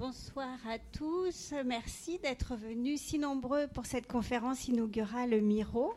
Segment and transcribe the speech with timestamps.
[0.00, 1.52] bonsoir à tous.
[1.66, 5.92] Merci d'être venus si nombreux pour cette conférence inaugurale Miro.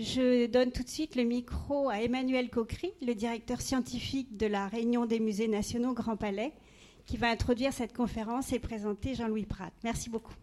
[0.00, 4.66] Je donne tout de suite le micro à Emmanuel Coquery, le directeur scientifique de la
[4.66, 6.54] Réunion des musées nationaux Grand Palais,
[7.06, 9.70] qui va introduire cette conférence et présenter Jean-Louis Prat.
[9.84, 10.34] Merci beaucoup.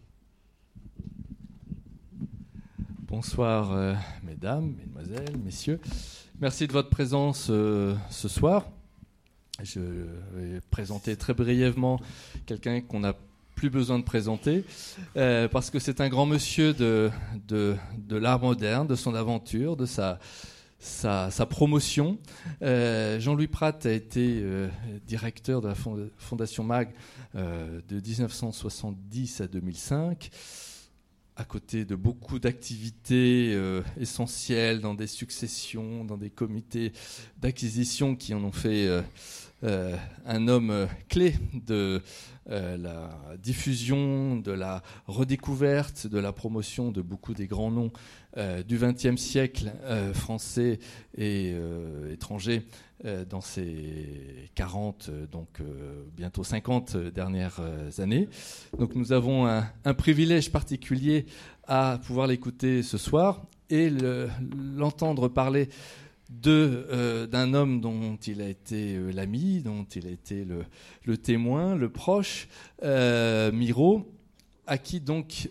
[3.01, 5.81] Bonsoir, euh, mesdames, mesdemoiselles, messieurs.
[6.39, 8.69] Merci de votre présence euh, ce soir.
[9.63, 11.99] Je vais présenter très brièvement
[12.45, 13.13] quelqu'un qu'on n'a
[13.55, 14.65] plus besoin de présenter,
[15.15, 17.11] euh, parce que c'est un grand monsieur de,
[18.09, 20.19] l'art moderne, de son aventure, de sa,
[20.79, 22.17] sa, promotion.
[22.61, 24.67] Euh, Jean-Louis Pratt a été euh,
[25.07, 25.75] directeur de la
[26.17, 26.89] Fondation MAG
[27.35, 30.29] de 1970 à 2005
[31.35, 33.57] à côté de beaucoup d'activités
[33.99, 36.93] essentielles dans des successions, dans des comités
[37.39, 38.87] d'acquisition qui en ont fait
[39.63, 42.01] euh, un homme euh, clé de
[42.49, 47.93] euh, la diffusion, de la redécouverte, de la promotion de beaucoup des grands noms
[48.67, 49.71] du XXe siècle
[50.13, 50.79] français
[51.17, 51.55] et
[52.11, 52.63] étrangers
[53.29, 55.61] dans ces 40, donc
[56.15, 57.61] bientôt 50 dernières
[57.99, 58.27] années.
[58.79, 61.25] Donc nous avons un, privilège particulier
[61.67, 63.91] à pouvoir l'écouter ce soir et
[64.75, 65.69] l'entendre parler
[66.47, 70.45] euh, d'un homme dont il a été euh, l'ami, dont il a été
[71.05, 72.47] le, témoin, le proche,
[72.83, 74.11] euh, Miro,
[74.65, 75.49] à qui donc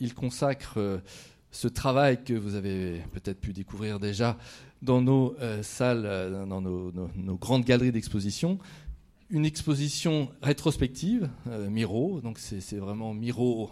[0.00, 1.00] il consacre
[1.50, 4.36] ce travail que vous avez peut-être pu découvrir déjà
[4.82, 8.58] dans nos salles, dans nos, grandes galeries d'exposition.
[9.30, 11.30] Une exposition rétrospective,
[11.68, 13.70] Miro, donc c'est vraiment Miro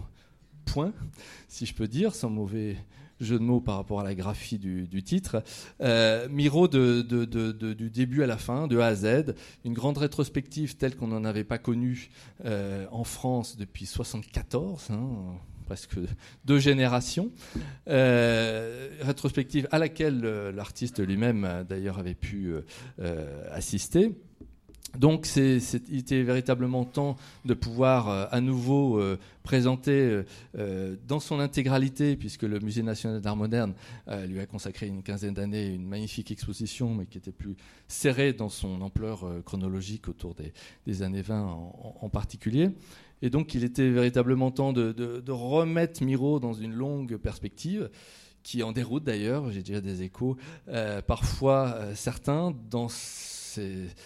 [0.65, 0.93] point,
[1.49, 2.77] si je peux dire, sans mauvais
[3.21, 5.43] jeu de mots par rapport à la graphie du, titre.
[5.81, 10.97] Euh, Miro du début à la fin, de A à Z, une grande rétrospective telle
[10.97, 12.11] qu'on n'en avait pas connue
[12.45, 14.91] euh, en France depuis 74.
[14.91, 15.09] Hein,
[15.65, 15.97] presque
[16.45, 17.31] deux générations,
[17.89, 20.21] euh, rétrospective à laquelle
[20.55, 22.55] l'artiste lui-même d'ailleurs avait pu
[23.51, 24.13] assister.
[24.99, 30.23] Donc il était véritablement temps de pouvoir euh, à nouveau euh, présenter
[30.57, 33.75] euh, dans son intégralité, puisque le Musée national d'art moderne
[34.27, 37.57] lui a consacré une quinzaine d'années une magnifique exposition, mais qui était plus
[37.89, 40.35] serrée dans son ampleur chronologique autour
[40.87, 41.43] des, années 20
[42.01, 42.71] en, particulier.
[43.23, 47.91] Et donc il était véritablement temps de, de remettre Miro dans une longue perspective
[48.43, 50.37] qui en déroute d'ailleurs, j'ai déjà des échos,
[51.07, 52.89] parfois certains, dans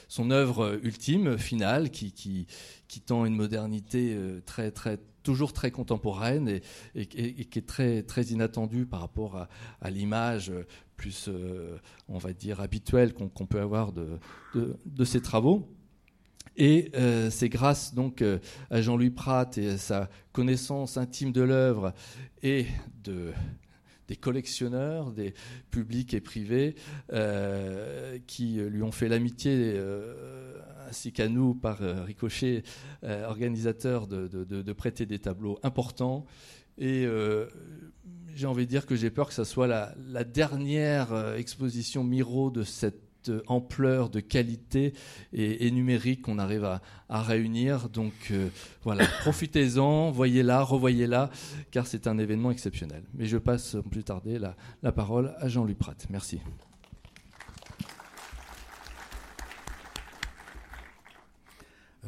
[0.09, 6.61] son œuvre ultime, finale, qui, qui, tend une modernité euh, très, très, toujours très contemporaine
[6.95, 9.47] et, qui est très, très inattendue par rapport
[9.81, 10.53] à, l'image
[10.97, 14.19] plus, euh, on va dire, habituelle qu'on peut avoir de,
[14.55, 15.69] de, ses travaux.
[16.59, 18.23] Et euh, c'est grâce donc
[18.71, 21.95] à Jean-Louis Prat et à sa connaissance intime de l'œuvre
[22.43, 22.67] et
[23.05, 23.33] de
[24.09, 25.35] des collectionneurs, des
[25.71, 26.75] publics et privés,
[27.13, 30.59] euh, qui lui ont fait l'amitié, euh,
[30.89, 32.63] ainsi qu'à nous, par euh, ricochet,
[33.03, 36.25] organisateurs, de, prêter des tableaux importants.
[36.79, 37.07] Et
[38.35, 42.51] j'ai envie de dire que j'ai peur que ce soit la, la dernière exposition Miro
[42.51, 43.08] de cette
[43.47, 44.93] ampleur, de qualité
[45.33, 47.89] et, numérique qu'on arrive à, réunir.
[47.89, 48.49] Donc euh,
[48.83, 51.31] voilà, profitez-en, voyez-la, revoyez-la,
[51.71, 53.03] car c'est un événement exceptionnel.
[53.15, 56.07] Mais je passe sans plus tarder la, la parole à Jean-Louis Pratt.
[56.11, 56.41] Merci.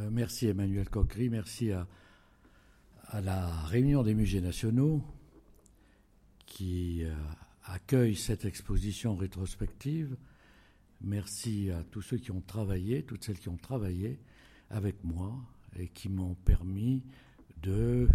[0.00, 1.86] Euh, merci Emmanuel Coquery, merci à,
[3.08, 5.02] à, la Réunion des musées nationaux
[6.46, 7.14] qui euh,
[7.64, 10.16] accueille cette exposition rétrospective
[11.02, 14.18] Merci à tous ceux qui ont travaillé, toutes celles qui ont travaillé
[14.68, 15.34] avec moi
[15.78, 17.02] et qui m'ont permis
[17.62, 18.08] de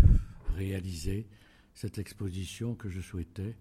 [0.55, 1.27] réaliser
[1.73, 3.55] cette exposition que je souhaitais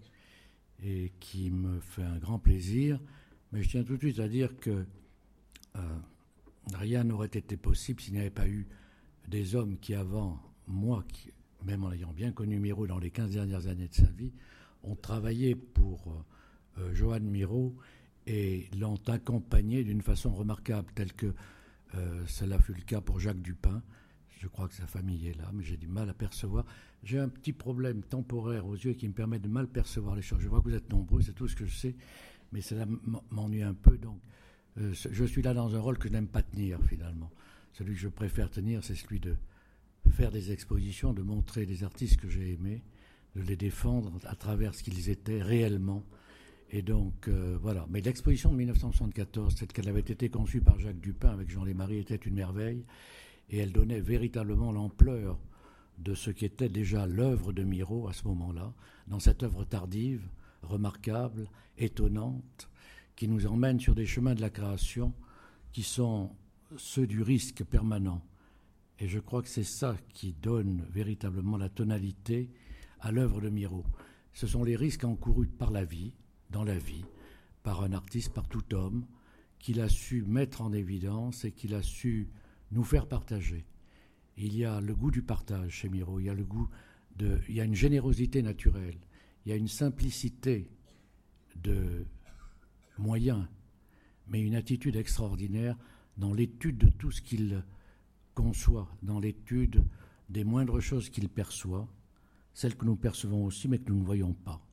[0.83, 2.99] et qui me fait un grand plaisir.
[3.51, 4.85] Mais je tiens tout de suite à dire que
[5.75, 5.79] euh,
[6.73, 8.67] rien n'aurait été possible s'il n'y avait pas eu
[9.27, 11.03] des hommes qui, avant moi,
[11.63, 14.33] même en ayant bien connu Miro dans les 15 dernières années de sa vie,
[14.83, 16.23] ont travaillé pour
[16.77, 17.75] euh, Johan Miro
[18.27, 21.33] et l'ont accompagné d'une façon remarquable, telle que
[21.95, 23.81] euh, cela fut le cas pour Jacques Dupin.
[24.39, 26.65] Je crois que sa famille est là, mais j'ai du mal à percevoir.
[27.03, 30.39] J'ai un petit problème temporaire aux yeux qui me permet de mal percevoir les choses.
[30.41, 31.95] Je vois que vous êtes nombreux, c'est tout ce que je sais,
[32.51, 32.85] mais cela
[33.31, 33.97] m'ennuie un peu.
[33.97, 34.19] Donc,
[34.77, 37.31] euh, je suis là dans un rôle que je n'aime pas tenir finalement.
[37.73, 39.35] Celui que je préfère tenir, c'est celui de
[40.11, 42.83] faire des expositions, de montrer des artistes que j'ai aimés,
[43.35, 46.03] de les défendre à travers ce qu'ils étaient réellement
[46.71, 47.85] et donc, euh, voilà.
[47.89, 51.99] Mais l'exposition de 1974, telle qu'elle avait été conçue par Jacques Dupin avec Jean Lémarie,
[51.99, 52.85] était une merveille.
[53.49, 55.37] et elle donnait véritablement l'ampleur
[55.99, 58.73] de ce qui était déjà l'œuvre de Miro à ce moment-là,
[59.07, 60.27] dans cette œuvre tardive,
[60.63, 61.47] remarquable,
[61.77, 62.69] étonnante,
[63.15, 65.13] qui nous emmène sur des chemins de la création
[65.71, 66.31] qui sont
[66.77, 68.21] ceux du risque permanent.
[68.99, 72.49] Et je crois que c'est ça qui donne véritablement la tonalité
[72.99, 73.85] à l'œuvre de Miro.
[74.33, 76.13] Ce sont les risques encourus par la vie,
[76.49, 77.05] dans la vie,
[77.63, 79.05] par un artiste, par tout homme,
[79.59, 82.29] qu'il a su mettre en évidence et qu'il a su
[82.71, 83.65] nous faire partager.
[84.37, 86.69] Il y a le goût du partage chez Miro, il y a le goût
[87.15, 88.99] de, il y a une générosité naturelle,
[89.45, 90.69] il y a une simplicité
[91.55, 92.05] de
[92.97, 93.47] moyens,
[94.27, 95.77] mais une attitude extraordinaire
[96.17, 97.63] dans l'étude de tout ce qu'il
[98.33, 99.83] conçoit, dans l'étude
[100.29, 101.87] des moindres choses qu'il perçoit,
[102.53, 104.64] celles que nous percevons aussi mais que nous ne voyons pas.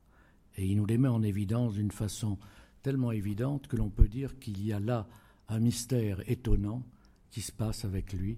[0.57, 2.37] Et il nous les met en évidence d'une façon
[2.81, 5.07] tellement évidente que l'on peut dire qu'il y a là
[5.47, 6.83] un mystère étonnant
[7.31, 8.37] qui se passe avec lui,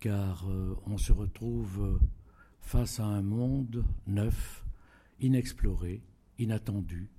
[0.00, 1.98] car euh, on se retrouve euh,
[2.60, 4.64] face à un monde neuf,
[5.20, 6.02] inexploré,
[6.38, 7.10] inattendu,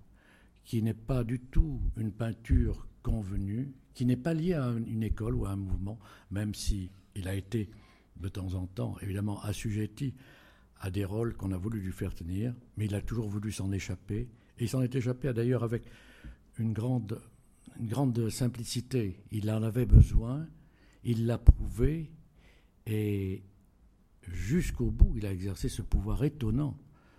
[0.63, 5.35] qui n'est pas du tout une peinture convenue, qui n'est pas liée à une école
[5.35, 5.99] ou à un mouvement,
[6.29, 7.69] même si il a été
[8.17, 10.13] de temps en temps évidemment assujetti
[10.79, 13.71] à des rôles qu'on a voulu lui faire tenir, mais il a toujours voulu s'en
[13.71, 15.83] échapper, et il s'en est échappé d'ailleurs avec
[16.57, 17.21] une grande,
[17.79, 19.23] une grande simplicité.
[19.31, 20.47] Il en avait besoin,
[21.03, 22.11] il l'a prouvé,
[22.85, 23.43] et
[24.27, 26.77] jusqu'au bout, il a exercé ce pouvoir étonnant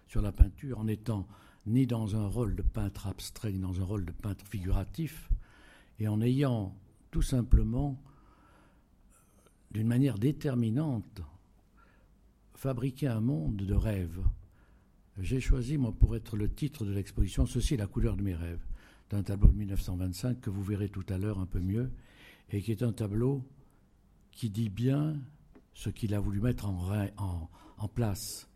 [0.09, 1.27] sur la peinture en étant
[1.67, 5.31] ni dans un rôle de peintre abstrait, ni dans un rôle de peintre figuratif,
[5.99, 6.75] et en ayant
[7.11, 8.03] tout simplement,
[9.71, 11.23] d'une manière déterminante,
[12.61, 14.23] fabriqué un monde de rêves.
[15.17, 18.63] J'ai choisi, moi, pour être le titre de l'exposition, Ceci la couleur de mes rêves
[19.09, 21.91] d'un tableau de 1925 que vous verrez tout à l'heure un peu mieux,
[22.51, 23.43] et qui est un tableau
[24.31, 25.17] qui dit bien
[25.73, 28.51] ce qu'il a voulu mettre en, place.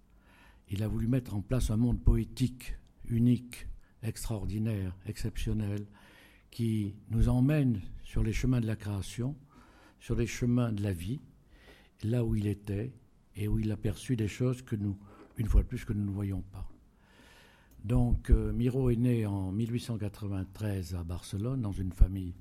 [0.69, 2.75] Il a voulu mettre en place un monde poétique,
[3.09, 3.69] unique,
[4.03, 5.87] extraordinaire, exceptionnel,
[6.51, 9.35] qui nous emmène sur les chemins de la création,
[9.99, 11.23] sur les chemins de la vie,
[12.03, 12.93] là où il était
[13.37, 14.97] et où il a perçu des choses que nous,
[15.37, 16.69] une fois de plus, que nous ne voyons pas.
[17.85, 22.35] Donc euh, Miro est né en 1893 à Barcelone dans une famille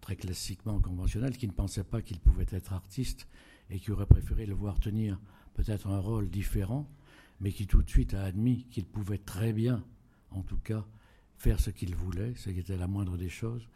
[0.00, 3.26] très classiquement conventionnelle qui ne pensait pas qu'il pouvait être artiste
[3.70, 5.18] et qui aurait préféré le voir tenir
[5.54, 6.88] peut-être un rôle différent,
[7.40, 9.84] mais qui tout de suite a admis qu'il pouvait très bien,
[10.30, 10.86] en tout cas,
[11.36, 13.68] faire ce qu'il voulait, ce qui était la moindre des choses,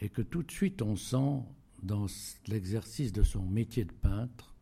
[0.00, 1.42] et que tout de suite on sent
[1.82, 2.06] dans
[2.46, 4.54] l'exercice de son métier de peintre,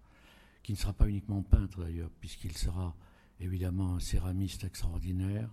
[0.68, 2.94] qui ne sera pas uniquement peintre d'ailleurs, puisqu'il sera
[3.40, 5.48] évidemment un céramiste extraordinaire,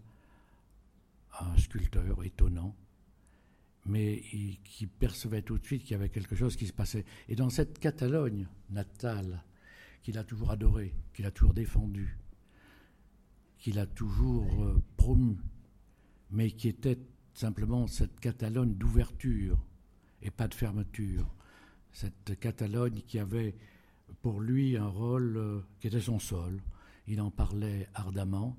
[1.40, 2.76] un sculpteur étonnant,
[3.86, 4.22] mais
[4.66, 7.06] qui percevait tout de suite qu'il y avait quelque chose qui se passait.
[7.30, 9.42] Et dans cette Catalogne natale,
[10.04, 12.20] qu'il a toujours adorée, qu'il a toujours défendue,
[13.58, 15.38] qu'il a toujours euh, promue,
[16.30, 17.00] mais qui était
[17.34, 19.66] simplement cette Catalogne d'ouverture
[20.22, 21.34] et pas de fermeture.
[21.94, 23.56] Cette Catalogne qui avait
[24.22, 26.62] pour lui un rôle euh, qui était son sol.
[27.08, 28.58] Il en parlait ardemment,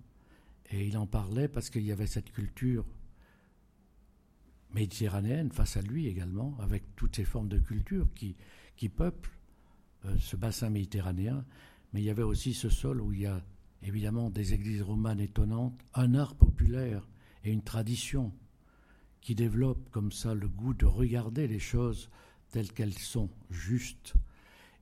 [0.71, 2.85] et il en parlait parce qu'il y avait cette culture
[4.71, 8.37] méditerranéenne face à lui également, avec toutes ces formes de culture qui,
[8.77, 9.39] qui peuplent
[10.05, 11.45] euh, ce bassin méditerranéen.
[11.93, 13.43] Mais il y avait aussi ce sol où il y a
[13.83, 17.09] évidemment des églises romanes étonnantes, un art populaire
[17.45, 18.33] et une tradition
[19.21, 22.11] qui développe comme ça le goût de regarder les choses
[22.51, 24.15] telles qu'elles sont, justes,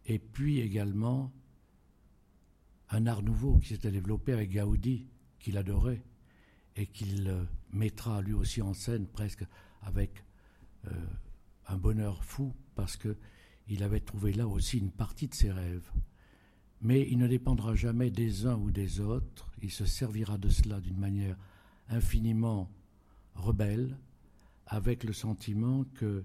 [0.06, 1.32] et puis également
[2.90, 5.06] un art nouveau qui s'était développé avec Gaudi,
[5.38, 6.02] qu'il adorait
[6.76, 9.44] et qu'il euh, mettra lui aussi en scène presque
[9.82, 10.24] avec
[10.86, 10.90] euh,
[11.66, 15.90] un bonheur fou parce qu'il avait trouvé là aussi une partie de ses rêves.
[16.80, 20.80] Mais il ne dépendra jamais des uns ou des autres, il se servira de cela
[20.80, 21.38] d'une manière
[21.88, 22.70] infiniment
[23.34, 23.96] rebelle,
[24.66, 26.24] avec le sentiment que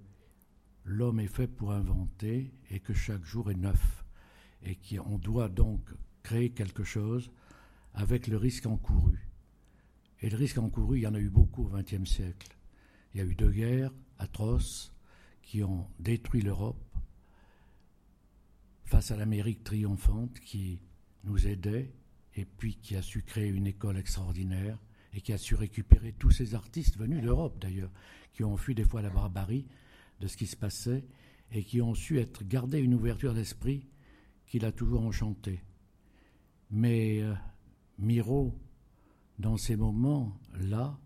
[0.86, 4.04] l'homme est fait pour inventer et que chaque jour est neuf,
[4.64, 5.82] et qu'on doit donc
[6.24, 7.32] créer quelque chose
[7.94, 9.28] avec le risque encouru.
[10.22, 12.56] Et le risque encouru, il y en a eu beaucoup au XXe siècle.
[13.14, 14.94] Il y a eu deux guerres atroces
[15.42, 16.84] qui ont détruit l'Europe
[18.86, 20.80] face à l'Amérique triomphante qui
[21.24, 21.94] nous aidait
[22.36, 24.78] et puis qui a su créer une école extraordinaire
[25.14, 27.92] et qui a su récupérer tous ces artistes venus d'Europe d'ailleurs,
[28.34, 29.66] qui ont fui des fois la barbarie
[30.20, 31.06] de ce qui se passait
[31.52, 33.88] et qui ont su être garder une ouverture d'esprit
[34.46, 35.64] qui l'a toujours enchanté.
[36.72, 37.34] Mais euh,
[37.98, 38.56] Miro,
[39.40, 40.98] dans ces moments-là,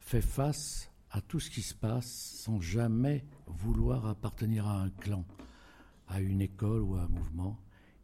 [0.00, 5.24] fait face à tout ce qui se passe sans jamais vouloir appartenir à un clan,
[6.08, 7.58] à une école ou à un mouvement.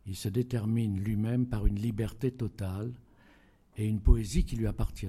[0.06, 2.92] il se détermine lui-même par une liberté totale
[3.76, 5.06] et une poésie qui lui appartient.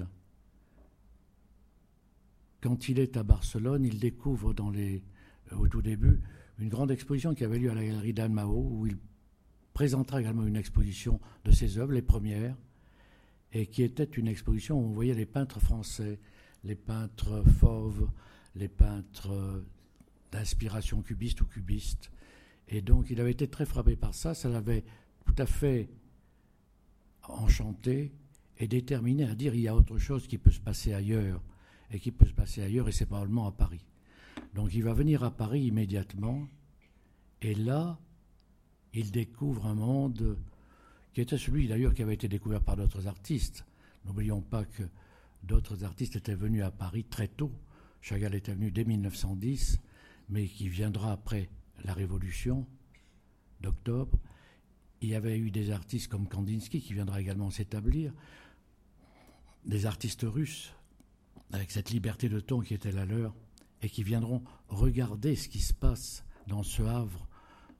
[2.60, 5.02] Quand il est à Barcelone, il découvre dans les,
[5.56, 6.20] au tout début
[6.60, 8.98] une grande exposition qui avait lieu à la galerie d'Anne Mao, où il
[9.72, 12.56] présentera également une exposition de ses œuvres, les premières,
[13.52, 16.20] et qui était une exposition où on voyait les peintres français,
[16.64, 18.10] les peintres fauves,
[18.54, 19.64] les peintres
[20.30, 22.10] d'inspiration cubiste ou cubiste.
[22.68, 24.84] Et donc il avait été très frappé par ça, ça l'avait
[25.24, 25.88] tout à fait
[27.26, 28.12] enchanté
[28.58, 31.42] et déterminé à dire il y a autre chose qui peut se passer ailleurs,
[31.90, 33.84] et qui peut se passer ailleurs, et c'est probablement à Paris.
[34.54, 36.48] Donc il va venir à Paris immédiatement,
[37.42, 37.98] et là,
[38.92, 40.36] il découvre un monde
[41.14, 43.64] qui était celui d'ailleurs qui avait été découvert par d'autres artistes.
[44.04, 44.82] N'oublions pas que
[45.42, 47.52] d'autres artistes étaient venus à Paris très tôt.
[48.00, 49.78] Chagall était venu dès 1910,
[50.28, 51.48] mais qui viendra après
[51.84, 52.66] la Révolution
[53.60, 54.18] d'octobre.
[55.00, 58.12] Il y avait eu des artistes comme Kandinsky qui viendra également s'établir,
[59.64, 60.72] des artistes russes
[61.52, 63.34] avec cette liberté de ton qui était la leur
[63.82, 67.26] et qui viendront regarder ce qui se passe dans ce havre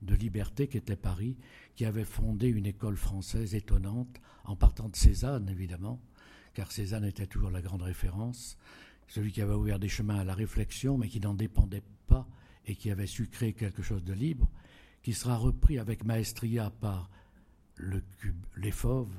[0.02, 1.36] de liberté qu'était Paris,
[1.76, 6.00] qui avait fondé une école française étonnante, en partant de Cézanne évidemment,
[6.54, 8.56] car Cézanne était toujours la grande référence,
[9.08, 12.26] celui qui avait ouvert des chemins à la réflexion, mais qui n'en dépendait pas
[12.66, 14.48] et qui avait su créer quelque chose de libre,
[15.02, 17.10] qui sera repris avec maestria par
[17.76, 18.02] le
[18.56, 19.14] les fauves,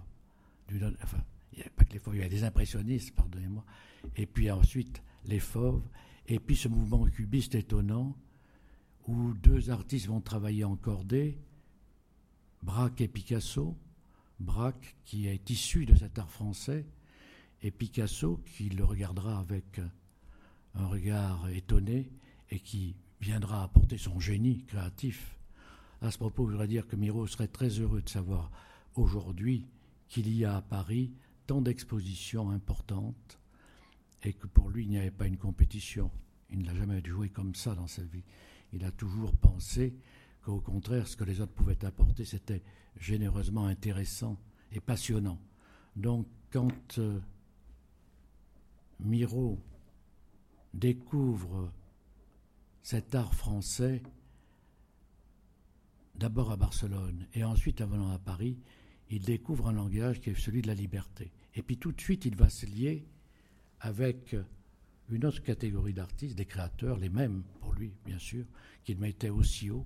[1.03, 1.17] enfin,
[1.51, 3.65] il n'y avait pas que les fauves, il y avait des impressionnistes, pardonnez-moi,
[4.15, 5.83] et puis ensuite les fauves,
[6.27, 8.15] et puis ce mouvement cubiste étonnant,
[9.07, 11.37] où deux artistes vont travailler en cordée,
[12.61, 13.75] Braque et Picasso,
[14.39, 16.85] Braque qui est issu de cet art français,
[17.63, 19.81] et Picasso qui le regardera avec
[20.75, 22.11] un regard étonné
[22.49, 25.37] et qui viendra apporter son génie créatif.
[26.01, 28.51] À ce propos, je voudrais dire que Miro serait très heureux de savoir
[28.95, 29.67] aujourd'hui
[30.07, 31.13] qu'il y a à Paris
[31.45, 33.40] tant d'expositions importantes
[34.23, 36.11] et que pour lui, il n'y avait pas une compétition.
[36.49, 38.23] Il ne l'a jamais joué comme ça dans sa vie.
[38.73, 39.95] Il a toujours pensé
[40.43, 42.61] qu'au contraire, ce que les autres pouvaient apporter, c'était
[42.97, 44.37] généreusement intéressant
[44.71, 45.39] et passionnant.
[45.95, 47.19] Donc, quand euh,
[48.99, 49.59] Miro
[50.73, 51.71] découvre
[52.83, 54.01] cet art français,
[56.15, 58.57] d'abord à Barcelone et ensuite en venant à Paris,
[59.09, 61.31] il découvre un langage qui est celui de la liberté.
[61.55, 63.05] Et puis tout de suite, il va se lier
[63.81, 64.35] avec
[65.09, 68.45] une autre catégorie d'artistes, des créateurs, les mêmes pour lui, bien sûr,
[68.83, 69.85] qu'il mettait aussi haut,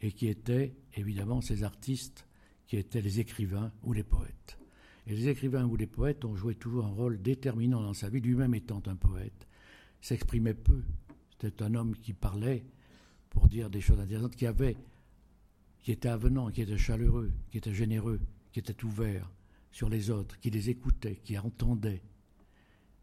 [0.00, 2.26] et qui étaient évidemment ces artistes
[2.66, 4.58] qui étaient les écrivains ou les poètes.
[5.06, 8.20] Et les écrivains ou les poètes ont joué toujours un rôle déterminant dans sa vie,
[8.20, 9.48] lui-même étant un poète,
[10.00, 10.82] s'exprimait peu.
[11.30, 12.64] C'était un homme qui parlait
[13.28, 14.76] pour dire des choses intéressantes, qui avait,
[15.82, 18.20] qui était avenant, qui était chaleureux, qui était généreux,
[18.52, 19.30] qui était ouvert
[19.72, 22.02] sur les autres, qui les écoutait, qui entendait,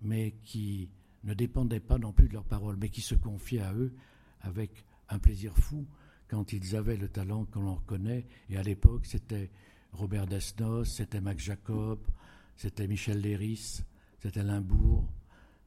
[0.01, 0.89] mais qui
[1.24, 3.94] ne dépendait pas non plus de leurs paroles, mais qui se confiait à eux
[4.42, 5.86] avec un plaisir fou
[6.27, 8.25] quand ils avaient le talent que l'on reconnaît.
[8.50, 9.50] Et à l'époque, c'était
[9.94, 12.00] Robert Desnos, c'était Max Jacob,
[12.56, 13.84] c'était Michel Léris,
[14.20, 15.06] c'était Limbourg,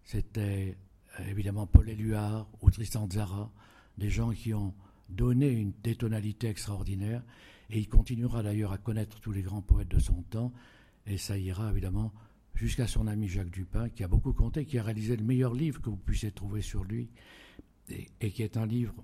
[0.04, 0.76] c'était
[1.18, 3.50] euh, évidemment Paul Éluard ou Tristan Zara,
[3.98, 4.74] des gens qui ont
[5.08, 7.22] donné une, des tonalités extraordinaires.
[7.70, 10.52] Et il continuera d'ailleurs à connaître tous les grands poètes de son temps.
[11.06, 12.12] Et ça ira évidemment
[12.60, 15.80] jusqu'à son ami Jacques Dupin, qui a beaucoup compté, qui a réalisé le meilleur livre
[15.80, 17.08] que vous puissiez trouver sur lui,
[17.88, 18.94] et, qui est un livre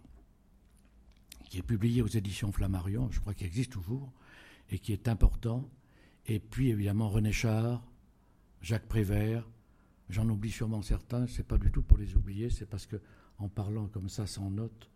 [1.49, 4.13] qui est publié aux éditions Flammarion, je crois qu'il existe toujours,
[4.69, 5.71] et qui est important.
[6.27, 7.83] Et puis évidemment René Char,
[8.61, 9.49] Jacques Prévert,
[10.11, 13.01] j'en oublie sûrement certains, c'est pas du tout pour les oublier, c'est parce que
[13.39, 14.91] en parlant comme ça sans note,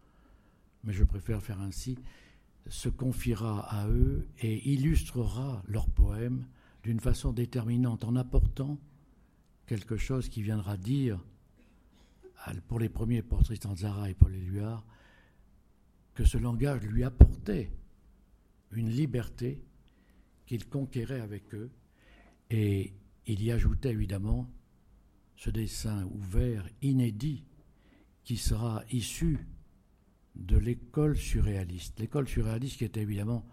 [0.85, 1.99] mais je préfère faire ainsi,
[2.69, 6.45] se confiera à eux et illustrera leurs poèmes
[6.83, 8.79] d'une façon déterminante en apportant
[9.67, 11.23] quelque chose qui viendra dire,
[12.69, 14.85] pour les premiers portraits Zara et Paul Éluard,
[16.15, 17.71] que ce langage lui apportait
[18.73, 19.63] une liberté
[20.47, 21.71] qu'il conquérait avec eux,
[22.51, 22.93] et
[23.27, 24.51] il y ajoutait évidemment
[25.37, 27.45] ce dessin ouvert, inédit,
[28.25, 29.47] qui sera issu
[30.35, 31.99] de l'école surréaliste.
[32.01, 33.47] L'école surréaliste qui était évidemment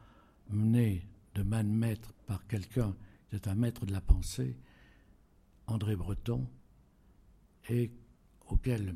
[0.49, 2.95] menée de main de maître par quelqu'un
[3.31, 4.57] c'est un maître de la pensée,
[5.67, 6.47] André Breton,
[7.69, 7.91] et
[8.47, 8.95] auquel,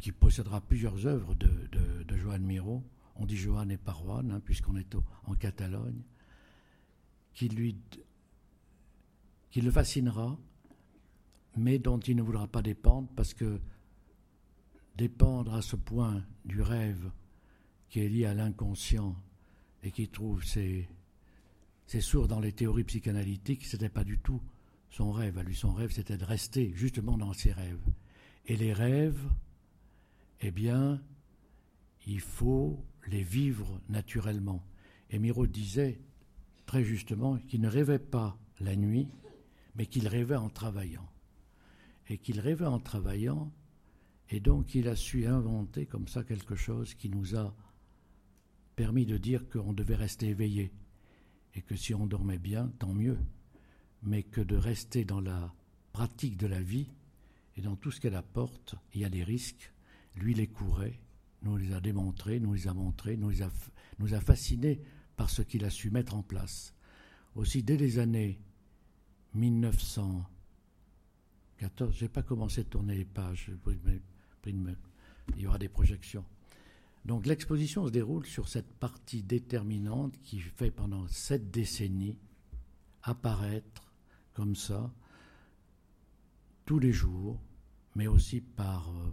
[0.00, 1.48] qui possédera plusieurs œuvres de,
[2.04, 2.82] de, Joan Miro,
[3.16, 4.94] on dit Joan et Paroine, hein, puisqu'on est
[5.26, 6.02] en Catalogne,
[7.34, 7.76] qui, lui,
[9.50, 10.38] qui le fascinera,
[11.56, 13.60] mais dont il ne voudra pas dépendre, parce que
[14.96, 17.10] dépendre à ce point du rêve
[17.88, 19.16] qui est lié à l'inconscient
[19.82, 20.88] et qui trouve ses,
[21.90, 24.40] ses sources dans les théories psychanalytiques, ce n'était pas du tout
[24.90, 25.38] son rêve.
[25.38, 27.82] À lui, son rêve, c'était de rester justement dans ses rêves.
[28.46, 29.28] Et les rêves,
[30.40, 31.02] eh bien,
[32.06, 32.78] il faut
[33.08, 34.64] les vivre naturellement.
[35.10, 36.00] Et Miro disait
[36.64, 39.08] très justement qu'il ne rêvait pas la nuit,
[39.74, 41.10] mais qu'il rêvait en travaillant.
[42.08, 43.52] Et qu'il rêvait en travaillant,
[44.28, 47.52] et donc il a su inventer comme ça quelque chose qui nous a
[48.76, 50.72] permis de dire qu'on devait rester éveillé,
[51.54, 53.18] et que si on dormait bien, tant mieux,
[54.02, 55.52] mais que de rester dans la
[55.92, 56.88] pratique de la vie
[57.56, 59.72] et dans tout ce qu'elle apporte, il y a des risques.
[60.16, 61.00] Lui les courait,
[61.42, 63.50] nous les a démontrés, nous les a montrés, nous, les a,
[63.98, 64.80] nous a fascinés
[65.16, 66.74] par ce qu'il a su mettre en place.
[67.34, 68.40] Aussi, dès les années
[69.34, 73.50] 1914, je n'ai pas commencé de tourner les pages,
[74.46, 74.74] il
[75.36, 76.24] y aura des projections.
[77.04, 82.18] Donc l'exposition se déroule sur cette partie déterminante qui fait pendant sept décennies
[83.02, 83.92] apparaître
[84.34, 84.92] comme ça
[86.66, 87.40] tous les jours,
[87.96, 89.10] mais aussi par euh,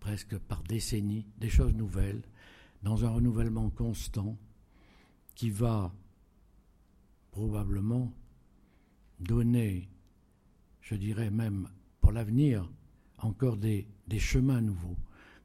[0.00, 2.22] presque par décennies, des choses nouvelles,
[2.82, 4.36] dans un renouvellement constant
[5.34, 5.94] qui va
[7.30, 8.12] probablement
[9.20, 9.88] donner,
[10.80, 11.68] je dirais même
[12.00, 12.68] pour l'avenir,
[13.18, 14.96] encore des, des chemins nouveaux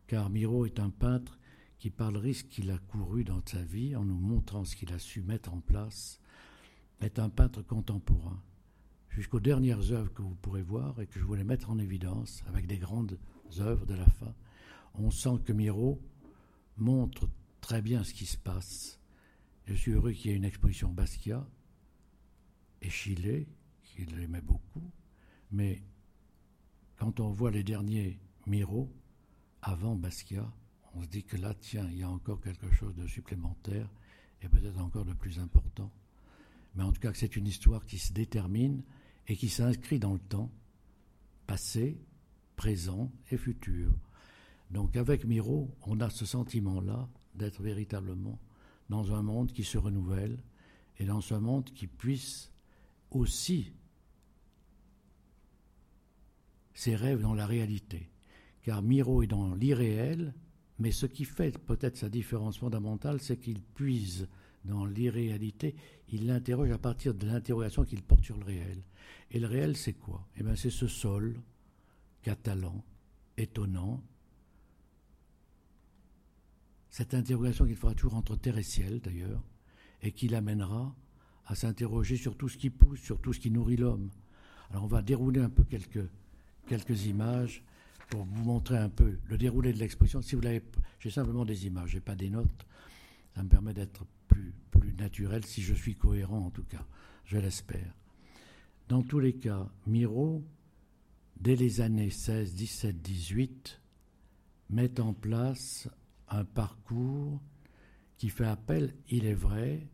[0.08, 1.40] car Miro est un peintre
[1.80, 4.94] qui, par le risque qu'il a couru dans sa vie, en nous montrant ce qu'il
[4.94, 6.20] a su mettre en place,
[7.02, 8.42] est un peintre contemporain.
[9.10, 12.68] Jusqu'aux dernières œuvres que vous pourrez voir et que je voulais mettre en évidence, avec
[12.68, 13.18] des grandes
[13.60, 14.34] œuvres de la fin,
[14.96, 16.02] on sent que Miro
[16.78, 17.30] montre
[17.62, 19.00] très bien ce qui se passe.
[19.66, 21.48] Je suis heureux qu'il y ait une exposition Basquiat
[22.82, 23.48] et Chile,
[23.84, 24.92] qu'il aimait beaucoup,
[25.52, 25.82] mais
[26.98, 28.92] quand on voit les derniers Miro,
[29.66, 30.48] avant Basquiat,
[30.94, 33.90] on se dit que là, tiens, il y a encore quelque chose de supplémentaire
[34.44, 35.92] et peut-être encore de plus important.
[36.76, 38.84] Mais en tout cas, c'est une histoire qui se détermine
[39.28, 40.52] et qui s'inscrit dans le temps,
[41.48, 42.00] passé,
[42.56, 43.92] présent et futur.
[44.70, 48.40] Donc avec Miro, on a ce sentiment-là d'être véritablement
[48.90, 50.44] dans un monde qui se renouvelle
[51.00, 52.52] et dans un monde qui puisse
[53.10, 53.74] aussi
[56.76, 58.12] ses rêves dans la réalité
[58.66, 60.34] car Miro est dans l'irréel,
[60.80, 64.28] mais ce qui fait peut-être sa différence fondamentale, c'est qu'il puise
[64.64, 65.76] dans l'irréalité,
[66.10, 68.82] il l'interroge à partir de l'interrogation qu'il porte sur le réel.
[69.30, 70.28] Et le réel, c'est quoi?
[70.36, 71.40] Eh bien, c'est ce sol
[72.24, 72.84] catalan,
[73.38, 74.02] étonnant,
[76.90, 79.44] cette interrogation qu'il fera toujours entre terre et ciel, d'ailleurs,
[80.02, 80.96] et qui l'amènera
[81.46, 84.10] à s'interroger sur tout ce qui pousse, sur tout ce qui nourrit l'homme.
[84.72, 86.10] Alors, on va dérouler un peu quelques,
[86.66, 87.64] quelques images
[88.10, 90.22] pour vous montrer un peu le déroulé de l'exposition.
[90.22, 90.64] Si vous l'avez,
[91.00, 92.66] j'ai simplement des images, j'ai pas des notes.
[93.36, 96.86] Ça me permet d'être plus, plus naturel, si je suis cohérent en tout cas,
[97.26, 97.94] je l'espère.
[98.88, 100.44] Dans tous les cas, Miro,
[101.40, 103.82] dès les années 16, 17, 18,
[104.70, 105.90] met en place
[106.30, 107.42] un parcours
[108.18, 109.88] qui fait appel, il est vrai,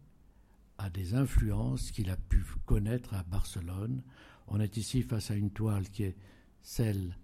[0.77, 4.01] à des influences qu'il a pu connaître à Barcelone.
[4.47, 6.17] On est ici face à une toile qui est
[6.61, 7.17] celle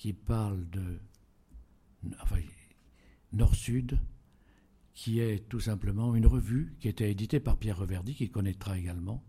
[0.00, 0.98] qui parle de
[3.34, 3.98] Nord-Sud,
[4.94, 9.22] qui est tout simplement une revue qui était éditée par Pierre Reverdy, qui connaîtra également,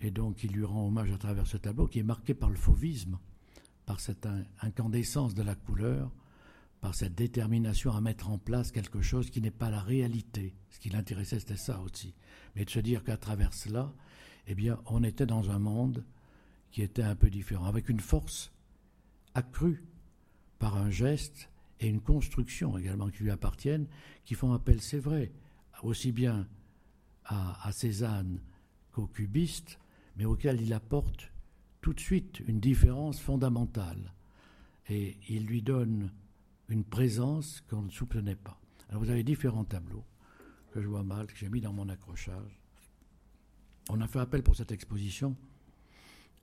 [0.00, 2.56] et donc il lui rend hommage à travers ce tableau qui est marqué par le
[2.56, 3.20] fauvisme,
[3.86, 4.26] par cette
[4.60, 6.10] incandescence de la couleur,
[6.80, 10.56] par cette détermination à mettre en place quelque chose qui n'est pas la réalité.
[10.70, 12.12] Ce qui l'intéressait, c'était ça aussi.
[12.56, 13.94] Mais de se dire qu'à travers cela,
[14.48, 16.04] eh bien, on était dans un monde
[16.72, 18.52] qui était un peu différent, avec une force
[19.34, 19.84] accrue
[20.62, 23.88] par un geste et une construction également qui lui appartiennent,
[24.24, 25.32] qui font appel, c'est vrai,
[25.82, 26.46] aussi bien
[27.24, 28.40] à, Cézanne
[28.92, 29.80] qu'au cubiste,
[30.16, 31.32] mais auquel il apporte
[31.80, 34.14] tout de suite une différence fondamentale.
[34.88, 36.12] Et il lui donne
[36.68, 38.60] une présence qu'on ne soupçonnait pas.
[38.88, 40.04] Alors vous avez différents tableaux
[40.70, 42.60] que je vois mal, que j'ai mis dans mon accrochage.
[43.90, 45.36] On a fait appel pour cette exposition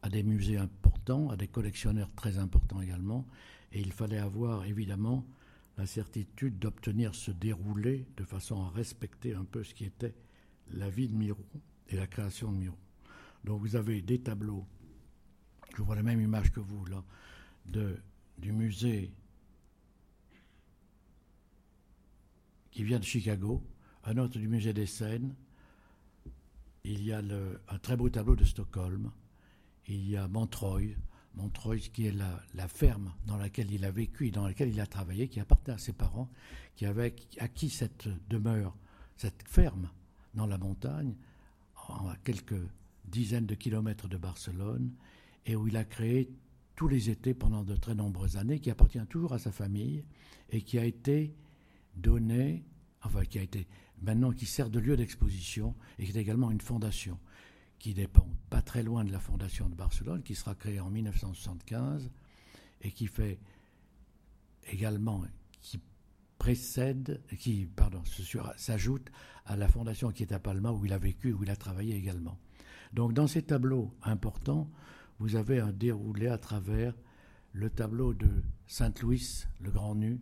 [0.01, 3.25] à des musées importants, à des collectionneurs très importants également,
[3.71, 5.25] et il fallait avoir évidemment
[5.77, 10.13] la certitude d'obtenir ce déroulé de façon à respecter un peu ce qui était
[10.71, 11.45] la vie de Miro
[11.87, 12.77] et la création de Miro.
[13.43, 14.65] Donc vous avez des tableaux,
[15.75, 17.03] je vois la même image que vous là,
[17.65, 17.97] de,
[18.37, 19.11] du musée
[22.71, 23.63] qui vient de Chicago,
[24.03, 25.35] un autre du musée des Seines,
[26.83, 29.11] il y a un très beau tableau de Stockholm,
[29.87, 30.97] il y a Montreuil,
[31.35, 32.11] Montreuil, qui est
[32.53, 35.75] la, ferme dans laquelle il a vécu et dans laquelle il a travaillé, qui appartenait
[35.75, 36.29] à ses parents,
[36.75, 38.75] qui avaient acquis cette demeure,
[39.15, 39.89] cette ferme
[40.33, 41.15] dans la montagne,
[41.75, 42.61] à quelques
[43.05, 44.91] dizaines de kilomètres de Barcelone,
[45.45, 46.29] et où il a créé
[46.75, 50.05] tous les étés pendant de très nombreuses années, qui appartient toujours à sa famille
[50.49, 51.35] et qui a été
[51.95, 52.65] donné,
[53.03, 53.67] enfin qui a été
[54.01, 57.19] maintenant qui sert de lieu d'exposition et qui est également une fondation
[57.79, 62.11] qui dépend pas très loin de la fondation de Barcelone, qui sera créée en 1975
[62.81, 63.39] et qui fait
[64.69, 65.23] également,
[65.61, 65.79] qui
[66.37, 68.03] précède, qui, pardon,
[68.57, 69.09] s'ajoute
[69.45, 71.95] à la fondation qui est à Palma où il a vécu, où il a travaillé
[71.95, 72.37] également.
[72.93, 74.69] Donc dans ces tableaux importants,
[75.19, 76.93] vous avez un déroulé à travers
[77.53, 78.29] le tableau de
[78.67, 80.19] Sainte-Louis, le Grand Nu,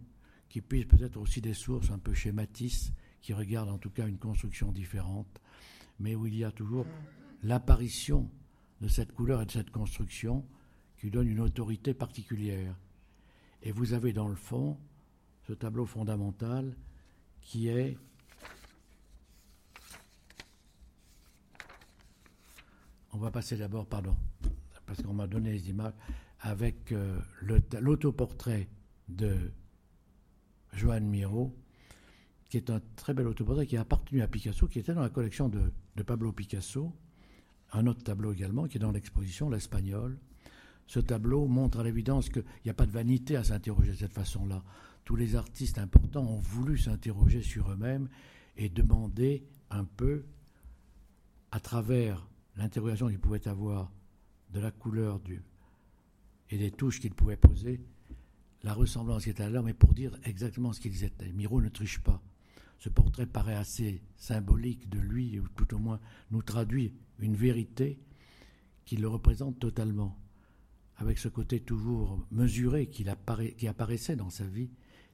[0.50, 2.92] qui puise peut-être aussi des sources un peu chez Matisse,
[3.22, 5.42] qui regarde en tout cas une construction différente,
[6.00, 6.86] mais où il y a toujours
[7.44, 8.30] l'apparition
[8.82, 10.46] de cette couleur et de cette construction
[11.00, 12.76] qui donne une autorité particulière.
[13.62, 14.78] Et vous avez dans le fond
[15.48, 16.76] ce tableau fondamental
[17.42, 17.98] qui est
[23.14, 24.16] On va passer d'abord, pardon,
[24.86, 25.94] parce qu'on m'a donné les images,
[26.40, 28.70] avec euh, l'autoportrait
[29.08, 29.52] de
[30.74, 31.56] Joan Miro,
[32.48, 35.10] qui est un très bel autoportrait qui a appartenu à Picasso, qui était dans la
[35.10, 36.94] collection de Pablo Picasso.
[37.74, 40.18] Un autre tableau également qui est dans l'exposition, l'Espagnol.
[40.86, 44.14] Ce tableau montre à l'évidence qu'il n'y a pas de vanité à s'interroger de cette
[44.14, 44.64] façon-là.
[45.04, 48.08] Tous les artistes importants ont voulu s'interroger sur eux-mêmes
[48.56, 50.24] et demander un peu,
[51.52, 53.92] à travers l'interrogation qu'ils pouvaient avoir
[54.54, 55.20] de la couleur
[56.50, 57.82] et des touches qu'ils pouvaient poser,
[58.64, 61.32] la ressemblance qui était à l'heure, mais pour dire exactement ce qu'ils étaient.
[61.32, 62.22] Miro ne triche pas.
[62.80, 66.00] Ce portrait paraît assez symbolique de lui, ou tout au moins
[66.32, 68.00] nous traduit une vérité
[68.86, 70.18] qui le représente totalement,
[70.98, 73.08] avec ce côté toujours mesuré qui
[73.68, 74.70] apparaissait dans sa vie,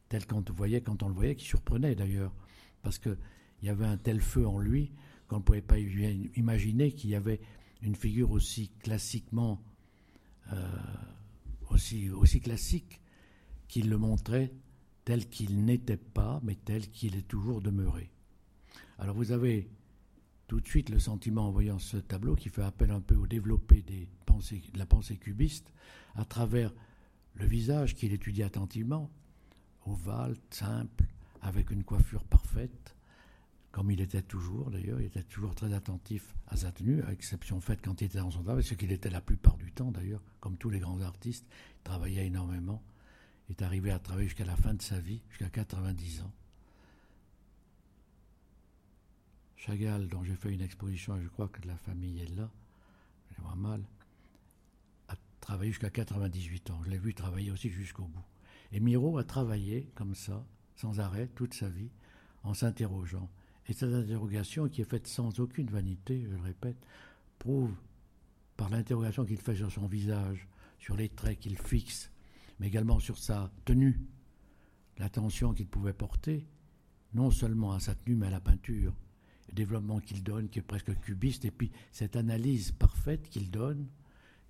[0.10, 2.34] tel qu'on voyait quand on le voyait, qui surprenait d'ailleurs,
[2.82, 3.18] parce qu'il
[3.64, 4.92] y avait un tel feu en lui
[5.28, 7.40] qu'on ne pouvait pas imaginer qu'il y avait
[7.82, 9.64] une figure aussi classiquement,
[10.52, 10.78] euh,
[11.70, 13.02] aussi, aussi classique
[13.68, 14.54] qu'il le montrait
[15.06, 18.10] tel qu'il n'était pas, mais tel qu'il est toujours demeuré.
[19.00, 19.70] Alors vous avez
[20.48, 23.28] tout de suite le sentiment en voyant ce tableau qui fait appel un peu au
[23.28, 24.06] développé de
[24.78, 25.72] la pensée cubiste
[26.16, 26.72] à travers
[27.36, 29.10] le visage qu'il étudie attentivement,
[29.86, 31.06] ovale, simple,
[31.42, 32.96] avec une coiffure parfaite,
[33.72, 37.60] comme il était toujours d'ailleurs, il était toujours très attentif à sa tenue, à exception
[37.60, 40.22] faite quand il était dans son travail, ce qu'il était la plupart du temps d'ailleurs,
[40.40, 41.46] comme tous les grands artistes,
[41.80, 42.84] il travaillait énormément,
[43.50, 46.32] est arrivé à travailler jusqu'à la fin de sa vie, jusqu'à 90 ans.
[49.58, 52.50] Chagall, dont j'ai fait une exposition, je crois que la famille est là,
[53.32, 53.82] je vois mal,
[55.08, 56.82] a travaillé jusqu'à 98 ans.
[56.84, 58.26] Je l'ai vu travailler aussi jusqu'au bout.
[58.72, 61.92] Et Miro a travaillé comme ça, sans arrêt, toute sa vie,
[62.44, 63.30] en s'interrogeant.
[63.68, 66.86] Et cette interrogation, qui est faite sans aucune vanité, je le répète,
[67.40, 67.74] prouve,
[68.58, 70.48] par l'interrogation qu'il fait sur son visage,
[70.80, 72.12] sur les traits qu'il fixe,
[72.64, 74.00] mais également sur sa tenue,
[74.98, 76.48] l'attention qu'il pouvait porter,
[77.14, 78.94] non seulement à sa tenue, mais à la peinture,
[79.50, 83.90] le développement qu'il donne, qui est presque cubiste, et puis cette analyse parfaite qu'il donne,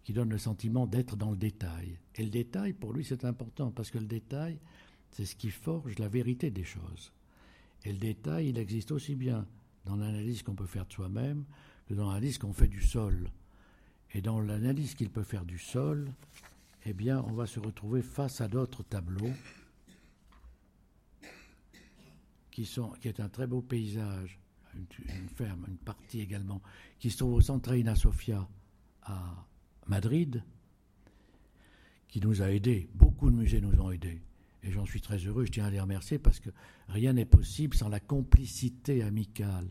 [0.03, 1.97] qui donne le sentiment d'être dans le détail.
[2.13, 4.59] Et le détail, pour lui, c'est important, parce que le détail,
[5.09, 7.11] c'est ce qui forge la vérité des choses.
[7.83, 9.47] Et le détail, il existe aussi bien
[9.85, 11.45] dans l'analyse qu'on peut faire de soi-même
[11.87, 13.31] que dans l'analyse qu'on fait du sol.
[14.13, 16.13] Et dans l'analyse qu'il peut faire du sol,
[16.85, 19.31] eh bien, on va se retrouver face à d'autres tableaux
[22.51, 24.39] qui, sont, est un très beau paysage,
[24.75, 26.61] une, ferme, une partie également,
[26.99, 28.47] qui se trouve au centre Reina Sofia
[29.03, 29.47] à
[29.87, 30.43] Madrid,
[32.07, 32.89] qui nous a aidés.
[32.93, 34.21] Beaucoup de musées nous ont aidés.
[34.61, 36.49] Et j'en suis très heureux, je tiens à les remercier parce que
[36.87, 39.67] rien n'est possible sans la complicité amicale,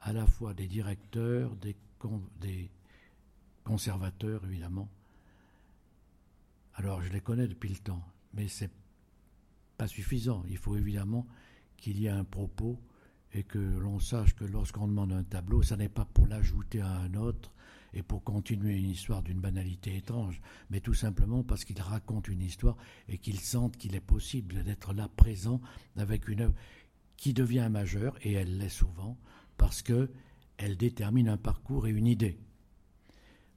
[0.00, 2.70] à la fois des directeurs, des
[3.64, 4.88] conservateurs évidemment.
[6.78, 8.70] Alors je les connais depuis le temps, mais c'est
[9.76, 10.44] pas suffisant.
[10.48, 11.26] Il faut évidemment
[11.76, 12.80] qu'il y ait un propos
[13.32, 16.90] et que l'on sache que lorsqu'on demande un tableau, ça n'est pas pour l'ajouter à
[16.90, 17.52] un autre,
[17.94, 22.42] et pour continuer une histoire d'une banalité étrange, mais tout simplement parce qu'il raconte une
[22.42, 22.76] histoire
[23.08, 25.60] et qu'il sente qu'il est possible d'être là présent
[25.96, 26.54] avec une œuvre
[27.16, 29.18] qui devient majeure, et elle l'est souvent,
[29.56, 32.38] parce qu'elle détermine un parcours et une idée.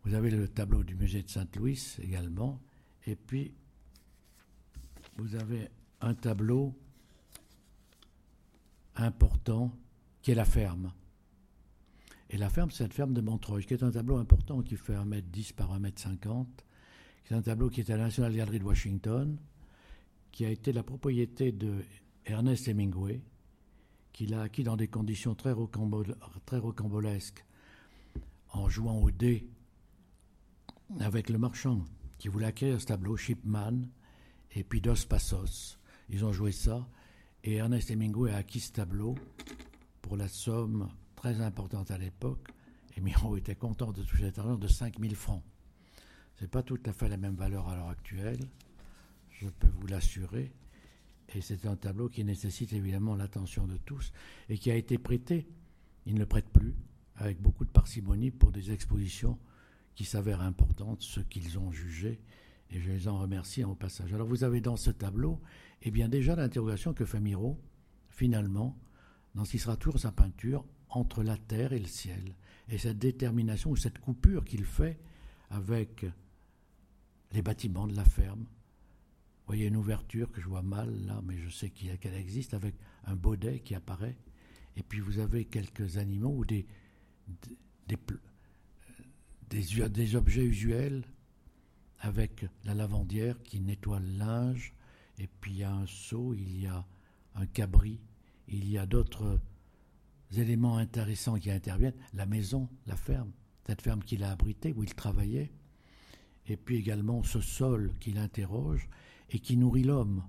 [0.04, 2.60] Vous avez le tableau du musée de Sainte-Louis également,
[3.06, 3.54] et puis
[5.18, 5.70] vous avez
[6.02, 6.74] un tableau
[8.96, 9.72] important
[10.22, 10.92] qui est la ferme.
[12.30, 14.96] Et la ferme, c'est cette ferme de Montreuil, qui est un tableau important qui fait
[14.96, 16.46] 1m10 par 1m50.
[17.26, 19.38] C'est un tableau qui est à la National Gallery de Washington,
[20.32, 21.84] qui a été la propriété de
[22.26, 23.22] Ernest Hemingway,
[24.14, 27.46] qu'il a acquis dans des conditions très, rocambolesques
[28.54, 29.48] en jouant au dé
[31.00, 31.86] avec le marchand
[32.22, 33.88] qui voulait acquérir ce tableau, Shipman,
[34.52, 35.80] et puis Dos Passos.
[36.08, 36.88] Ils ont joué ça,
[37.44, 39.16] et Ernest Hemingway a acquis ce tableau
[40.04, 42.50] pour la somme très importante à l'époque,
[42.96, 45.42] et Miro était content de toucher cet argent de 5000 francs.
[46.36, 48.40] Ce n'est pas tout à fait la même valeur à l'heure actuelle,
[49.32, 50.52] je peux vous l'assurer,
[51.34, 54.14] et c'est un tableau qui nécessite évidemment l'attention de tous,
[54.48, 55.48] et qui a été prêté,
[56.06, 56.76] il ne le prête plus,
[57.16, 59.40] avec beaucoup de parcimonie pour des expositions
[59.95, 62.21] qui s'avèrent importantes, ce qu'ils ont jugé,
[62.69, 64.13] et je les en remercie au passage.
[64.13, 65.41] Alors vous avez dans ce tableau,
[65.82, 67.60] eh bien déjà l'interrogation que fait Miro,
[68.10, 68.77] finalement,
[69.36, 72.36] dans ce qui sera toujours sa peinture, entre la terre et le ciel,
[72.69, 74.99] et cette détermination ou cette coupure qu'il fait
[75.49, 76.06] avec
[77.32, 78.41] les bâtiments de la ferme.
[78.41, 82.75] Vous voyez une ouverture que je vois mal là, mais je sais qu'elle existe, avec
[83.06, 84.17] un baudet qui apparaît,
[84.77, 86.65] et puis vous avez quelques animaux ou des,
[87.27, 87.97] des, des,
[90.16, 91.04] objets usuels
[92.00, 94.74] avec la lavandière qui nettoie le linge,
[95.18, 96.86] et puis il y a un seau, il y a
[97.36, 98.00] un cabri,
[98.48, 99.40] il y a d'autres
[100.36, 103.32] éléments intéressants qui interviennent, la maison, la ferme,
[103.68, 105.52] cette ferme qu'il a abritée, où il travaillait,
[106.48, 108.90] et puis également ce sol qu'il interroge
[109.30, 110.24] et qui nourrit l'homme.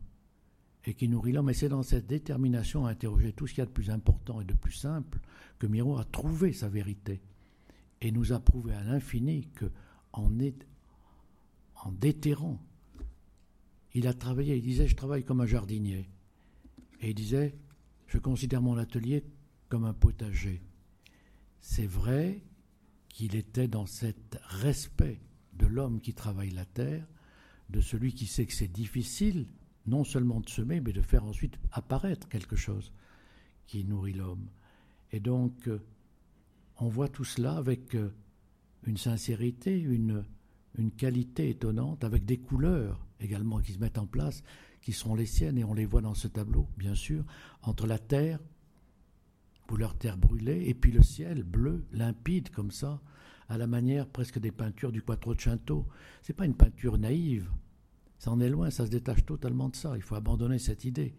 [0.85, 1.51] Et qui nourrit l'homme.
[1.51, 4.41] Et c'est dans cette détermination à interroger tout ce qu'il y a de plus important
[4.41, 5.21] et de plus simple
[5.59, 7.23] que Miro a trouvé sa vérité
[8.03, 9.71] et nous a prouvé à l'infini que
[10.13, 10.31] en,
[11.77, 12.61] en déterrant,
[13.95, 16.11] il a travaillé, il disait je travaille comme un jardinier.
[17.01, 17.55] Et il disait
[18.09, 19.25] je considère mon atelier
[19.69, 20.61] comme un potager.
[21.61, 22.43] C'est vrai
[23.09, 25.21] qu'il était dans cet respect
[25.55, 27.07] de l'homme qui travaille la terre,
[27.71, 29.47] de celui qui sait que c'est difficile
[29.87, 32.93] non seulement de semer, mais de faire ensuite apparaître quelque chose
[33.67, 34.49] qui nourrit l'homme.
[35.13, 35.81] Et donc, euh,
[36.79, 38.11] on voit tout cela avec euh,
[38.87, 40.25] une sincérité, une,
[40.97, 44.43] qualité étonnante, avec des couleurs également qui se mettent en place,
[44.81, 47.25] qui seront les siennes, et on les voit dans ce tableau, bien sûr,
[47.63, 48.41] entre la terre,
[49.69, 53.01] couleur terre brûlée, et puis le ciel bleu, limpide comme ça,
[53.49, 55.87] à la manière presque des peintures du Quattrocento.
[56.23, 57.51] C'est pas une peinture naïve,
[58.19, 61.15] ça en est loin, ça se détache totalement de ça, il faut abandonner cette idée.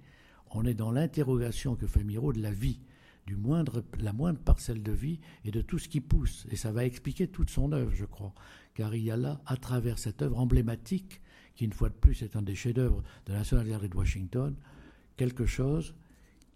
[0.52, 2.80] On est dans l'interrogation que fait Miro de la vie,
[3.26, 6.46] du moindre, la moindre parcelle de vie et de tout ce qui pousse.
[6.52, 8.34] Et ça va expliquer toute son œuvre, je crois.
[8.74, 11.22] Car il y a là, à travers cette œuvre emblématique,
[11.56, 14.56] qui une fois de plus est un des chefs-d'œuvre de la National Gallery de Washington,
[15.16, 15.94] quelque chose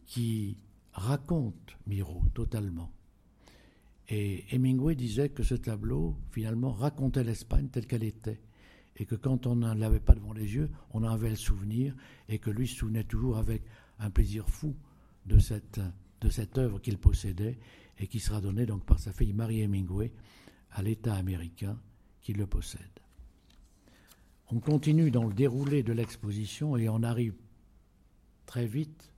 [0.06, 0.58] qui
[0.94, 2.92] raconte Miro totalement.
[4.10, 8.42] Et Hemingway disait que ce tableau, finalement, racontait l'Espagne telle qu'elle était.
[8.96, 11.96] Et que quand on ne l'avait pas devant les yeux, on en avait le souvenir,
[12.30, 13.64] et que lui se souvenait toujours avec
[14.00, 14.76] un plaisir fou
[15.26, 15.80] de cette
[16.22, 17.58] de cette œuvre qu'il possédait
[18.00, 20.12] et qui sera donnée donc par sa fille Marie Hemingway
[20.72, 21.80] à l'État américain
[22.22, 22.82] qui le possède.
[24.50, 27.36] On continue dans le déroulé de l'exposition et on arrive
[28.46, 29.12] très vite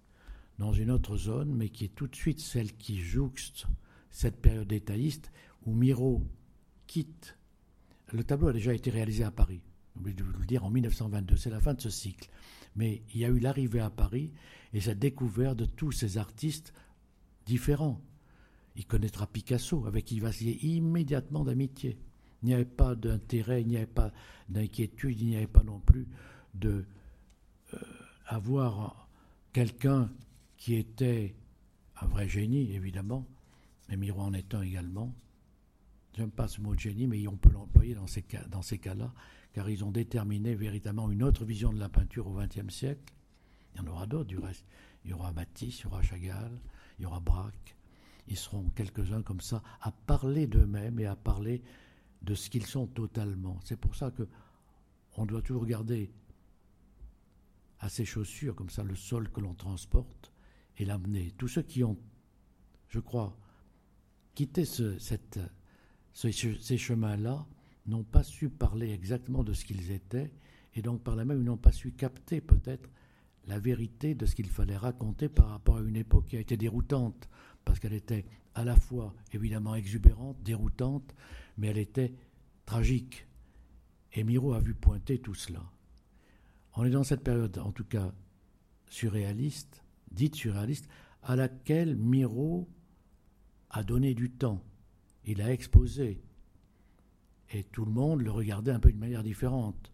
[0.58, 3.66] dans une autre zone, mais qui est tout de suite celle qui jouxte
[4.12, 5.32] cette période détailliste
[5.66, 6.24] où Miro
[6.88, 7.38] quitte.
[8.12, 9.62] Le tableau a déjà été réalisé à Paris,
[9.96, 11.38] oublié de vous le dire, en 1922.
[11.38, 12.30] C'est la fin de ce cycle.
[12.76, 14.32] Mais il y a eu l'arrivée à Paris
[14.74, 16.74] et cette découverte de tous ces artistes
[17.50, 18.00] différent.
[18.76, 21.98] Il connaîtra Picasso, avec qui il va se lier immédiatement d'amitié.
[22.42, 24.12] Il n'y avait pas d'intérêt, il n'y avait pas
[24.48, 26.08] d'inquiétude, il n'y avait pas non plus
[26.54, 26.86] de
[27.74, 27.78] euh,
[28.28, 29.10] avoir
[29.52, 30.10] quelqu'un
[30.58, 31.36] qui était
[32.00, 33.26] un vrai génie, évidemment,
[33.90, 35.14] mais Miro en un également.
[36.16, 38.78] J'aime pas ce mot de génie, mais on peut l'employer dans ces, cas, dans ces
[38.78, 39.12] cas-là,
[39.54, 43.14] car ils ont déterminé véritablement une autre vision de la peinture au XXe siècle.
[43.74, 44.66] Il y en aura d'autres, du reste.
[45.04, 46.60] Il y aura Matisse, il y aura Chagall,
[47.00, 47.76] il y aura Braque.
[48.28, 51.64] Ils seront quelques-uns comme ça à parler d'eux-mêmes et à parler
[52.22, 53.60] de ce qu'ils sont totalement.
[53.64, 54.28] C'est pour ça que
[55.18, 56.12] on doit toujours regarder
[57.80, 60.32] à ces chaussures, comme ça, le sol que l'on transporte
[60.78, 61.32] et l'amener.
[61.38, 61.98] Tous ceux qui ont,
[62.90, 63.38] je crois,
[64.36, 64.98] quitté ces
[66.78, 67.46] chemins-là
[67.86, 70.32] n'ont pas su parler exactement de ce qu'ils étaient
[70.76, 72.90] et donc par là même ils n'ont pas su capter peut-être
[73.50, 76.56] la vérité de ce qu'il fallait raconter par rapport à une époque qui a été
[76.56, 77.28] déroutante,
[77.66, 81.16] parce qu'elle était à la fois évidemment exubérante, déroutante,
[81.58, 82.14] mais elle était
[82.68, 83.26] tragique.
[84.14, 85.64] Et Miro a vu pointer tout cela.
[86.76, 88.14] On est dans cette période, en tout cas
[88.88, 90.88] surréaliste, dite surréaliste,
[91.24, 92.70] à laquelle Miro
[93.72, 94.64] a donné du temps.
[95.26, 96.22] Il a exposé.
[97.52, 99.92] Et tout le monde le regardait un peu d'une manière différente.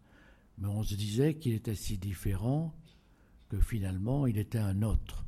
[0.58, 2.76] Mais on se disait qu'il était si différent
[3.50, 5.26] que finalement il était un autre.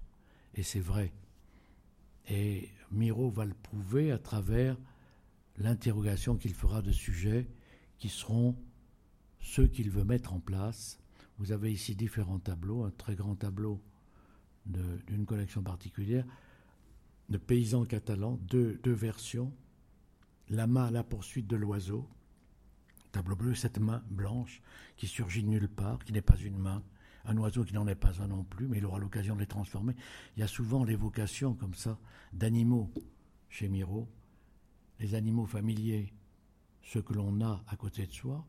[0.56, 1.14] Et c'est vrai.
[2.30, 4.78] Et Miro va le prouver à travers
[5.58, 7.48] l'interrogation qu'il fera de sujets
[7.98, 8.56] qui seront
[9.40, 11.00] ceux qu'il veut mettre en place.
[11.38, 13.82] Vous avez ici différents tableaux, un très grand tableau
[14.66, 16.26] d'une collection particulière,
[17.30, 19.54] de paysans catalans, deux, versions.
[20.50, 22.08] La main à la poursuite de l'oiseau,
[23.12, 24.62] tableau bleu, cette main blanche
[24.96, 26.84] qui surgit de nulle part, qui n'est pas une main,
[27.28, 29.48] un oiseau qui n'en est pas un non plus, mais il aura l'occasion de les
[29.48, 29.94] transformer.
[30.36, 32.00] Il y a souvent l'évocation comme ça
[32.34, 32.92] d'animaux
[33.50, 34.08] chez Miro,
[35.00, 36.14] les animaux familiers,
[36.82, 38.46] ceux que l'on a à côté de soi,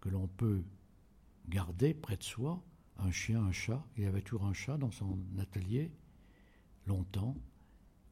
[0.00, 0.62] que l'on peut
[1.48, 2.62] garder près de soi,
[2.98, 3.82] un chien, un chat.
[3.96, 5.90] Il avait toujours un chat dans son atelier,
[6.86, 7.36] longtemps.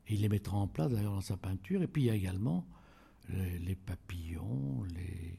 [0.07, 1.83] Et il les mettra en place d'ailleurs dans sa peinture.
[1.83, 2.67] Et puis il y a également
[3.29, 5.39] les, papillons, les,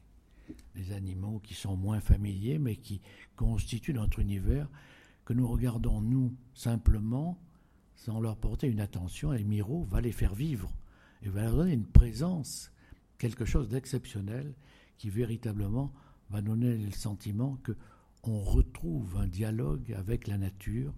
[0.80, 3.00] les, animaux qui sont moins familiers, mais qui
[3.36, 4.68] constituent notre univers,
[5.24, 7.38] que nous regardons nous simplement,
[7.94, 9.32] sans leur porter une attention.
[9.32, 10.72] Et Miro va les faire vivre
[11.22, 12.72] et va leur donner une présence,
[13.18, 14.54] quelque chose d'exceptionnel
[14.98, 15.92] qui véritablement
[16.30, 17.76] va donner le sentiment que
[18.22, 20.94] on retrouve un dialogue avec la nature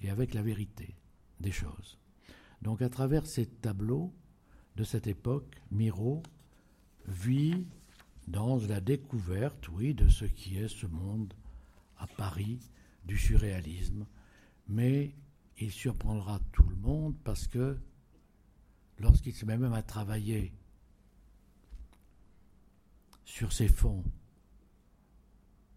[0.00, 0.96] et avec la vérité
[1.40, 1.98] des choses.
[2.62, 4.12] Donc à travers ces tableaux
[4.76, 6.22] de cette époque, Miro
[7.06, 7.66] vit
[8.28, 11.34] dans la découverte, oui, de ce qui est ce monde
[11.98, 12.60] à Paris
[13.04, 14.06] du surréalisme,
[14.68, 15.14] mais
[15.58, 17.78] il surprendra tout le monde parce que
[18.98, 20.52] lorsqu'il se met même à travailler
[23.24, 24.04] sur ces fonds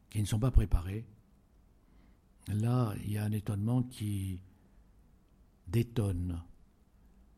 [0.09, 1.05] qui ne sont pas préparés,
[2.47, 4.39] là, il y a un étonnement qui
[5.67, 6.41] détonne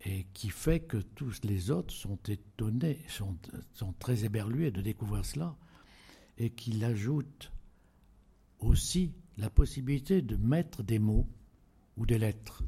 [0.01, 3.37] et qui fait que tous les autres sont étonnés, sont,
[3.73, 5.57] sont très éberlués de découvrir cela,
[6.37, 7.51] et qu'il ajoute
[8.59, 11.27] aussi la possibilité de mettre des mots
[11.95, 12.63] ou des lettres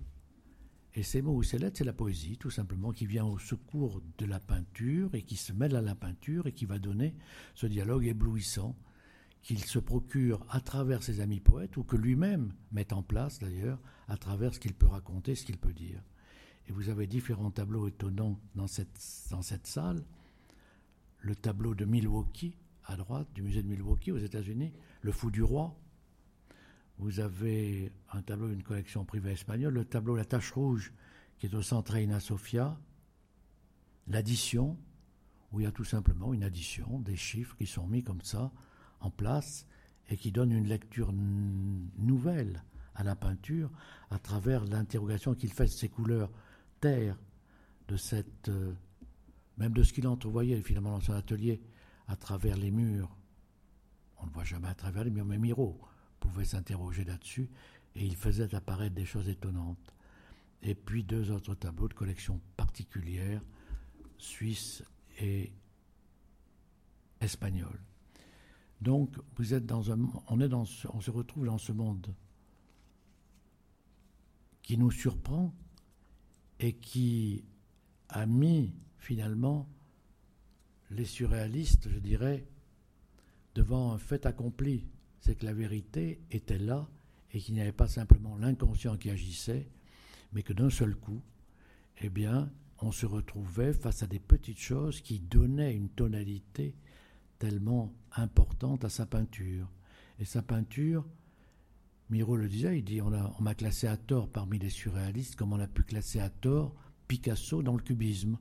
[0.96, 4.02] et ces mots ou ces lettres, c'est la poésie, tout simplement, qui vient au secours
[4.18, 7.16] de la peinture et qui se mêle à la peinture et qui va donner
[7.56, 8.76] ce dialogue éblouissant
[9.42, 13.80] qu'il se procure à travers ses amis poètes ou que lui-même met en place d'ailleurs
[14.08, 16.04] à travers ce qu'il peut raconter, ce qu'il peut dire.
[16.70, 19.02] Et vous avez différents tableaux étonnants dans cette,
[19.32, 20.06] dans cette salle.
[21.18, 22.56] Le tableau de Milwaukee,
[22.86, 25.76] à droite, du musée de Milwaukee aux États-Unis, Le Fou du Roi,
[27.00, 30.94] vous avez un tableau d'une collection privée espagnole, le tableau La Tache Rouge,
[31.40, 32.80] qui est au centre Reina Sofia,
[34.08, 34.78] l'addition,
[35.52, 38.52] où il y a tout simplement une addition, des chiffres qui sont mis comme ça
[39.00, 39.66] en place
[40.10, 43.72] et qui donnent une lecture nouvelle à la peinture
[44.12, 46.30] à travers l'interrogation qu'il fait de ces couleurs
[46.80, 47.18] terre,
[47.88, 48.74] de cette, euh,
[49.58, 51.62] même de ce qu'il entrevoyait finalement dans son atelier
[52.08, 53.16] à travers les murs.
[54.18, 55.80] On ne voit jamais à travers les murs, mais Miro
[56.20, 57.50] pouvait s'interroger là-dessus,
[57.96, 59.96] et il faisait apparaître des choses étonnantes.
[60.62, 63.42] Et puis deux autres tableaux de collection particulière,
[64.18, 64.84] suisse
[65.20, 65.54] et
[67.22, 67.80] espagnol.
[68.82, 72.14] Donc, vous êtes dans un, on, on se retrouve dans ce monde
[74.62, 75.54] qui nous surprend
[76.60, 77.44] et qui
[78.10, 79.68] a mis finalement
[80.92, 82.46] les surréalistes, je dirais,
[83.56, 84.86] devant un fait accompli
[85.20, 86.88] c'est que la vérité était là
[87.32, 89.68] et qu'il n'y avait pas simplement l'inconscient qui agissait,
[90.34, 91.22] mais que d'un seul coup,
[92.02, 96.76] eh bien, on se retrouvait face à des petites choses qui donnaient une tonalité
[97.38, 99.70] tellement importante à sa peinture.
[100.20, 101.06] Et sa peinture,
[102.10, 105.60] Miro le disait, il dit on, m'a classé à tort parmi les surréalistes, comme on
[105.60, 106.74] a pu classer à tort
[107.08, 108.38] Picasso dans le cubisme.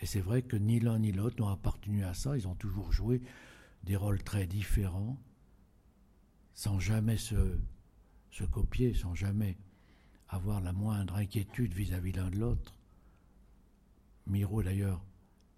[0.00, 2.92] Et c'est vrai que ni l'un ni l'autre n'ont appartenu à ça, ils ont toujours
[2.92, 3.22] joué
[3.84, 5.16] des rôles très différents,
[6.54, 7.58] sans jamais se,
[8.30, 9.56] se copier, sans jamais
[10.28, 12.74] avoir la moindre inquiétude vis-à-vis l'un de l'autre.
[14.26, 15.04] Miro, d'ailleurs,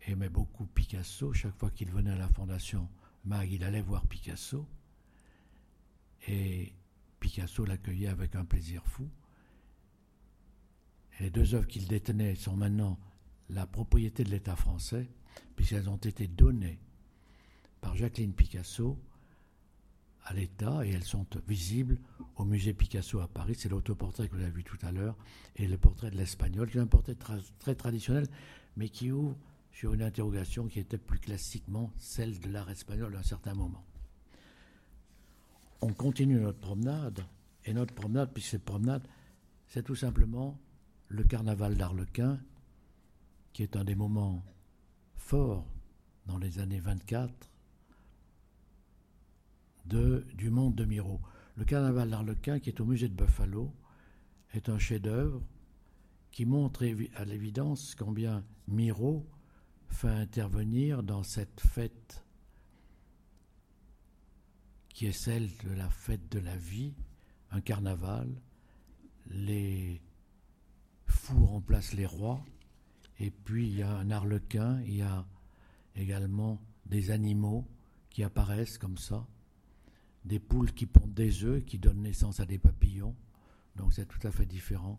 [0.06, 1.32] aimait beaucoup Picasso.
[1.32, 2.88] Chaque fois qu'il venait à la Fondation
[3.24, 4.66] Mag, il allait voir Picasso.
[6.26, 6.74] Et
[7.20, 9.08] Picasso l'accueillait avec un plaisir fou.
[11.20, 12.98] Les deux œuvres qu'il détenait sont maintenant
[13.50, 15.08] la propriété de l'État français,
[15.56, 16.78] puisqu'elles ont été données
[17.80, 18.98] par Jacqueline Picasso
[20.24, 21.98] à l'État et elles sont visibles
[22.36, 23.54] au musée Picasso à Paris.
[23.56, 25.16] C'est l'autoportrait que vous avez vu tout à l'heure
[25.56, 27.16] et le portrait de l'Espagnol, qui est un portrait
[27.58, 28.26] très traditionnel,
[28.76, 29.36] mais qui ouvre
[29.72, 33.84] sur une interrogation qui était plus classiquement celle de l'art espagnol à un certain moment.
[35.80, 37.24] On continue notre promenade,
[37.64, 39.06] et notre promenade, puisque cette promenade,
[39.66, 40.58] c'est tout simplement
[41.08, 42.40] le carnaval d'Arlequin,
[43.52, 44.42] qui est un des moments
[45.16, 45.66] forts
[46.26, 47.50] dans les années 24
[49.86, 51.20] du monde de Miro.
[51.56, 53.72] Le carnaval d'Arlequin, qui est au musée de Buffalo,
[54.52, 55.42] est un chef-d'œuvre
[56.30, 56.84] qui montre
[57.16, 59.26] à l'évidence combien Miro
[59.88, 62.24] fait intervenir dans cette fête
[64.98, 66.92] qui est celle de la fête de la vie,
[67.52, 68.28] un carnaval.
[69.30, 70.02] Les
[71.06, 72.44] fous remplacent les rois,
[73.20, 75.24] et puis il y a un arlequin, il y a
[75.94, 77.64] également des animaux
[78.10, 79.24] qui apparaissent comme ça,
[80.24, 83.14] des poules qui pondent des œufs, qui donnent naissance à des papillons,
[83.76, 84.98] donc c'est tout à fait différent.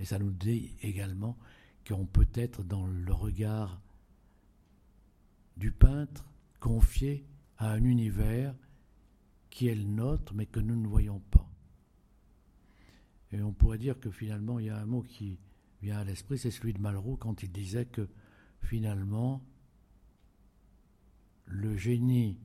[0.00, 1.36] Et ça nous dit également
[1.86, 3.78] qu'on peut être dans le regard
[5.58, 6.24] du peintre
[6.60, 7.26] confié
[7.58, 8.54] à un univers
[9.50, 11.48] qui est le nôtre, mais que nous ne voyons pas.
[13.32, 15.38] Et on pourrait dire que finalement, il y a un mot qui
[15.82, 18.08] vient à l'esprit, c'est celui de Malraux quand il disait que
[18.60, 19.44] finalement,
[21.46, 22.38] le génie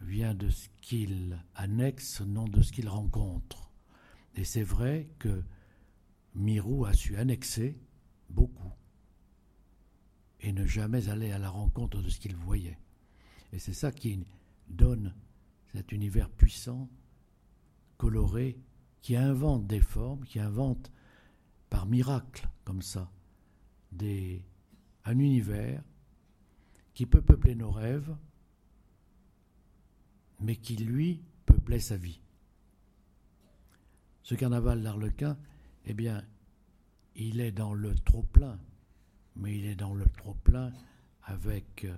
[0.00, 3.70] vient de ce qu'il annexe, non de ce qu'il rencontre.
[4.34, 5.42] Et c'est vrai que
[6.34, 7.78] Mirou a su annexer
[8.28, 8.72] beaucoup
[10.40, 12.78] et ne jamais aller à la rencontre de ce qu'il voyait.
[13.52, 14.24] Et c'est ça qui
[14.68, 15.14] donne
[15.76, 16.88] cet univers puissant,
[17.98, 18.58] coloré,
[19.02, 20.90] qui invente des formes, qui invente
[21.68, 23.12] par miracle, comme ça,
[25.04, 25.82] un univers
[26.94, 28.16] qui peut peupler nos rêves,
[30.40, 32.20] mais qui, lui, peuplait sa vie.
[34.22, 35.36] Ce carnaval d'Arlequin,
[35.84, 36.24] eh bien,
[37.16, 38.58] il est dans le trop-plein,
[39.36, 40.72] mais il est dans le trop-plein
[41.22, 41.96] avec euh,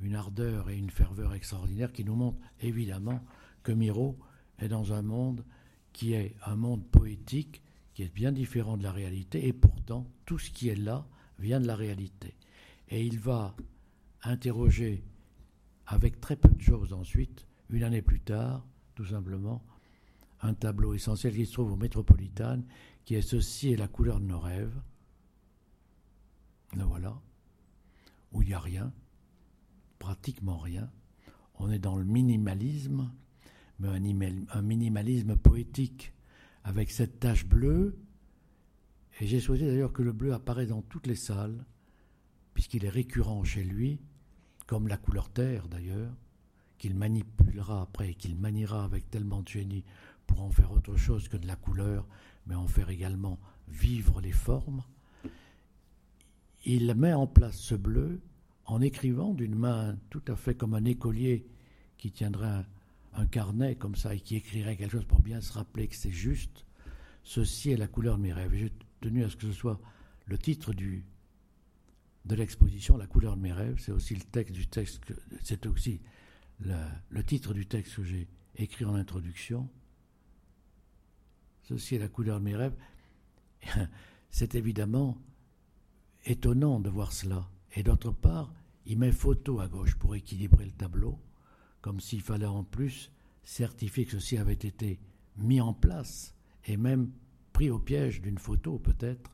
[0.00, 3.24] une ardeur et une ferveur extraordinaire qui nous montrent évidemment
[3.62, 4.18] que Miro
[4.58, 5.44] est dans un monde
[5.92, 7.62] qui est un monde poétique,
[7.94, 11.06] qui est bien différent de la réalité, et pourtant tout ce qui est là
[11.38, 12.34] vient de la réalité.
[12.88, 13.56] Et il va
[14.22, 15.02] interroger
[15.86, 19.64] avec très peu de choses ensuite, une année plus tard, tout simplement,
[20.42, 22.64] un tableau essentiel qui se trouve au Métropolitane,
[23.04, 24.78] qui est ceci et la couleur de nos rêves.
[26.74, 27.18] Le voilà,
[28.32, 28.92] où il n'y a rien,
[29.98, 30.90] pratiquement rien.
[31.58, 33.10] On est dans le minimalisme,
[33.78, 36.12] mais un, minimalisme poétique,
[36.64, 37.98] avec cette tache bleue.
[39.20, 41.64] Et j'ai souhaité d'ailleurs que le bleu apparaisse dans toutes les salles,
[42.54, 44.00] puisqu'il est récurrent chez lui,
[44.66, 46.14] comme la couleur terre d'ailleurs,
[46.78, 49.84] qu'il manipulera après et qu'il maniera avec tellement de génie
[50.26, 52.06] pour en faire autre chose que de la couleur,
[52.46, 53.38] mais en faire également
[53.68, 54.82] vivre les formes.
[56.64, 58.20] Il met en place ce bleu
[58.66, 61.46] en écrivant d'une main tout à fait comme un écolier
[61.98, 62.64] qui tiendrait
[63.14, 66.10] un, carnet comme ça et qui écrirait quelque chose pour bien se rappeler que c'est
[66.10, 66.66] juste.
[67.22, 68.52] Ceci est la couleur de mes rêves.
[68.54, 69.80] J'ai tenu à ce que ce soit
[70.26, 73.78] le titre de l'exposition, La couleur de mes rêves.
[73.78, 75.00] C'est aussi le texte du texte,
[75.42, 76.00] c'est aussi
[76.60, 79.68] le titre du texte que j'ai écrit en introduction.
[81.62, 82.76] Ceci est la couleur de mes rêves.
[84.30, 85.18] C'est évidemment
[86.24, 87.48] étonnant de voir cela.
[87.76, 88.52] Et d'autre part,
[88.86, 91.20] il met photo à gauche pour équilibrer le tableau,
[91.82, 93.12] comme s'il fallait en plus
[93.44, 94.98] certifier que ceci avait été
[95.36, 97.12] mis en place et même
[97.52, 99.30] pris au piège d'une photo peut-être,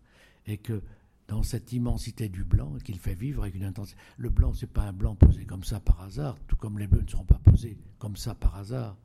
[0.46, 0.82] et que
[1.28, 3.98] dans cette immensité du blanc qu'il fait vivre avec une intensité.
[4.18, 7.02] Le blanc, c'est pas un blanc posé comme ça par hasard, tout comme les bleus
[7.02, 8.98] ne seront pas posés comme ça par hasard.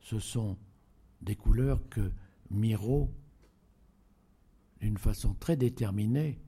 [0.00, 0.56] Ce sont
[1.20, 2.10] des couleurs que
[2.50, 3.12] Miro,
[4.80, 6.40] d'une façon très déterminée,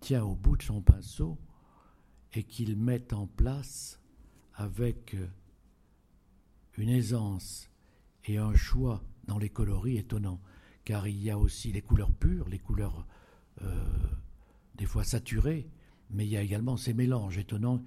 [0.00, 1.38] tient au bout de son pinceau
[2.32, 4.00] et qu'il met en place
[4.54, 5.16] avec
[6.76, 7.70] une aisance
[8.24, 10.40] et un choix dans les coloris étonnants,
[10.84, 13.06] car il y a aussi les couleurs pures, les couleurs
[13.62, 13.84] euh,
[14.74, 15.68] des fois saturées,
[16.10, 17.82] mais il y a également ces mélanges étonnants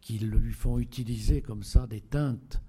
[0.00, 2.62] qui lui font utiliser comme ça des teintes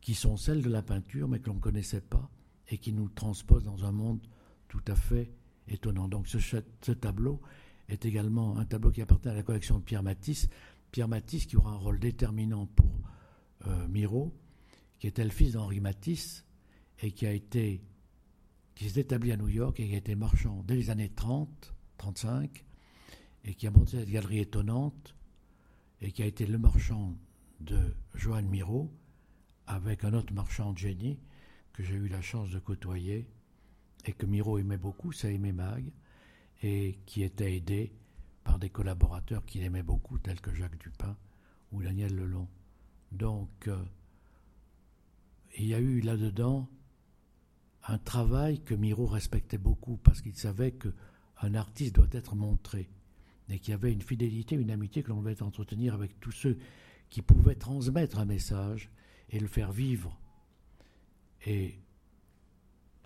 [0.00, 2.30] qui sont celles de la peinture, mais que l'on ne connaissait pas,
[2.68, 4.20] et qui nous transpose dans un monde
[4.68, 5.32] tout à fait
[5.68, 6.08] étonnant.
[6.08, 7.40] Donc ce, tableau
[7.88, 10.48] est également un tableau qui appartient à la collection de Pierre Matisse.
[10.90, 12.90] Pierre Matisse qui aura un rôle déterminant pour
[13.66, 14.34] euh, Miro,
[14.98, 16.44] qui était le fils d'Henri Matisse
[17.02, 17.82] et qui a été
[18.74, 21.74] qui s'est établi à New York et qui a été marchand dès les années 30,
[21.96, 22.64] 35,
[23.44, 25.16] et qui a monté cette galerie étonnante,
[26.02, 27.16] et qui a été le marchand
[27.60, 27.78] de
[28.14, 28.92] Joan Miro,
[29.66, 31.18] avec un autre marchand génie,
[31.72, 33.26] que j'ai eu la chance de côtoyer
[34.04, 35.84] et que Miro aimait beaucoup, ça aimait Mag,
[36.62, 37.92] et qui était aidé
[38.44, 41.16] par des collaborateurs qu'il aimait beaucoup, tels que Jacques Dupin
[41.72, 42.48] ou Daniel Lelon.
[43.12, 43.82] Donc, euh,
[45.58, 46.68] il y a eu là-dedans
[47.88, 52.88] un travail que Miro respectait beaucoup parce qu'il savait qu'un artiste doit être montré
[53.48, 56.58] et qu'il y avait une fidélité, une amitié que l'on devait entretenir avec tous ceux
[57.10, 58.90] qui pouvaient transmettre un message
[59.30, 60.18] et le faire vivre
[61.46, 61.78] et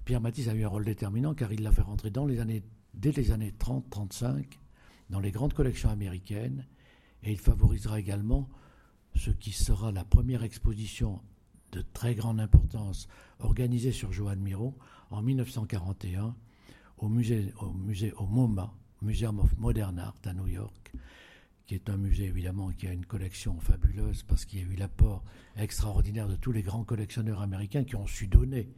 [0.04, 2.62] Pierre Matisse a eu un rôle déterminant car il l'a fait rentrer dans les années,
[2.94, 4.44] dès les années 30-35
[5.10, 6.66] dans les grandes collections américaines
[7.22, 8.48] et il favorisera également
[9.16, 11.20] ce qui sera la première exposition
[11.72, 14.76] de très grande importance organisée sur Joan Miro
[15.10, 16.34] en 1941
[16.98, 18.72] au musée, au musée au MoMA,
[19.02, 20.92] Museum of Modern Art à New York,
[21.66, 24.76] qui est un musée évidemment qui a une collection fabuleuse parce qu'il y a eu
[24.76, 25.22] l'apport
[25.56, 28.68] extraordinaire de tous les grands collectionneurs américains qui ont su donner.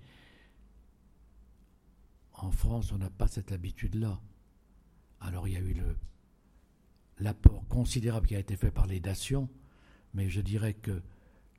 [2.43, 4.21] En France, on n'a pas cette habitude-là.
[5.21, 5.77] Alors il y a eu
[7.21, 9.49] l'apport considérable qui a été fait par les nations,
[10.13, 11.03] mais je dirais que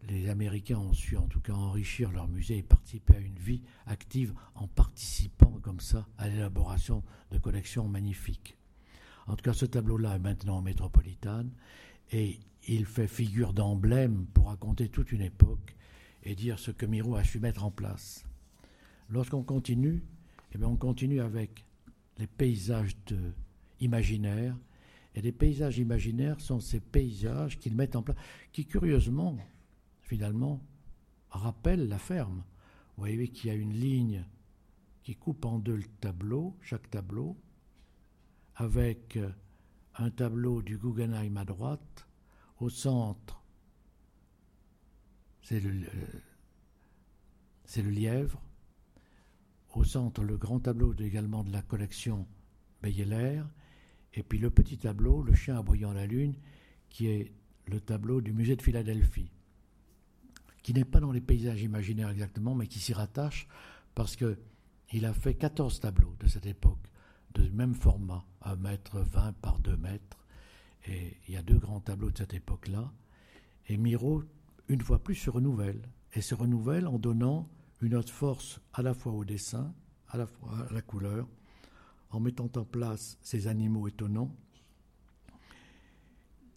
[0.09, 3.61] les Américains ont su en tout cas enrichir leur musée et participer à une vie
[3.85, 8.57] active en participant comme ça à l'élaboration de collections magnifiques.
[9.27, 11.53] En tout cas, ce tableau-là est maintenant en métropolitane
[12.11, 15.77] et il fait figure d'emblème pour raconter toute une époque
[16.23, 18.25] et dire ce que Miro a su mettre en place.
[19.07, 20.03] Lorsqu'on continue,
[20.53, 21.65] eh bien on continue avec
[22.17, 22.95] les paysages
[23.79, 24.57] imaginaires.
[25.15, 28.17] Et les paysages imaginaires sont ces paysages qu'ils mettent en place,
[28.51, 29.37] qui curieusement
[30.03, 30.61] finalement,
[31.31, 32.43] rappelle la ferme.
[32.95, 34.25] Vous voyez qu'il y a une ligne
[35.01, 37.35] qui coupe en deux le tableau, chaque tableau,
[38.55, 39.31] avec euh,
[39.95, 42.07] un tableau du Guggenheim à droite,
[42.59, 43.43] au centre,
[45.41, 45.87] c'est le,
[47.65, 48.39] c'est le lièvre,
[49.77, 52.27] au centre le grand tableau également de la collection
[52.81, 53.41] Beyeler,
[54.13, 56.35] et puis le petit tableau, le chien aboyant la lune,
[56.89, 57.31] qui est
[57.65, 59.31] le tableau du musée de Philadelphie
[60.63, 63.47] qui n'est pas dans les paysages imaginaires exactement, mais qui s'y rattache
[63.93, 64.39] parce que
[64.91, 66.91] il a fait 14 tableaux de cette époque,
[67.33, 70.25] de même format, 1 mètre 20 par 2 mètres.
[70.87, 72.91] Et il y a deux grands tableaux de cette époque-là.
[73.67, 74.23] Et Miro,
[74.67, 75.81] une fois plus, se renouvelle.
[76.13, 77.49] Et se renouvelle en donnant
[77.83, 79.73] une autre force à la fois au dessin,
[80.07, 81.27] à la fois à la couleur,
[82.11, 84.35] en mettant en place ces animaux étonnants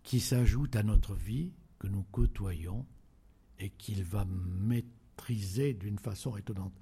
[0.02, 2.86] qui s'ajoutent à notre vie, que nous côtoyons,
[3.58, 6.78] et qu'il va maîtriser d'une façon étonnante.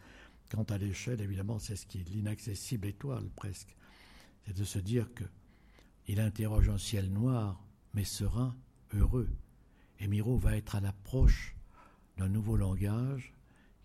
[0.51, 3.74] Quant à l'échelle, évidemment, c'est ce qui est l'inaccessible étoile presque.
[4.45, 5.24] C'est de se dire que
[6.07, 8.55] il interroge un ciel noir, mais serein,
[8.92, 9.30] heureux.
[10.01, 11.57] Et Miro va être à l'approche
[12.18, 13.32] d'un nouveau langage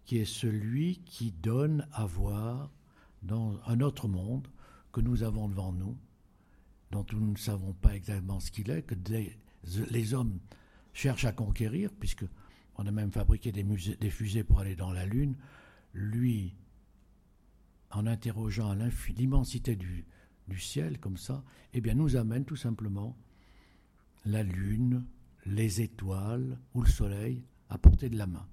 [0.09, 2.71] qui est celui qui donne à voir
[3.21, 4.47] dans un autre monde
[4.91, 5.95] que nous avons devant nous,
[6.89, 8.95] dont nous ne savons pas exactement ce qu'il est, que
[9.91, 10.39] les hommes
[10.93, 12.25] cherchent à conquérir, puisque
[12.77, 15.35] on a même fabriqué des, fusées pour aller dans la Lune.
[15.93, 16.55] Lui,
[17.91, 18.75] en interrogeant
[19.15, 20.07] l'immensité du,
[20.57, 21.43] ciel comme ça,
[21.73, 23.15] eh bien, nous amène tout simplement
[24.25, 25.05] la Lune,
[25.45, 28.47] les étoiles ou le Soleil à portée de la main.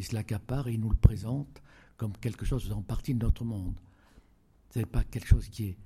[0.00, 1.62] Il se l'accapare et il nous le présente
[1.98, 3.78] comme quelque chose faisant partie de notre monde.
[4.70, 5.78] Ce n'est pas quelque chose qui est,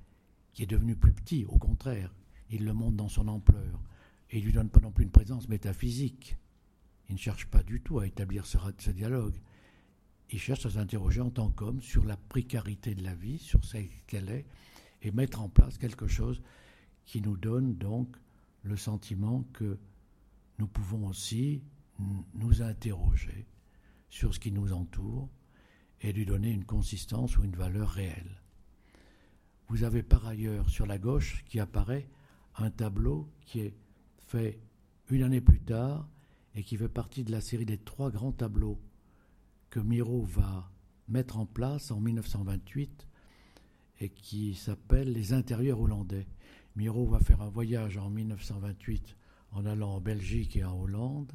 [0.53, 2.15] qui est devenu plus petit, au contraire,
[2.49, 3.83] il le montre dans son ampleur.
[4.29, 6.37] Et il ne lui donne pas non plus une présence métaphysique.
[7.09, 9.35] Il ne cherche pas du tout à établir ce, dialogue.
[10.29, 13.79] Il cherche à s'interroger en tant qu'homme sur la précarité de la vie, sur ce
[14.07, 14.45] qu'elle est,
[15.01, 16.41] et mettre en place quelque chose
[17.03, 18.15] qui nous donne donc
[18.63, 19.77] le sentiment que
[20.57, 21.61] nous pouvons aussi
[22.33, 23.45] nous interroger
[24.09, 25.29] sur ce qui nous entoure
[26.01, 28.41] et lui donner une consistance ou une valeur réelle.
[29.67, 32.09] Vous avez par ailleurs sur la gauche qui apparaît
[32.57, 33.75] un tableau qui est
[34.27, 34.59] fait
[35.09, 36.07] une année plus tard
[36.53, 38.79] et qui fait partie de la série des trois grands tableaux
[39.69, 40.71] que Miro va
[41.07, 43.07] mettre en place en 1928
[43.99, 46.27] et qui s'appelle Les intérieurs hollandais.
[46.75, 49.15] Miro va faire un voyage en 1928
[49.51, 51.31] en allant en Belgique et en Hollande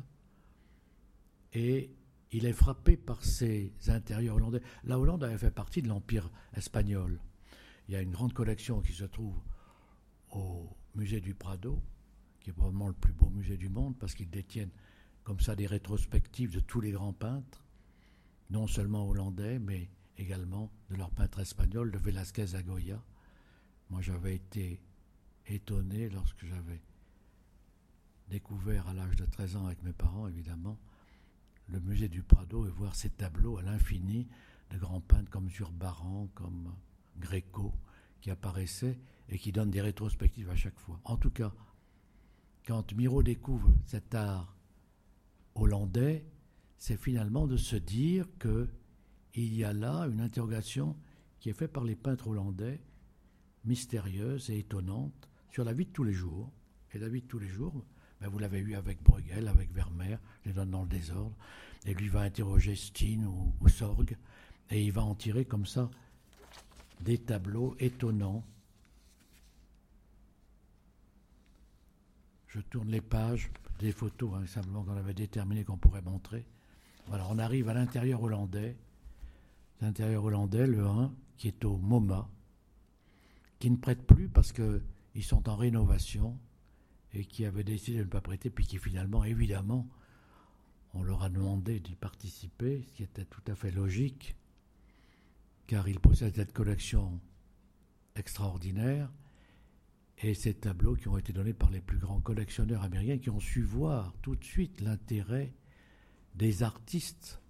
[1.53, 1.91] et
[2.33, 4.63] il est frappé par ces intérieurs hollandais.
[4.85, 7.21] La Hollande avait fait partie de l'Empire espagnol.
[7.89, 9.37] Il y a une grande collection qui se trouve
[10.31, 11.83] au musée du Prado,
[12.41, 14.71] qui est probablement le plus beau musée du monde parce qu'ils détiennent
[15.25, 17.65] comme ça des rétrospectives de tous les grands peintres,
[18.51, 23.03] non seulement hollandais, mais également de leurs peintres espagnols, de Velázquez à Goya.
[23.91, 24.81] Moi, j'avais été
[25.47, 26.81] étonné lorsque j'avais
[28.29, 30.79] découvert à l'âge de 13 ans avec mes parents, évidemment,
[31.73, 34.27] le musée du Prado et voir ces tableaux à l'infini
[34.71, 36.75] de grands peintres comme Zurbaran, comme
[37.19, 37.75] Gréco,
[38.21, 38.99] qui apparaissaient
[39.29, 41.01] et qui donnent des rétrospectives à chaque fois.
[41.05, 41.53] En tout cas,
[42.67, 44.57] quand Miro découvre cet art
[45.55, 46.25] hollandais,
[46.79, 48.69] c'est finalement de se dire que
[49.35, 50.97] il y a là une interrogation
[51.39, 52.81] qui est faite par les peintres hollandais,
[53.65, 56.53] mystérieuse et étonnante, sur la vie de tous les jours.
[56.93, 57.85] Et la vie de tous les jours,
[58.21, 61.35] ben vous l'avez eu avec Bruegel, avec Vermeer, je les donne dans le désordre,
[61.87, 64.17] et lui va interroger Steen ou, Sorg,
[64.71, 65.91] et il va en tirer comme ça
[67.01, 68.45] des tableaux étonnants.
[72.53, 76.45] je tourne les pages, des photos, hein, simplement qu'on avait déterminé qu'on pourrait montrer.
[77.07, 78.77] Voilà, on arrive à l'intérieur hollandais.
[79.81, 82.29] L'intérieur hollandais, le 1, qui est au MoMA,
[83.59, 86.37] qui ne prête plus parce qu'ils sont en rénovation
[87.13, 89.89] et qui avait décidé de ne pas prêter, puis qui finalement, évidemment,
[90.95, 94.37] on leur a demandé d'y participer, ce qui était tout à fait logique,
[95.67, 97.21] car ils possèdent cette collection
[98.17, 99.11] extraordinaire
[100.19, 103.41] et ces tableaux qui ont été donnés par les plus grands collectionneurs américains qui ont
[103.41, 105.55] su voir tout de suite l'intérêt
[106.35, 107.41] des artistes,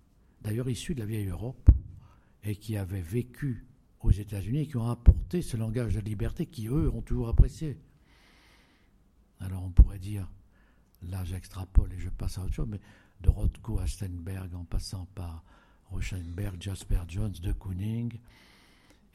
[0.43, 1.71] d'ailleurs issus de la vieille Europe,
[2.45, 3.67] et qui avaient vécu
[4.01, 7.79] aux États-Unis qui ont apporté ce langage de liberté qui, eux, ont toujours apprécié.
[9.41, 10.29] Alors on pourrait dire,
[11.03, 12.81] là j'extrapole et je passe à autre chose, mais
[13.21, 15.45] de Rothko à Steinberg, en passant par
[15.87, 18.19] Rauschenberg, Jasper Jones, de Kooning,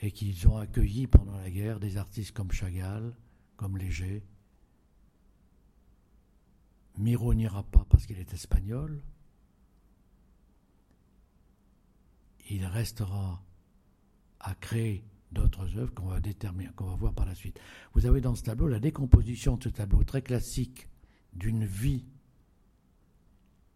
[0.02, 3.16] et qu'ils ont accueilli pendant la guerre des artistes comme Chagall,
[3.56, 4.24] comme Léger.
[6.98, 9.02] Miro n'ira pas parce qu'il est espagnol.
[12.50, 13.44] Il restera
[14.40, 15.04] à créer
[15.36, 17.60] d'autres œuvres qu'on va déterminer, qu'on va voir par la suite.
[17.94, 20.88] Vous avez dans ce tableau la décomposition de ce tableau très classique
[21.34, 22.06] d'une vie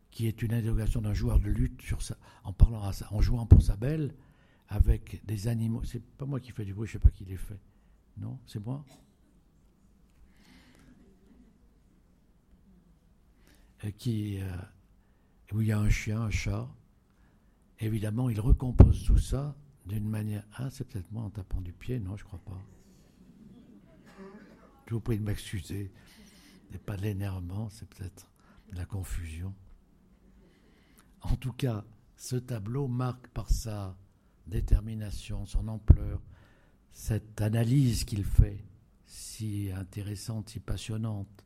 [0.10, 1.99] qui est une interrogation d'un joueur de lutte sur
[2.43, 4.16] en parlant à en jouant pour sa belle
[4.70, 5.84] avec des animaux.
[5.84, 7.60] C'est pas moi qui fais du bruit, je sais pas qui les fait.
[8.18, 8.84] Non, c'est moi?
[13.97, 14.51] qui, euh,
[15.53, 16.68] où il y a un chien, un chat.
[17.80, 19.55] Évidemment, il recompose tout ça
[19.90, 20.46] d'une manière.
[20.54, 22.62] Ah, c'est peut-être moi en tapant du pied, non, je crois pas.
[24.88, 25.92] Je vous prie de m'excuser.
[26.68, 28.32] Ce n'est pas de l'énervement, c'est peut-être
[28.72, 29.54] de la confusion.
[31.22, 31.84] En tout cas,
[32.16, 33.98] ce tableau marque par sa
[34.48, 36.22] détermination, son ampleur,
[36.92, 38.64] cette analyse qu'il fait,
[39.06, 41.46] si intéressante, si passionnante,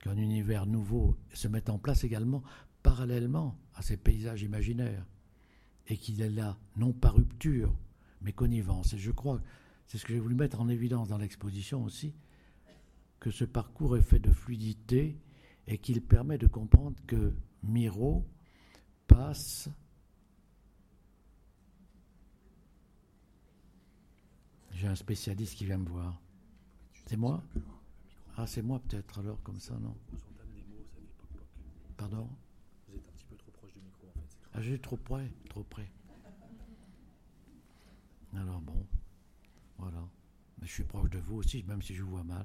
[0.00, 2.42] qu'un univers nouveau se met en place également
[2.82, 5.04] parallèlement à ces paysages imaginaires,
[5.88, 7.74] et qu'il est là, non par rupture,
[8.20, 8.92] mais connivence.
[8.92, 9.40] Et je crois,
[9.86, 12.14] c'est ce que j'ai voulu mettre en évidence dans l'exposition aussi,
[13.20, 15.18] que ce parcours est fait de fluidité
[15.66, 18.24] et qu'il permet de comprendre que Miro
[19.06, 19.68] passe
[24.78, 26.20] J'ai un spécialiste qui vient me voir.
[27.06, 27.42] C'est moi?
[28.36, 29.96] Ah, c'est moi peut-être alors, comme ça, non?
[31.96, 32.28] Pardon
[32.86, 34.47] Vous êtes un petit peu trop proche du micro en fait.
[34.58, 35.88] Ah, j'ai trop près, trop près.
[38.34, 38.84] Alors bon,
[39.78, 40.04] voilà.
[40.60, 42.44] Mais je suis proche de vous aussi, même si je vous vois mal.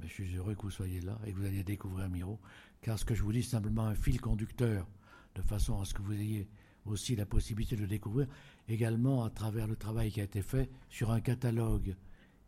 [0.00, 2.40] Mais je suis heureux que vous soyez là et que vous alliez découvrir Miro.
[2.80, 4.88] Car ce que je vous dis, c'est simplement un fil conducteur,
[5.36, 6.48] de façon à ce que vous ayez
[6.84, 8.26] aussi la possibilité de le découvrir,
[8.66, 11.94] également à travers le travail qui a été fait sur un catalogue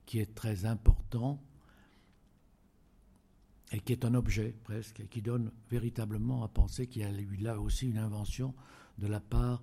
[0.06, 1.40] qui est très important
[3.72, 7.10] et qui est un objet presque, et qui donne véritablement à penser qu'il y a
[7.10, 8.54] eu là aussi une invention
[8.98, 9.62] de la part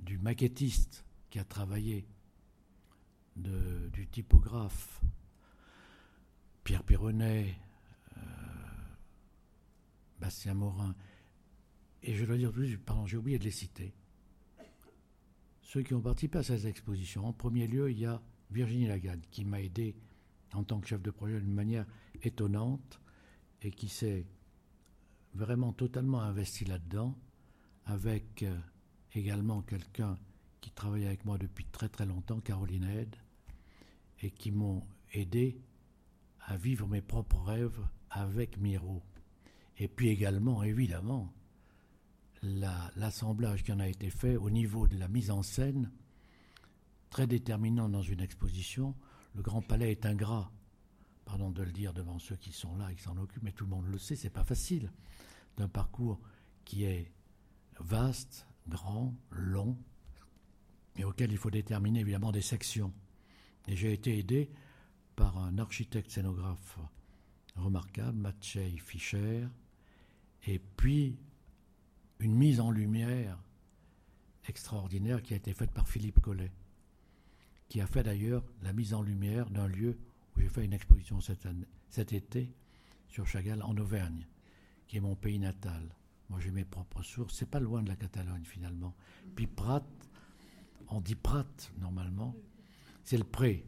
[0.00, 2.08] du maquettiste qui a travaillé,
[3.36, 5.00] du typographe,
[6.64, 7.54] Pierre Pironnet,
[8.16, 8.20] euh,
[10.18, 10.94] Bastien Morin,
[12.02, 12.52] et je dois dire
[12.84, 13.94] pardon, j'ai oublié de les citer.
[15.62, 18.20] Ceux qui ont participé à ces expositions, en premier lieu, il y a
[18.50, 19.94] Virginie Lagarde, qui m'a aidé
[20.52, 21.86] en tant que chef de projet d'une manière
[22.22, 23.00] étonnante
[23.62, 24.26] et qui s'est
[25.34, 27.16] vraiment totalement investi là-dedans,
[27.84, 28.58] avec euh,
[29.14, 30.18] également quelqu'un
[30.60, 33.16] qui travaille avec moi depuis très très longtemps, Caroline Aide,
[34.22, 34.82] et qui m'ont
[35.12, 35.60] aidé
[36.46, 37.80] à vivre mes propres rêves
[38.10, 39.02] avec Miro.
[39.78, 41.32] Et puis également, évidemment,
[42.42, 45.90] l'assemblage qui en a été fait au niveau de la mise en scène,
[47.10, 48.94] très déterminant dans une exposition.
[49.34, 50.50] Le Grand Palais est ingrat,
[51.30, 53.62] pardon de le dire devant ceux qui sont là et qui s'en occupent, mais tout
[53.62, 54.90] le monde le sait, c'est pas facile.
[55.56, 56.20] D'un parcours
[56.64, 57.12] qui est
[57.78, 59.78] vaste, grand, long,
[60.96, 62.92] et auquel il faut déterminer évidemment des sections.
[63.68, 64.50] Et j'ai été aidé
[65.14, 66.80] par un architecte scénographe
[67.54, 69.46] remarquable, Maciej Fischer,
[70.48, 71.16] et puis
[72.18, 73.38] une mise en lumière
[74.48, 76.50] extraordinaire qui a été faite par Philippe Collet,
[77.68, 79.96] qui a fait d'ailleurs la mise en lumière d'un lieu
[80.36, 82.54] où j'ai fait une exposition cet, été
[83.08, 84.26] sur Chagall en Auvergne,
[84.86, 85.94] qui est mon pays natal.
[86.28, 88.94] Moi j'ai mes propres sources, c'est pas loin de la Catalogne finalement.
[89.34, 89.84] Puis Prat,
[90.88, 91.46] on dit Prat
[91.78, 92.34] normalement,
[93.04, 93.66] c'est le pré.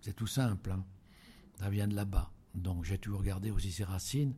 [0.00, 0.84] C'est tout simple, hein.
[1.58, 2.32] ça vient de là-bas.
[2.54, 4.34] Donc j'ai toujours regardé aussi ses racines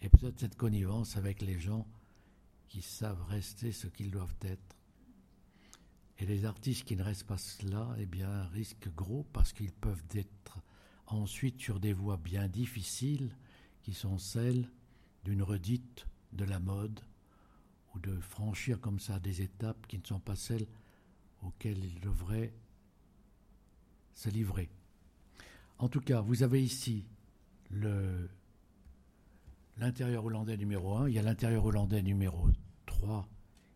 [0.00, 1.86] et peut-être cette connivence avec les gens
[2.68, 4.75] qui savent rester ce qu'ils doivent être.
[6.18, 10.04] Et les artistes qui ne restent pas cela, eh bien, risquent gros parce qu'ils peuvent
[10.12, 10.58] être
[11.06, 13.36] ensuite sur des voies bien difficiles
[13.82, 14.70] qui sont celles
[15.24, 17.00] d'une redite de la mode
[17.94, 20.66] ou de franchir comme ça des étapes qui ne sont pas celles
[21.42, 22.54] auxquelles il devrait
[24.14, 24.70] se livrer.
[25.78, 27.04] En tout cas, vous avez ici
[29.76, 32.48] l'intérieur hollandais numéro 1, il y a l'intérieur hollandais numéro
[32.86, 33.28] 3,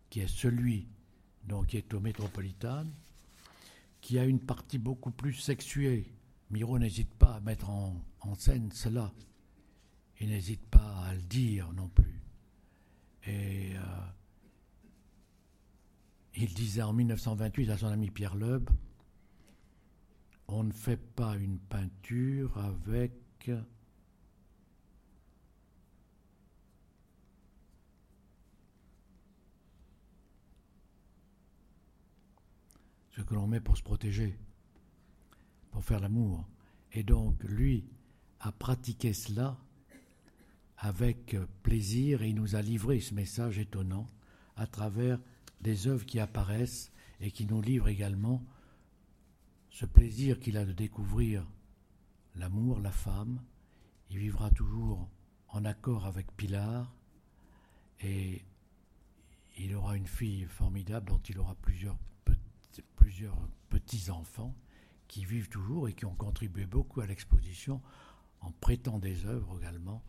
[0.09, 0.89] qui est celui
[1.45, 2.87] donc, qui est au métropolitain,
[4.01, 6.13] qui a une partie beaucoup plus sexuée.
[6.51, 7.95] Miro n'hésite pas à mettre en,
[8.37, 9.13] scène cela.
[10.21, 12.21] Il n'hésite pas à le dire non plus.
[13.27, 13.81] Et euh,
[16.37, 18.69] il disait en 1928 à son ami Pierre Loeb,
[20.49, 23.51] on ne fait pas une peinture avec
[33.23, 34.39] que l'on met pour se protéger,
[35.71, 36.47] pour faire l'amour.
[36.93, 37.85] Et donc, lui
[38.41, 39.59] a pratiqué cela
[40.79, 44.07] avec plaisir et il nous a livré ce message étonnant
[44.57, 45.19] à travers
[45.61, 46.91] des œuvres qui apparaissent
[47.21, 48.43] et qui nous livrent également
[49.71, 51.47] ce plaisir qu'il a de découvrir
[52.35, 53.43] l'amour, la femme.
[54.11, 55.09] Il vivra toujours
[55.49, 56.93] en accord avec Pilar
[58.01, 58.43] et
[59.59, 61.99] il aura une fille formidable dont il aura plusieurs,
[62.97, 63.37] plusieurs
[63.69, 64.55] petits-enfants
[65.09, 67.83] qui vivent toujours et qui ont contribué beaucoup à l'exposition
[68.41, 70.03] en prêtant des œuvres également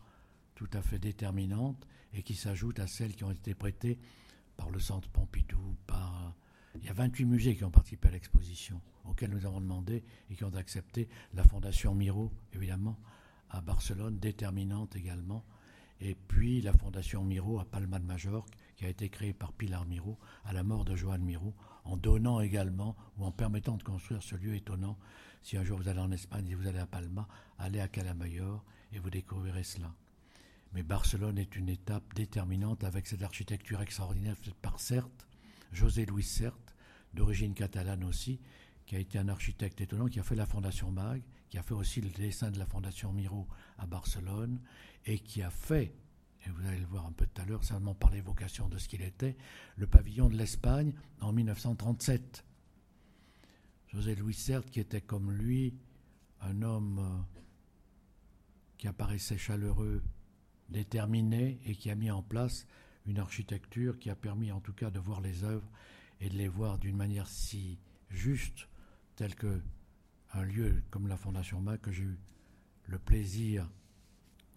[0.54, 3.98] tout à fait déterminantes et qui s'ajoutent à celles qui ont été prêtées
[4.56, 5.76] par le Centre Pompidou.
[6.76, 10.34] Il y a 28 musées qui ont participé à l'exposition, auxquels nous avons demandé et
[10.34, 11.08] qui ont accepté.
[11.34, 12.98] La Fondation Miro, évidemment,
[13.50, 15.44] à Barcelone, déterminante également.
[16.00, 19.84] Et puis la Fondation Miro à Palma de Majorque, qui a été créée par Pilar
[19.84, 21.54] Miro à la mort de Joan Miro,
[21.84, 24.98] en donnant également ou en permettant de construire ce lieu étonnant.
[25.42, 27.26] Si un jour vous allez en Espagne, si vous allez à Palma,
[27.58, 29.92] allez à Calamayor et vous découvrirez cela.
[30.72, 35.26] Mais Barcelone est une étape déterminante avec cette architecture extraordinaire faite par Certes,
[35.72, 36.74] José Luis Certes,
[37.12, 38.40] d'origine catalane aussi,
[38.86, 41.74] qui a été un architecte étonnant, qui a fait la Fondation Mag, qui a fait
[41.74, 43.46] aussi le dessin de la Fondation Miro
[43.78, 44.60] à Barcelone,
[45.04, 45.94] et qui a fait,
[46.46, 48.88] et vous allez le voir un peu tout à l'heure, seulement par l'évocation de ce
[48.88, 49.36] qu'il était,
[49.76, 52.44] le pavillon de l'Espagne en 1937.
[53.88, 55.74] José Luis Certes, qui était comme lui
[56.40, 57.38] un homme euh,
[58.78, 60.02] qui apparaissait chaleureux,
[60.68, 62.66] déterminé et qui a mis en place
[63.06, 65.68] une architecture qui a permis en tout cas de voir les œuvres
[66.20, 67.78] et de les voir d'une manière si
[68.08, 68.68] juste,
[69.16, 69.60] telle que
[70.34, 72.18] un lieu comme la Fondation MAC que j'ai eu
[72.86, 73.70] le plaisir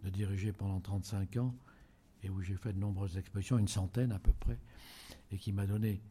[0.04, 1.56] de diriger pendant 35 ans
[2.26, 4.58] et où j'ai fait de nombreuses expositions, une centaine à peu près,
[5.32, 6.02] et qui m'a donné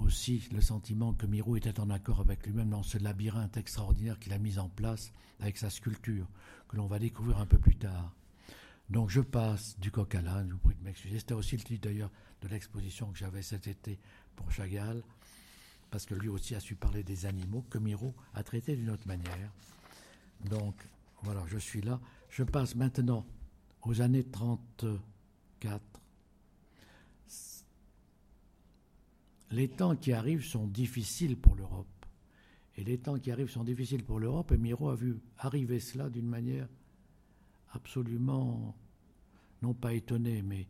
[0.00, 4.32] aussi le sentiment que Miro était en accord avec lui-même dans ce labyrinthe extraordinaire qu'il
[4.32, 6.26] a mis en place avec sa sculpture,
[6.68, 8.14] que l'on va découvrir un peu plus tard.
[8.88, 11.18] Donc je passe du coq à l'âne, je vous prie de m'excuser.
[11.18, 13.98] C'était aussi le titre d'ailleurs de l'exposition que j'avais cet été
[14.34, 15.02] pour Chagall,
[15.90, 19.06] parce que lui aussi a su parler des animaux que Miro a traité d'une autre
[19.06, 19.52] manière.
[20.48, 20.74] Donc
[21.22, 22.00] voilà, je suis là.
[22.30, 23.26] Je passe maintenant
[23.82, 24.24] aux années
[25.62, 25.80] 34.
[29.52, 31.86] Les temps qui arrivent sont difficiles pour l'Europe.
[32.76, 36.08] Et les temps qui arrivent sont difficiles pour l'Europe, et Miro a vu arriver cela
[36.08, 36.68] d'une manière
[37.72, 38.74] absolument,
[39.60, 40.66] non pas étonné, mais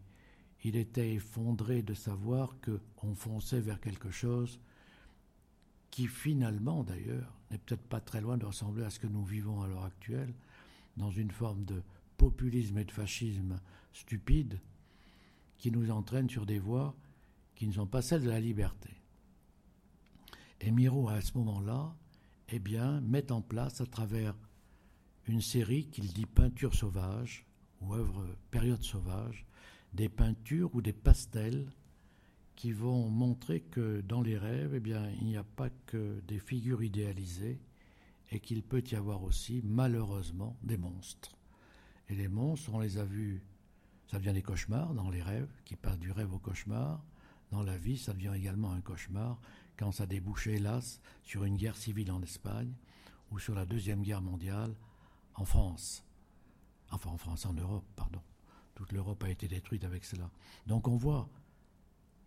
[0.64, 4.60] il était effondré de savoir qu'on fonçait vers quelque chose
[5.90, 9.62] qui finalement, d'ailleurs, n'est peut-être pas très loin de ressembler à ce que nous vivons
[9.62, 10.34] à l'heure actuelle,
[10.96, 11.82] dans une forme de
[12.16, 13.60] populisme et de fascisme
[13.92, 14.58] stupide
[15.62, 16.92] qui nous entraîne sur des voies
[17.54, 18.90] qui ne sont pas celles de la liberté.
[20.60, 21.94] Et Miro, à ce moment-là,
[22.48, 24.34] eh met en place, à travers
[25.28, 27.46] une série qu'il dit Peinture sauvage
[27.80, 29.46] ou œuvre période sauvage,
[29.92, 31.70] des peintures ou des pastels
[32.56, 36.82] qui vont montrer que dans les rêves, eh il n'y a pas que des figures
[36.82, 37.60] idéalisées
[38.32, 41.38] et qu'il peut y avoir aussi, malheureusement, des monstres.
[42.08, 43.44] Et les monstres, on les a vus,
[44.12, 47.02] ça devient des cauchemars dans les rêves, qui passent du rêve au cauchemar.
[47.50, 49.40] Dans la vie, ça devient également un cauchemar
[49.78, 52.74] quand ça débouche, hélas, sur une guerre civile en Espagne
[53.30, 54.74] ou sur la Deuxième Guerre mondiale
[55.34, 56.04] en France.
[56.90, 58.20] Enfin, en France, en Europe, pardon.
[58.74, 60.30] Toute l'Europe a été détruite avec cela.
[60.66, 61.30] Donc on voit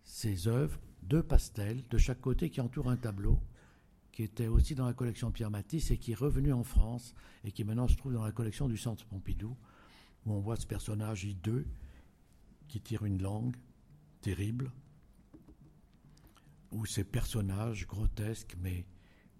[0.02, 3.40] ces œuvres, deux pastels de chaque côté qui entourent un tableau,
[4.10, 7.14] qui était aussi dans la collection Pierre Matisse et qui est revenu en France
[7.44, 9.56] et qui maintenant se trouve dans la collection du Centre Pompidou,
[10.26, 11.66] où on voit ce personnage hideux
[12.68, 13.56] qui tire une langue
[14.20, 14.72] terrible,
[16.72, 18.86] ou ces personnages grotesques mais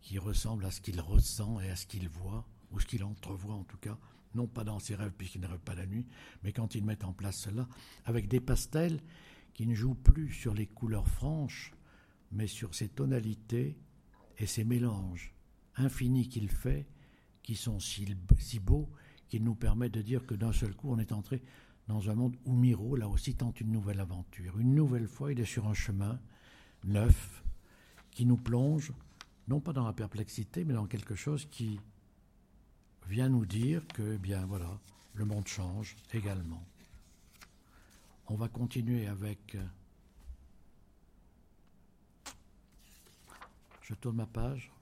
[0.01, 3.55] qui ressemblent à ce qu'il ressent et à ce qu'il voit ou ce qu'il entrevoit
[3.55, 3.99] en tout cas
[4.35, 6.07] non pas dans ses rêves puisqu'il ne rêve pas la nuit,
[6.43, 7.67] mais quand il met en place cela,
[8.05, 9.01] avec des pastels
[9.55, 11.73] qui ne jouent plus sur les couleurs franches,
[12.31, 13.79] mais sur ces tonalités
[14.39, 15.35] et ces mélanges
[15.77, 16.87] infinis qu'il fait,
[17.43, 18.05] qui sont si
[18.61, 18.91] beaux
[19.29, 21.43] qu'il nous permet de dire que d'un seul coup on est entré
[21.89, 24.59] dans un monde où Miro, là aussi, tente une nouvelle aventure.
[24.59, 26.19] Une nouvelle fois, il est sur un chemin
[26.85, 27.45] neuf
[28.11, 28.93] qui nous plonge,
[29.49, 31.79] non pas dans la perplexité, mais dans quelque chose qui
[33.09, 34.81] vient nous dire que, eh bien voilà,
[35.15, 36.65] le monde change également.
[38.29, 39.55] On va continuer avec.
[39.55, 39.65] Euh,
[43.83, 44.73] je tourne ma page.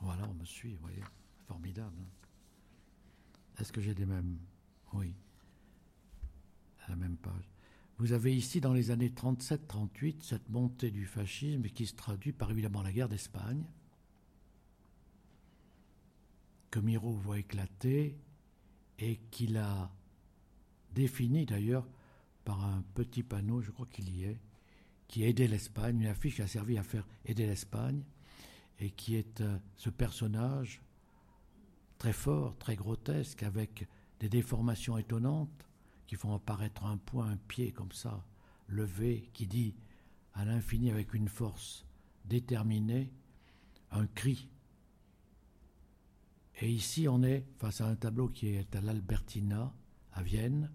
[0.00, 1.04] Voilà, on me suit, vous voyez.
[1.46, 1.96] Formidable.
[1.98, 2.21] Hein.
[3.62, 4.38] Est-ce que j'ai les mêmes?
[4.92, 5.14] Oui.
[6.88, 7.48] La même page.
[7.98, 12.50] Vous avez ici, dans les années 37-38, cette montée du fascisme qui se traduit par
[12.50, 13.62] évidemment la guerre d'Espagne,
[16.72, 18.18] que Miro voit éclater
[18.98, 19.92] et qu'il a
[20.92, 21.86] défini d'ailleurs
[22.44, 24.40] par un petit panneau, je crois qu'il y est,
[25.06, 28.02] qui aidait l'Espagne, une affiche qui a servi à faire aider l'Espagne,
[28.80, 30.82] et qui est euh, ce personnage
[32.02, 33.86] très fort, très grotesque, avec
[34.18, 35.68] des déformations étonnantes,
[36.08, 38.26] qui font apparaître un point, un pied comme ça,
[38.66, 39.76] levé, qui dit
[40.34, 41.86] à l'infini avec une force
[42.24, 43.12] déterminée,
[43.92, 44.48] un cri.
[46.60, 49.72] Et ici, on est face à un tableau qui est à l'Albertina,
[50.12, 50.72] à Vienne,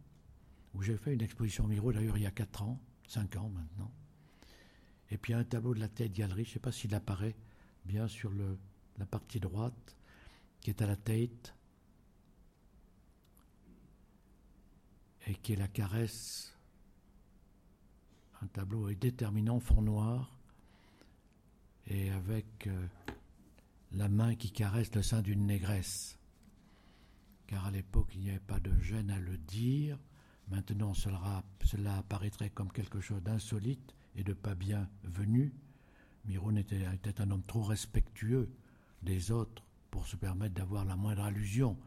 [0.76, 3.92] où j'ai fait une exposition Miro, d'ailleurs il y a 4 ans, 5 ans maintenant.
[5.12, 7.36] Et puis un tableau de la tête galerie, je ne sais pas s'il apparaît
[7.84, 8.32] bien sur
[8.98, 9.97] la partie droite,
[10.68, 11.56] qui est à la tête,
[15.26, 16.54] et qui la caresse.
[18.42, 20.38] Un tableau est déterminant, fond noir,
[21.86, 22.86] et avec euh,
[23.94, 26.20] la main qui caresse le sein d'une négresse.
[27.46, 29.98] Car à l'époque, il n'y avait pas de gêne à le dire.
[30.50, 31.46] Maintenant, cela,
[31.98, 35.54] apparaîtrait comme quelque chose d'insolite et de pas bien venu.
[36.26, 38.52] Miron était un homme trop respectueux
[39.02, 41.78] des autres pour se permettre d'avoir la moindre allusion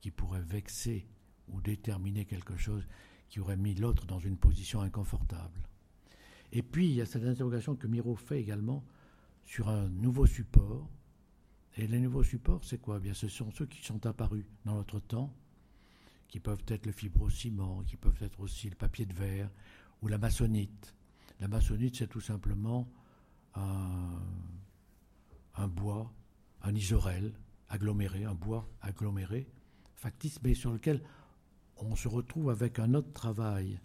[0.00, 1.06] qui pourrait vexer
[1.48, 2.86] ou déterminer quelque chose
[3.28, 5.60] qui aurait mis l'autre dans une position inconfortable.
[6.52, 8.84] Et puis, il y a cette interrogation que Miro fait également
[9.44, 10.88] sur un nouveau support.
[11.76, 12.96] Et les nouveaux supports, c'est quoi?
[12.98, 15.32] Eh Bien, ce sont ceux qui sont apparus dans notre temps,
[16.26, 19.50] qui peuvent être le fibrociment, qui peuvent être aussi le papier de verre
[20.02, 20.94] ou la maçonnite.
[21.38, 22.88] La maçonnite, c'est tout simplement
[23.54, 24.20] un,
[25.54, 26.12] un bois,
[26.62, 27.32] un isorel
[27.68, 29.48] aggloméré, un bois aggloméré,
[29.94, 31.02] factice, mais sur lequel
[31.76, 33.80] on se retrouve avec un autre travail,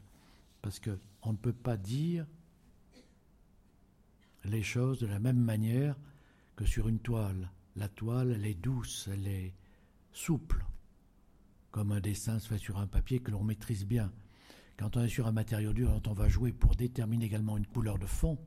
[0.61, 2.25] parce qu'on ne peut pas dire
[4.43, 5.95] les choses de la même manière
[6.55, 7.51] que sur une toile.
[7.75, 9.53] La toile, elle est douce, elle est
[10.11, 10.65] souple,
[11.71, 14.11] comme un dessin se fait sur un papier que l'on maîtrise bien.
[14.77, 17.97] Quand on est sur un matériau dur, on va jouer pour déterminer également une couleur
[17.97, 18.37] de fond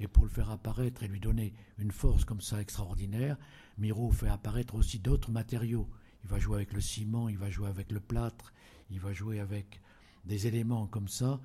[0.00, 3.36] et pour le faire apparaître et lui donner une force comme ça extraordinaire,
[3.78, 5.88] Miro fait apparaître aussi d'autres matériaux.
[6.24, 8.52] Il va jouer avec le ciment, il va jouer avec le plâtre,
[8.90, 9.80] il va jouer avec
[10.24, 11.40] des éléments comme ça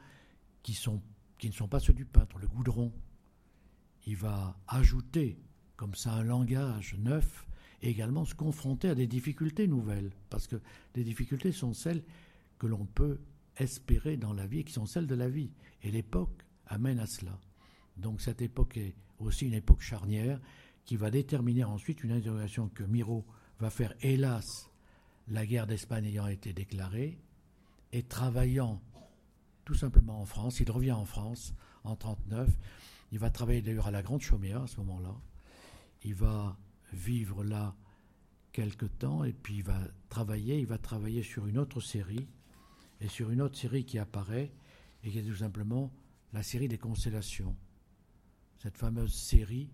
[0.62, 0.78] qui,
[1.44, 2.94] ne sont pas ceux du peintre, le goudron.
[4.06, 5.40] Il va ajouter
[5.76, 7.48] comme ça un langage neuf
[7.82, 10.62] et également se confronter à des difficultés nouvelles, parce que
[10.96, 12.04] les difficultés sont celles
[12.58, 13.20] que l'on peut
[13.58, 15.52] espérer dans la vie qui sont celles de la vie.
[15.82, 17.38] Et l'époque amène à cela.
[17.98, 20.40] Donc cette époque est aussi une époque charnière
[20.86, 23.26] qui va déterminer ensuite une interrogation que Miro
[23.60, 24.70] va faire, hélas,
[25.28, 27.18] la guerre d'Espagne ayant été déclarée,
[27.92, 28.82] et travaillant
[29.66, 30.60] tout simplement en France.
[30.60, 32.50] Il revient en France en 1939.
[33.12, 35.16] Il va travailler d'ailleurs à la Grande Chaumière à ce moment-là.
[36.04, 36.58] Il va
[36.92, 37.76] vivre là
[38.52, 39.80] quelque temps et puis il va
[40.10, 40.60] travailler.
[40.60, 42.28] Il va travailler sur une autre série
[43.00, 44.52] et sur une autre série qui apparaît
[45.04, 45.94] et qui est tout simplement
[46.34, 47.56] la série des constellations.
[48.64, 49.70] Cette fameuse série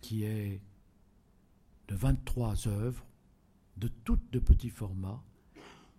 [0.00, 0.62] qui est
[1.88, 3.04] de 23 œuvres
[3.76, 5.24] de toutes de petits formats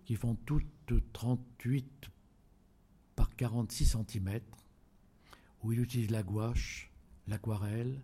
[0.06, 0.64] qui font toutes
[1.12, 2.10] 38
[3.14, 4.40] par 46 cm,
[5.62, 6.90] où il utilise la gouache,
[7.26, 8.00] l'aquarelle,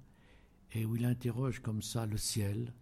[0.73, 2.75] et où il interroge comme ça le ciel,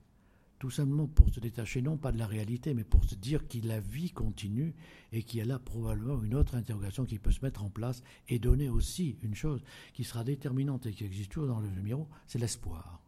[0.60, 3.58] tout simplement pour se détacher non pas de la réalité, mais pour se dire que
[3.66, 4.74] la vie continue
[5.10, 8.02] et qu'il y a là probablement une autre interrogation qui peut se mettre en place
[8.28, 12.08] et donner aussi une chose qui sera déterminante et qui existe toujours dans le Miro,
[12.26, 13.00] c'est l'espoir.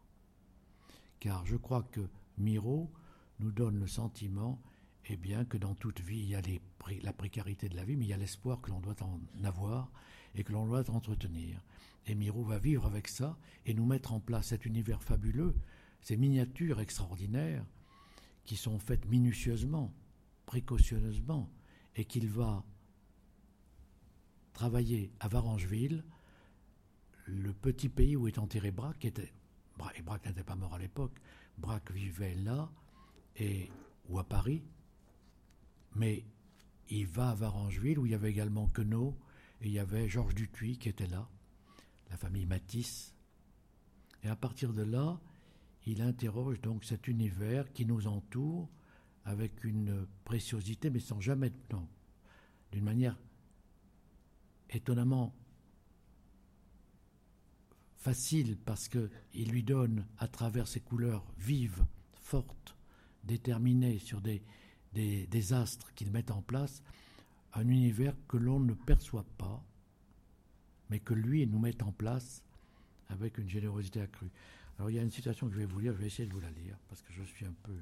[1.20, 2.00] Car je crois que
[2.38, 2.90] Miro
[3.38, 4.58] nous donne le sentiment
[5.10, 6.40] eh bien que dans toute vie, il y a
[7.02, 9.92] la précarité de la vie, mais il y a l'espoir que l'on doit en avoir
[10.34, 11.60] et que l'on doit entretenir.
[12.06, 13.36] Et Miro va vivre avec ça
[13.66, 15.54] et nous mettre en place cet univers fabuleux,
[16.02, 17.64] ces miniatures extraordinaires
[18.44, 19.94] qui sont faites minutieusement
[20.46, 21.50] précautionneusement
[21.96, 22.64] et qu'il va
[24.52, 26.04] travailler à Varangeville,
[27.26, 29.32] le petit pays où est enterré Braque, était,
[29.96, 31.18] et Braque n'était pas mort à l'époque,
[31.58, 32.70] Braque vivait là,
[33.36, 33.70] et,
[34.08, 34.62] ou à Paris,
[35.94, 36.24] mais
[36.88, 39.16] il va à Varangeville où il y avait également Queneau,
[39.60, 41.28] et il y avait Georges Dutuy qui était là,
[42.10, 43.14] la famille Matisse.
[44.24, 45.20] Et à partir de là,
[45.86, 48.68] il interroge donc cet univers qui nous entoure
[49.24, 51.86] avec une préciosité, mais sans jamais, non,
[52.72, 53.18] d'une manière
[54.70, 55.34] étonnamment
[57.96, 62.76] facile parce qu'il lui donne, à travers ses couleurs vives, fortes,
[63.24, 64.42] déterminées sur des,
[64.92, 66.82] des, astres qu'il met en place,
[67.54, 69.64] un univers que l'on ne perçoit pas,
[70.90, 72.42] mais que lui nous met en place
[73.08, 74.30] avec une générosité accrue.
[74.78, 76.32] Alors il y a une citation que je vais vous lire, je vais essayer de
[76.32, 77.72] vous la lire, parce que je suis un peu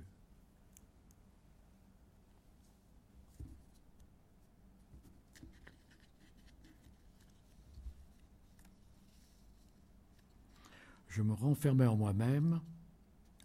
[11.10, 12.60] je me renfermais en moi-même,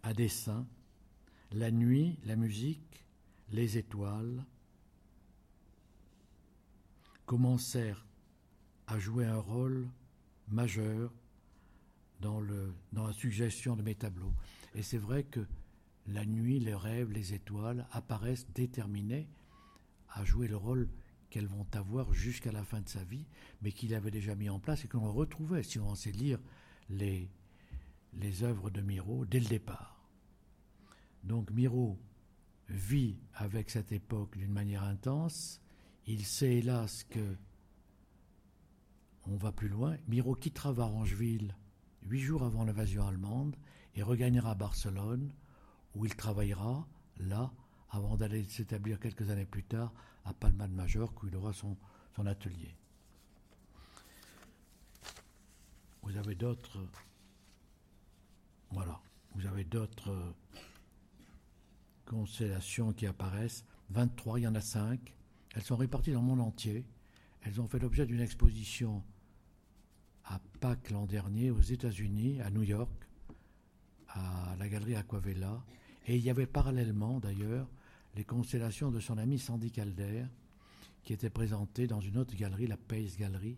[0.03, 0.65] à dessein,
[1.51, 3.03] la nuit, la musique,
[3.51, 4.45] les étoiles
[7.25, 8.05] commencèrent
[8.87, 9.87] à jouer un rôle
[10.47, 11.11] majeur
[12.20, 14.34] dans, la suggestion de mes tableaux.
[14.74, 15.45] Et c'est vrai que
[16.07, 19.28] la nuit, les rêves, les étoiles apparaissent déterminés
[20.09, 20.89] à jouer le rôle
[21.30, 23.26] qu'elles vont avoir jusqu'à la fin de sa vie,
[23.61, 26.39] mais qu'il avait déjà mis en place et que l'on retrouvait, si on sait lire
[26.89, 27.30] les,
[28.13, 30.07] les œuvres de Miro dès le départ.
[31.24, 31.99] Donc Miro
[32.70, 35.59] vit avec cette époque d'une manière intense.
[36.05, 37.36] Il sait hélas que
[39.28, 39.97] on va plus loin.
[40.07, 41.55] Miro quittera Varangeville
[42.06, 43.56] huit jours avant l'invasion allemande
[43.95, 45.32] et regagnera Barcelone,
[45.95, 46.88] où il travaillera
[47.18, 47.51] là
[47.89, 49.93] avant d'aller s'établir quelques années plus tard
[50.26, 51.78] à Palma de Majorque, où il aura son,
[52.26, 52.74] atelier.
[56.03, 56.80] Vous avez d'autres
[58.72, 58.99] voilà.
[59.34, 60.34] Vous avez d'autres
[62.06, 63.66] constellations qui apparaissent.
[63.89, 65.14] 23, il y en a 5.
[65.53, 66.86] Elles sont réparties dans le monde entier.
[67.41, 69.03] Elles ont fait l'objet d'une exposition
[70.26, 72.91] à Pâques l'an dernier aux États-Unis, à New York,
[74.09, 75.63] à la galerie Aquavella.
[76.07, 77.67] Et il y avait parallèlement, d'ailleurs,
[78.15, 80.26] les constellations de son ami Sandy Calder,
[81.03, 83.57] qui étaient présentées dans une autre galerie, la Pace Gallery,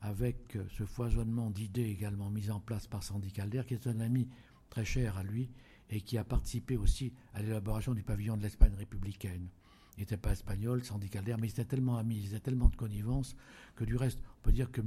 [0.00, 4.00] avec euh, ce foisonnement d'idées également mis en place par Sandy Calder, qui est un
[4.00, 4.28] ami
[4.70, 5.50] très cher à lui
[5.90, 9.48] et qui a participé aussi à l'élaboration du pavillon de l'Espagne républicaine.
[9.96, 12.76] Il n'était pas espagnol, Sandy Calder, mais ils étaient tellement amis, ils étaient tellement de
[12.76, 13.34] connivence
[13.74, 14.82] que du reste, on peut dire que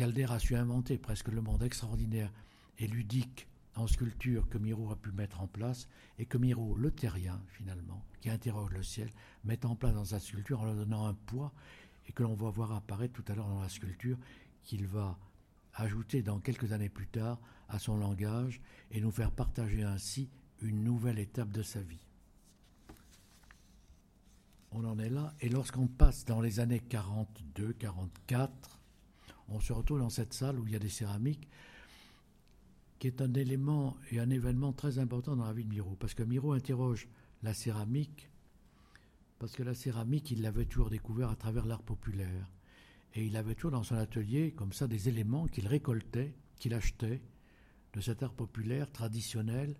[0.00, 2.32] Calder a su inventer presque le monde extraordinaire
[2.78, 5.88] et ludique en sculpture que Miro a pu mettre en place
[6.18, 9.10] et que Miro, le terrien finalement, qui interroge le ciel,
[9.44, 11.52] met en place dans sa sculpture en leur donnant un poids
[12.08, 14.16] et que l'on va voir apparaître tout à l'heure dans la sculpture,
[14.64, 15.18] qu'il va
[15.74, 17.38] ajouter dans quelques années plus tard
[17.68, 20.30] à son langage et nous faire partager ainsi
[20.62, 22.06] une nouvelle étape de sa vie.
[24.72, 28.79] On en est là, et lorsqu'on passe dans les années 42, 44,
[29.50, 31.48] on se retrouve dans cette salle où il y a des céramiques,
[32.98, 36.14] qui est un élément et un événement très important dans la vie de Miro, parce
[36.14, 37.08] que Miro interroge
[37.42, 38.30] la céramique
[39.40, 42.46] parce que la céramique, il l'avait toujours découvert à travers l'art populaire.
[43.14, 47.22] Et il avait toujours dans son atelier, comme ça, des éléments qu'il récoltait, qu'il achetait
[47.94, 49.74] de cet art populaire traditionnel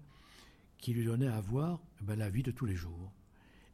[0.78, 3.12] qui lui donnait à voir eh ben, la vie de tous les jours.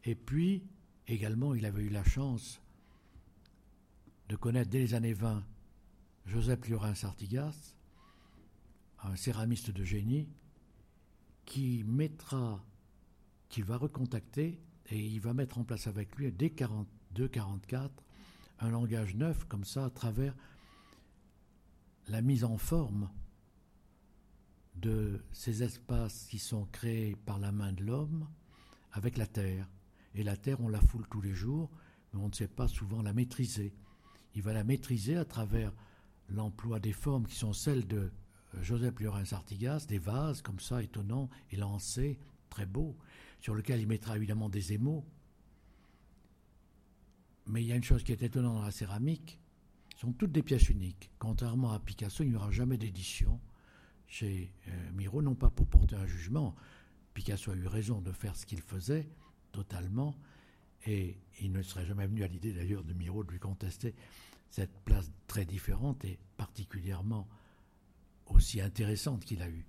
[0.04, 0.64] Et puis,
[1.06, 2.60] également, il avait eu la chance
[4.28, 5.44] de connaître dès les années 20
[6.26, 7.74] Joseph Liorin Sartigas,
[9.02, 10.28] un céramiste de génie,
[11.44, 12.64] qui mettra,
[13.58, 14.60] va recontacter
[14.90, 17.90] et il va mettre en place avec lui, dès 42-44,
[18.58, 20.34] un langage neuf comme ça à travers
[22.08, 23.08] la mise en forme
[24.74, 28.28] de ces espaces qui sont créés par la main de l'homme
[28.92, 29.68] avec la terre.
[30.14, 31.70] Et la terre, on la foule tous les jours,
[32.12, 33.74] mais on ne sait pas souvent la maîtriser.
[34.34, 35.72] Il va la maîtriser à travers
[36.28, 38.10] l'emploi des formes qui sont celles de
[38.62, 42.18] Joseph Liorin Sartigas, des vases comme ça, étonnants, élancés,
[42.48, 42.96] très beaux
[43.40, 45.04] sur lequel il mettra évidemment des émaux.
[47.46, 49.38] Mais il y a une chose qui est étonnante dans la céramique,
[49.94, 51.10] ce sont toutes des pièces uniques.
[51.18, 53.40] Contrairement à Picasso, il n'y aura jamais d'édition
[54.06, 56.54] chez euh, Miro, non pas pour porter un jugement.
[57.14, 59.08] Picasso a eu raison de faire ce qu'il faisait,
[59.52, 60.14] totalement,
[60.86, 63.94] et il ne serait jamais venu à l'idée d'ailleurs de Miro de lui contester
[64.50, 67.28] cette place très différente et particulièrement
[68.26, 69.66] aussi intéressante qu'il a eue.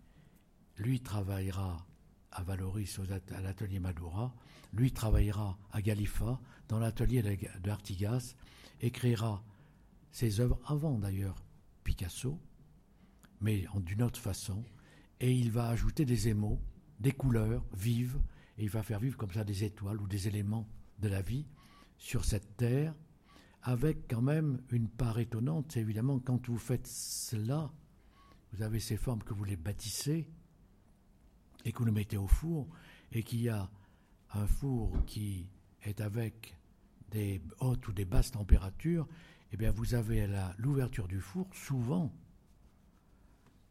[0.78, 1.86] Lui travaillera
[2.32, 2.99] à Valoris,
[3.32, 4.34] à l'atelier Madura.
[4.73, 8.36] Lui travaillera à Galifa, dans l'atelier de Artigas,
[8.82, 9.43] et créera
[10.11, 11.43] ses œuvres avant d'ailleurs
[11.84, 12.39] Picasso,
[13.41, 14.63] mais d'une autre façon.
[15.19, 16.59] Et il va ajouter des émaux,
[16.99, 18.19] des couleurs vives,
[18.57, 20.67] et il va faire vivre comme ça des étoiles ou des éléments
[20.99, 21.45] de la vie
[21.97, 22.93] sur cette terre,
[23.63, 25.71] avec quand même une part étonnante.
[25.71, 27.71] C'est évidemment quand vous faites cela,
[28.53, 30.27] vous avez ces formes que vous les bâtissez
[31.65, 32.67] et que vous le mettez au four,
[33.11, 33.69] et qu'il y a
[34.33, 35.47] un four qui
[35.83, 36.55] est avec
[37.11, 39.07] des hautes ou des basses températures,
[39.51, 42.13] eh bien vous avez à l'ouverture du four souvent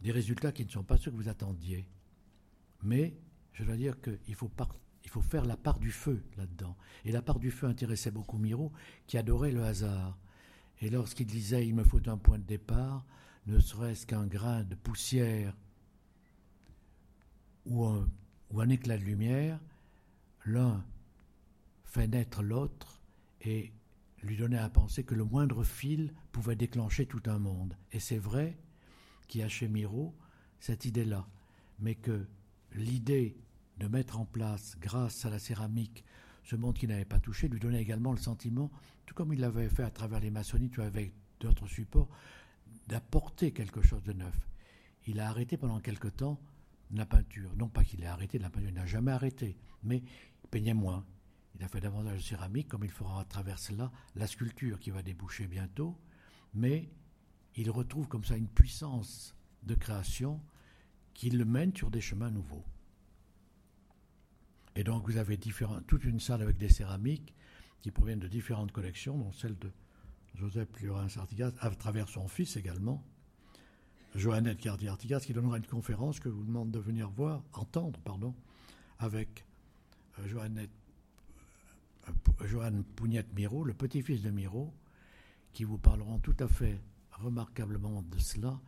[0.01, 1.87] des résultats qui ne sont pas ceux que vous attendiez.
[2.83, 3.17] Mais
[3.53, 4.51] je dois dire qu'il faut,
[5.07, 6.77] il faut faire la part du feu là-dedans.
[7.05, 8.73] Et la part du feu intéressait beaucoup Miro,
[9.07, 10.19] qui adorait le hasard.
[10.81, 13.07] Et lorsqu'il disait il me faut un point de départ,
[13.47, 15.57] ne serait-ce qu'un grain de poussière
[17.67, 19.61] ou un, éclat de lumière,
[20.45, 20.85] l'un
[21.85, 23.01] fait naître l'autre
[23.43, 23.73] et
[24.25, 27.77] lui donnait à penser que le moindre fil pouvait déclencher tout un monde.
[27.93, 28.59] Et c'est vrai
[29.29, 30.17] qu'il y a chez Miro
[30.59, 31.29] cette idée-là,
[31.79, 32.27] mais que
[32.75, 33.37] l'idée
[33.79, 36.05] de mettre en place, grâce à la céramique,
[36.45, 38.71] ce monde qui n'avait pas touché, lui donnait également le sentiment,
[39.05, 42.09] tout comme il l'avait fait à travers les maçonnies, ou avec d'autres supports,
[42.87, 44.49] d'apporter quelque chose de neuf.
[45.07, 46.41] Il a arrêté pendant quelque temps
[46.93, 47.51] la peinture.
[47.57, 51.05] Non pas qu'il ait arrêté la peinture, il n'a jamais arrêté, mais il peignait moins.
[51.59, 54.91] Il a fait davantage de céramique, comme il fera à travers cela la sculpture qui
[54.91, 55.97] va déboucher bientôt,
[56.55, 56.91] mais
[57.57, 60.41] il retrouve comme ça une puissance de création
[61.15, 62.65] qui le mène sur des chemins nouveaux.
[64.77, 65.39] Et donc vous avez
[65.87, 67.35] toute une salle avec des céramiques
[67.81, 69.71] qui proviennent de différentes collections, dont celle de
[70.35, 73.03] Joseph Lurins Artigas, à travers son fils également,
[74.15, 77.99] Joannette Cardier Artigas, qui donnera une conférence que je vous demande de venir voir, entendre,
[78.01, 78.35] pardon,
[78.99, 79.47] avec
[80.19, 80.71] euh, Joannette,
[82.09, 84.75] euh, Pougnette Miro, le petit-fils de Miro,
[85.55, 86.79] qui vous parleront tout à fait
[87.13, 88.61] remarquablement de cela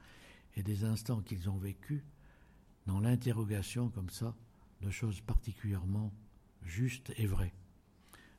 [0.57, 2.03] et des instants qu'ils ont vécus
[2.87, 4.35] dans l'interrogation comme ça
[4.81, 6.13] de choses particulièrement
[6.63, 7.55] justes et vraies.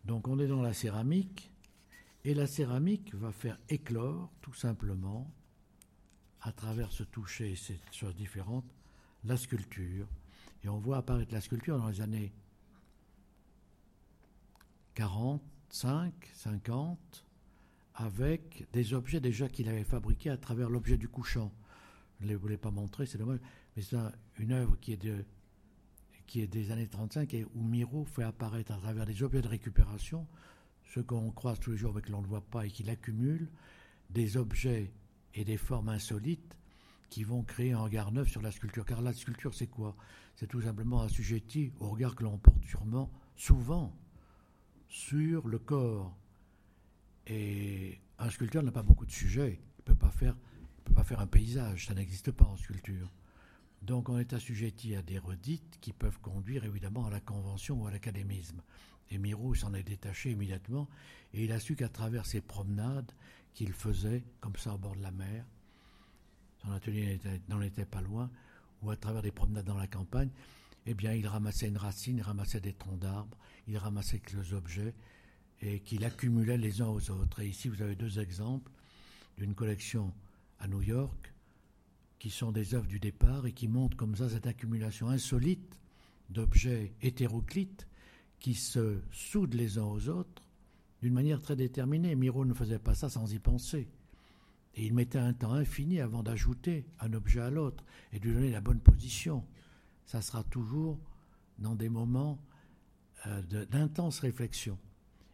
[0.06, 1.52] Donc on est dans la céramique,
[2.24, 5.32] et la céramique va faire éclore tout simplement,
[6.42, 8.74] à travers ce toucher et ces choses différentes,
[9.26, 10.08] la sculpture.
[10.64, 12.34] Et on voit apparaître la sculpture dans les années
[14.96, 17.26] 45, 50,
[17.96, 21.54] avec des objets déjà qu'il avait fabriqués à travers l'objet du couchant.
[22.20, 23.40] Je ne les voulais pas montrer, c'est dommage,
[23.76, 23.98] mais c'est
[24.38, 25.26] une œuvre qui est, de,
[26.30, 29.48] qui est des années 35 et où Miro fait apparaître à travers des objets de
[29.48, 30.28] récupération,
[30.84, 33.50] ce qu'on croise tous les jours mais que l'on ne voit pas et qu'il accumule,
[34.12, 34.94] des objets
[35.34, 36.56] et des formes insolites
[37.10, 38.86] qui vont créer un regard neuf sur la sculpture.
[38.86, 39.96] Car la sculpture, c'est quoi?
[40.36, 43.92] C'est tout simplement assujetti au regard que l'on porte sûrement, souvent,
[44.88, 46.16] sur le corps.
[47.26, 49.60] Et un sculpteur n'a pas beaucoup de sujets.
[49.80, 50.36] Il ne peut pas faire
[50.86, 53.12] peut pas faire un paysage, ça n'existe pas en sculpture.
[53.82, 57.88] Donc on est assujetti à des redites qui peuvent conduire évidemment à la convention ou
[57.88, 58.62] à l'académisme.
[59.12, 60.88] Et Miro s'en est détaché immédiatement
[61.34, 63.12] et il a su qu'à travers ses promenades
[63.54, 65.46] qu'il faisait comme ça au bord de la mer,
[66.62, 68.30] son atelier n'en était pas loin,
[68.82, 70.30] ou à travers des promenades dans la campagne,
[70.86, 73.38] eh bien il ramassait une racine, il ramassait des troncs d'arbres,
[73.68, 74.94] il ramassait quelques objets
[75.62, 77.42] et qu'il accumulait les uns aux autres.
[77.42, 78.72] Et ici vous avez deux exemples
[79.38, 80.14] d'une collection
[80.60, 81.34] à New York,
[82.20, 85.78] qui sont des œuvres du départ et qui montrent comme ça cette accumulation insolite
[86.30, 87.88] d'objets hétéroclites
[88.40, 90.44] qui se soudent les uns aux autres
[91.02, 92.16] d'une manière très déterminée.
[92.16, 93.88] Miro ne faisait pas ça sans y penser.
[94.76, 97.84] Et il mettait un temps infini avant d'ajouter un objet à l'autre
[98.14, 99.44] et de lui donner la bonne position.
[100.06, 101.00] Ça sera toujours
[101.58, 102.40] dans des moments
[103.28, 104.78] euh, d'intense réflexion.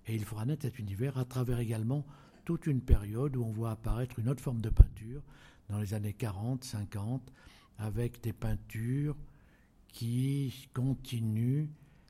[0.07, 2.05] Et il fera naître cet univers à travers également
[2.45, 5.21] toute une période où on voit apparaître une autre forme de peinture,
[5.69, 7.31] dans les années 40, 50,
[7.77, 9.15] avec des peintures
[9.87, 11.67] qui continuent,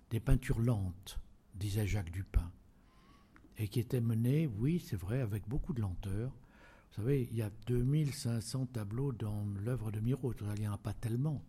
[0.09, 1.19] des peintures lentes,
[1.55, 2.51] disait Jacques Dupin,
[3.57, 6.31] et qui étaient menées, oui, c'est vrai, avec beaucoup de lenteur.
[6.89, 10.77] Vous savez, il y a 2500 tableaux dans l'œuvre de Miro, il n'y en a
[10.77, 11.43] pas tellement.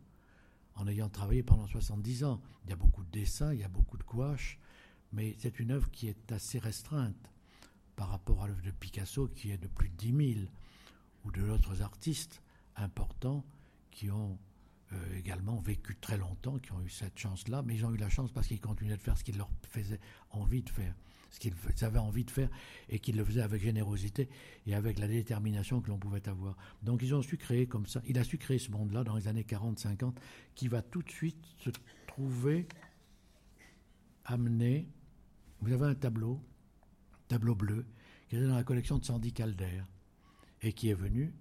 [0.74, 3.68] En ayant travaillé pendant 70 ans, il y a beaucoup de dessins, il y a
[3.68, 4.58] beaucoup de gouaches,
[5.12, 7.30] mais c'est une œuvre qui est assez restreinte
[7.96, 10.46] par rapport à l'œuvre de Picasso qui est de plus de 10 000,
[11.27, 12.43] ou d'autres artistes
[12.77, 13.44] importants
[13.90, 14.39] qui ont
[14.93, 18.09] euh, également vécu très longtemps, qui ont eu cette chance-là, mais ils ont eu la
[18.09, 20.01] chance parce qu'ils continuaient de faire ce qu'ils leur faisaient
[20.31, 20.94] envie de faire,
[21.31, 22.48] ce qu'ils avaient envie de faire,
[22.89, 24.28] et qu'ils le faisaient avec générosité
[24.66, 26.57] et avec la détermination que l'on pouvait avoir.
[26.82, 29.27] Donc ils ont su créer comme ça, il a su créer ce monde-là dans les
[29.27, 30.15] années 40-50,
[30.55, 31.70] qui va tout de suite se
[32.07, 32.69] trouvé,
[34.24, 34.89] amené,
[35.61, 36.40] vous avez un tableau,
[37.27, 37.86] tableau bleu,
[38.28, 39.82] qui est dans la collection de Sandy Calder,
[40.66, 41.32] et qui est venu,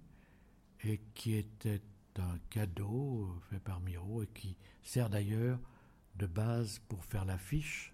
[0.84, 1.82] et qui était
[2.16, 5.58] un cadeau fait par Miro, et qui sert d'ailleurs
[6.14, 7.92] de base pour faire l'affiche.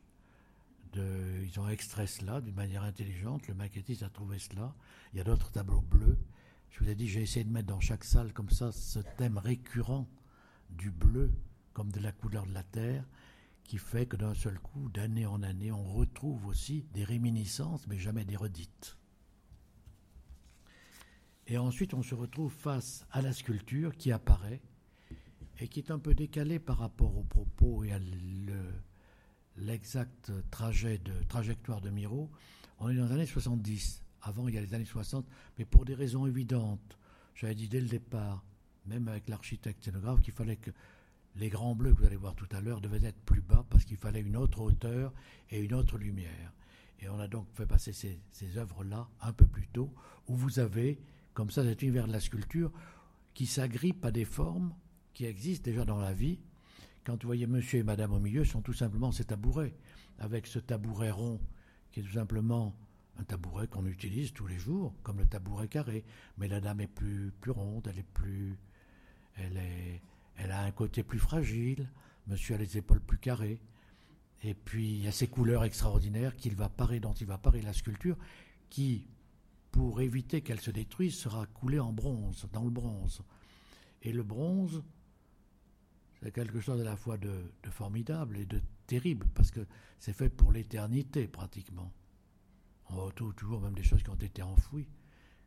[0.92, 4.74] De, ils ont extrait cela d'une manière intelligente, le maquettiste a trouvé cela.
[5.12, 6.18] Il y a d'autres tableaux bleus.
[6.68, 9.38] Je vous ai dit, j'ai essayé de mettre dans chaque salle comme ça ce thème
[9.38, 10.06] récurrent
[10.68, 11.32] du bleu
[11.72, 13.06] comme de la couleur de la terre,
[13.64, 17.98] qui fait que d'un seul coup, d'année en année, on retrouve aussi des réminiscences, mais
[17.98, 18.98] jamais des redites.
[21.47, 24.60] Et ensuite, on se retrouve face à la sculpture qui apparaît
[25.59, 27.98] et qui est un peu décalée par rapport aux propos et à
[29.56, 32.31] l'exact trajet de, trajectoire de Miro.
[32.78, 34.02] On est dans les années 70.
[34.23, 35.27] Avant, il y a les années 60,
[35.59, 36.98] mais pour des raisons évidentes.
[37.35, 38.44] J'avais dit dès le départ,
[38.86, 40.70] même avec l'architecte scénographe, qu'il fallait que
[41.36, 43.85] les grands bleus que vous allez voir tout à l'heure devaient être plus bas parce
[43.85, 45.12] qu'il fallait une autre hauteur
[45.51, 46.52] et une autre lumière.
[47.01, 49.93] Et on a donc fait passer ces, ces œuvres-là un peu plus tôt,
[50.28, 51.01] où vous avez,
[51.34, 52.72] comme ça, cet univers de la sculpture
[53.34, 54.74] qui s'agrippe à des formes
[55.14, 56.38] qui existent déjà dans la vie.
[57.04, 59.74] Quand vous voyez monsieur et madame au milieu, sont tout simplement ces tabourets,
[60.18, 61.40] avec ce tabouret rond
[61.90, 62.74] qui est tout simplement
[63.18, 66.04] un tabouret qu'on utilise tous les jours, comme le tabouret carré.
[66.38, 68.59] Mais la dame est plus, plus ronde, elle est plus.
[69.36, 70.02] Elle est
[70.36, 71.88] elle a un côté plus fragile,
[72.26, 73.60] monsieur a les épaules plus carrées.
[74.42, 77.62] Et puis il y a ces couleurs extraordinaires qu'il va parer, dont il va parer
[77.62, 78.16] la sculpture,
[78.70, 79.06] qui,
[79.72, 83.22] pour éviter qu'elle se détruise, sera coulée en bronze, dans le bronze.
[84.02, 84.84] Et le bronze,
[86.20, 89.66] c'est quelque chose à la fois de, formidable et de terrible, parce que
[89.98, 91.92] c'est fait pour l'éternité pratiquement.
[92.90, 94.88] On retrouve toujours même des choses qui ont été enfouies.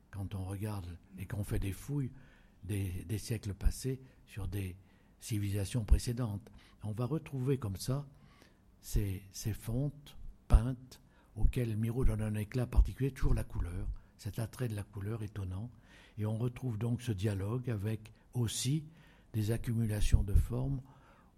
[0.10, 2.12] Quand on regarde et qu'on fait des fouilles,
[2.64, 4.76] des, siècles passés sur des
[5.20, 6.50] civilisations précédentes.
[6.82, 8.08] On va retrouver comme ça
[8.82, 11.02] ces, ces fontes peintes
[11.36, 13.88] auxquelles Miro donne un éclat particulier, toujours la couleur,
[14.18, 15.70] cet attrait de la couleur étonnant.
[16.18, 18.86] Et on retrouve donc ce dialogue avec aussi
[19.34, 20.82] des accumulations de formes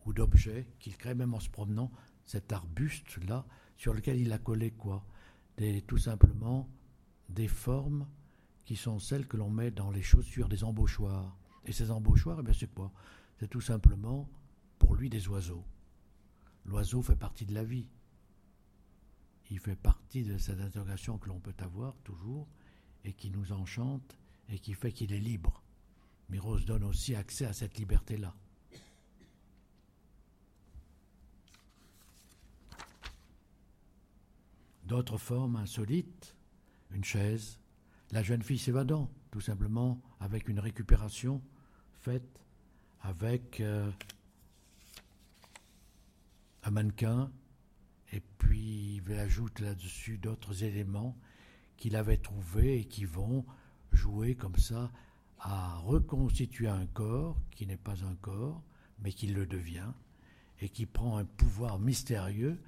[0.06, 1.92] ou d'objets qu'il crée même en se promenant,
[2.26, 3.46] cet arbuste-là,
[3.78, 5.06] sur lequel il a collé quoi?
[5.58, 6.70] Des, Tout simplement
[7.30, 8.08] des formes
[8.66, 11.38] qui sont celles que l'on met dans les chaussures des embauchoirs.
[11.66, 12.92] Et ces embauchoirs, eh c'est quoi?
[13.40, 14.30] C'est tout simplement,
[14.78, 15.64] pour lui, des oiseaux.
[16.66, 17.88] L'oiseau fait partie de la vie.
[19.50, 22.48] Il fait partie de cette interrogation que l'on peut avoir toujours
[23.08, 24.18] et qui nous enchante
[24.50, 25.64] et qui fait qu'il est libre.
[26.30, 28.36] Miros donne aussi accès à cette liberté-là.
[34.84, 36.36] D'autres formes insolites,
[36.92, 37.60] une chaise,
[38.12, 41.42] la jeune fille s'évadant, tout simplement, avec une récupération
[42.02, 42.42] faite
[43.02, 43.90] avec euh,
[46.64, 47.32] un mannequin,
[48.12, 51.18] et puis il ajoute là-dessus d'autres éléments
[51.78, 53.46] qu'il avait trouvés et qui vont
[53.92, 54.92] jouer comme ça
[55.40, 58.62] à reconstituer un corps qui n'est pas un corps,
[59.00, 59.92] mais qui le devient,
[60.60, 62.60] et qui prend un pouvoir mystérieux,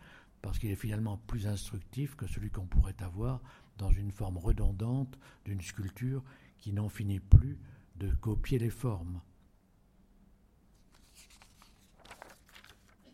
[0.42, 3.42] parce qu'il est finalement plus instructif que celui qu'on pourrait avoir
[3.78, 6.24] dans une forme redondante d'une sculpture
[6.60, 7.58] qui n'en finit plus
[7.98, 9.20] de copier les formes.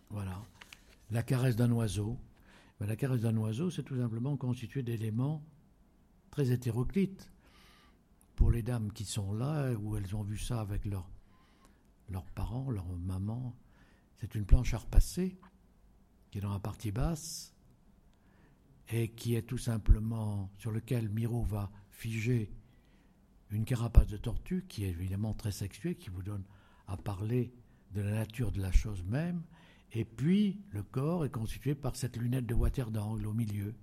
[0.10, 0.42] Voilà.
[1.12, 2.18] La caresse d'un oiseau.
[2.80, 5.44] Ben, la caresse d'un oiseau, c'est tout simplement constitué d'éléments
[6.36, 7.32] très hétéroclites.
[8.36, 11.10] Pour les dames qui sont là, où elles ont vu ça avec leurs
[12.36, 13.56] parents, leurs mamans,
[14.18, 15.38] c'est une planche à repasser
[16.30, 17.56] qui est dans la partie basse
[18.90, 22.52] et qui est tout simplement sur lequel Miro va figer
[23.50, 26.44] une carapace de tortue qui est évidemment très sexuée, qui vous donne
[26.88, 27.54] à parler
[27.92, 29.42] de la nature de la chose même,
[29.94, 33.74] et puis le corps est constitué par cette lunette de water d'angle au milieu,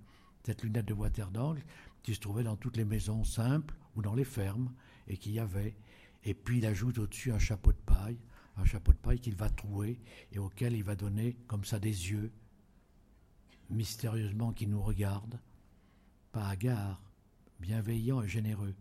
[0.43, 1.63] cette lunette de water d'angle
[2.01, 4.73] qui se trouvait dans toutes les maisons simples ou dans les fermes,
[5.07, 5.75] et qui y avait,
[6.23, 8.17] et puis il ajoute au-dessus un chapeau de paille,
[8.57, 9.99] un chapeau de paille qu'il va trouer
[10.31, 12.31] et auquel il va donner comme ça des yeux,
[13.69, 15.39] mystérieusement qui nous regarde,
[16.31, 17.01] pas hagard,
[17.59, 18.75] bienveillant et généreux.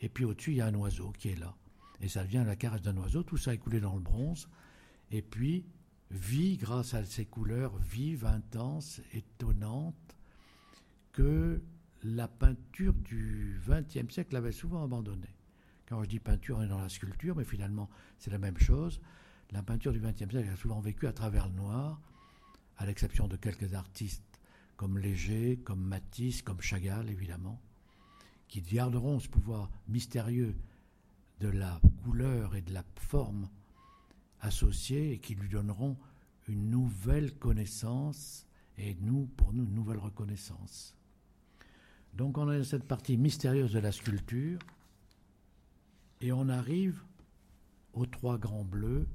[0.00, 1.54] Et puis au-dessus, il y a un oiseau qui est là.
[2.00, 4.48] Et ça devient la caresse d'un oiseau, tout ça est coulé dans le bronze.
[5.10, 5.64] Et puis,
[6.10, 10.15] vit grâce à ces couleurs vives, intenses, étonnantes,
[11.16, 11.62] que
[12.02, 15.34] la peinture du XXe siècle avait souvent abandonné.
[15.88, 17.88] Quand je dis peinture, on est dans la sculpture, mais finalement,
[18.18, 19.00] c'est la même chose.
[19.50, 22.00] La peinture du XXe siècle a souvent vécu à travers le noir,
[22.76, 24.22] à l'exception de quelques artistes
[24.76, 27.62] comme Léger, comme Matisse, comme Chagall, évidemment,
[28.46, 30.54] qui garderont ce pouvoir mystérieux
[31.40, 33.48] de la couleur et de la forme
[34.40, 35.96] associée et qui lui donneront
[36.46, 40.95] une nouvelle connaissance et nous, pour nous, une nouvelle reconnaissance.
[42.16, 44.58] Donc on a cette partie mystérieuse de la sculpture
[46.22, 47.02] et on arrive
[47.92, 49.06] aux trois grands bleus,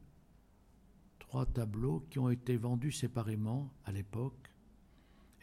[1.17, 4.51] trois tableaux qui ont été vendus séparément à l'époque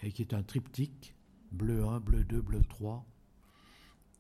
[0.03, 1.17] et qui est un triptyque,
[1.51, 3.05] bleu 1, bleu 2, bleu 3.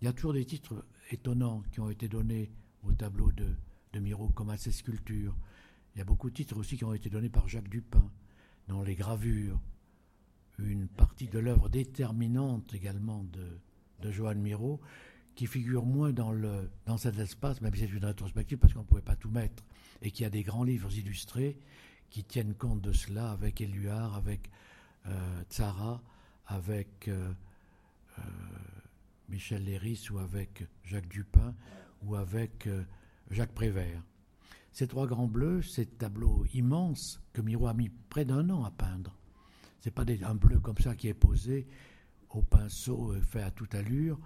[0.00, 2.50] Il y a toujours des titres étonnants qui ont été donnés
[2.82, 3.54] au tableau de,
[3.92, 5.36] de Miro, comme à ses sculptures.
[5.94, 8.10] Il y a beaucoup de titres aussi qui ont été donnés par Jacques Dupin
[8.66, 9.60] dans les gravures.
[10.58, 13.58] Une partie de l'œuvre déterminante également de,
[14.02, 14.80] de Johan Miro,
[15.34, 18.80] qui figure moins dans, le, dans cet espace, même si c'est une rétrospective, parce qu'on
[18.80, 19.62] ne pouvait pas tout mettre,
[20.02, 21.56] et qui a des grands livres illustrés
[22.10, 24.50] qui tiennent compte de cela avec Éluard, avec
[25.06, 26.02] euh, Tzara,
[26.46, 27.32] avec euh,
[28.18, 28.22] euh,
[29.28, 31.54] Michel Léris ou avec Jacques Dupin
[32.02, 32.68] ou avec
[33.30, 34.02] Jacques Prévert.
[34.72, 38.70] Ces trois grands bleus, ces tableaux immenses que Miro a mis près d'un an à
[38.70, 39.17] peindre.
[39.80, 41.66] C'est pas des, un bleu comme ça qui est posé
[42.30, 44.18] au pinceau fait à toute allure,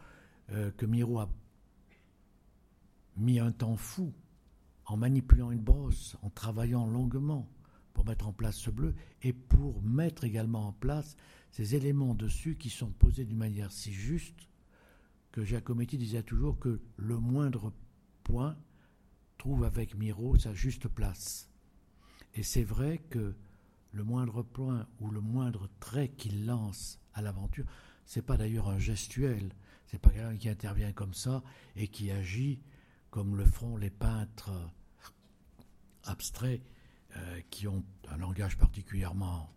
[0.49, 1.29] que Miro a
[3.17, 4.13] mis un temps fou
[4.87, 7.49] en manipulant une brosse, en travaillant longuement
[7.93, 11.17] pour mettre en place ce bleu et pour mettre également en place
[11.51, 14.49] ces éléments dessus qui sont posés d'une manière si juste
[15.31, 17.73] que Giacometti disait toujours que le moindre
[18.25, 18.57] point
[19.39, 21.51] trouve avec Miro sa juste place.
[22.35, 23.35] Et c'est vrai que
[23.93, 27.67] le moindre point ou le moindre trait qu'il lance à l'aventure,
[28.05, 29.55] c'est pas d'ailleurs un gestuel,
[29.87, 31.43] c'est pas quelqu'un qui intervient comme ça
[31.77, 32.61] et qui agit
[33.11, 34.51] comme le feront les peintres
[36.05, 36.63] abstraits
[37.17, 39.55] euh, qui ont un langage particulièrement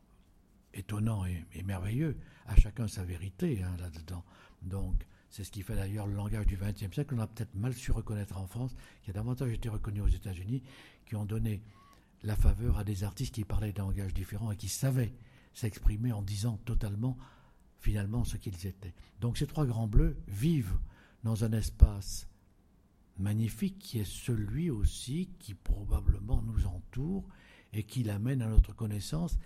[0.73, 2.17] étonnant et, merveilleux,
[2.47, 4.25] à chacun sa vérité hein, là-dedans.
[4.61, 7.73] Donc, c'est ce qui fait d'ailleurs le langage du XXe siècle, qu'on a peut-être mal
[7.73, 10.63] su reconnaître en France, qui a davantage été reconnu aux États-Unis,
[11.05, 11.61] qui ont donné
[12.26, 15.14] la faveur à des artistes qui parlaient d'un langage différent et qui savaient
[15.53, 17.18] s'exprimer en disant totalement,
[17.80, 18.95] finalement, ce qu'ils étaient.
[19.22, 20.77] Donc, ces trois grands bleus vivent
[21.23, 22.27] dans un espace
[23.18, 27.27] magnifique qui est celui aussi qui probablement nous entoure
[27.73, 29.38] et qui l'amène à notre connaissance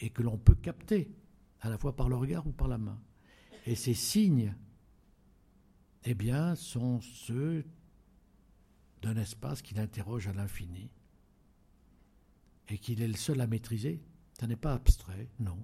[0.00, 1.12] et que l'on peut capter,
[1.60, 2.98] à la fois par le regard ou par la main.
[3.66, 4.54] Et ces signes,
[6.04, 7.66] eh bien, sont ceux
[9.02, 10.90] d'un espace qui l'interroge à l'infini
[12.68, 14.02] et qu'il est le seul à maîtriser.
[14.38, 15.58] Ça n'est pas abstrait, non.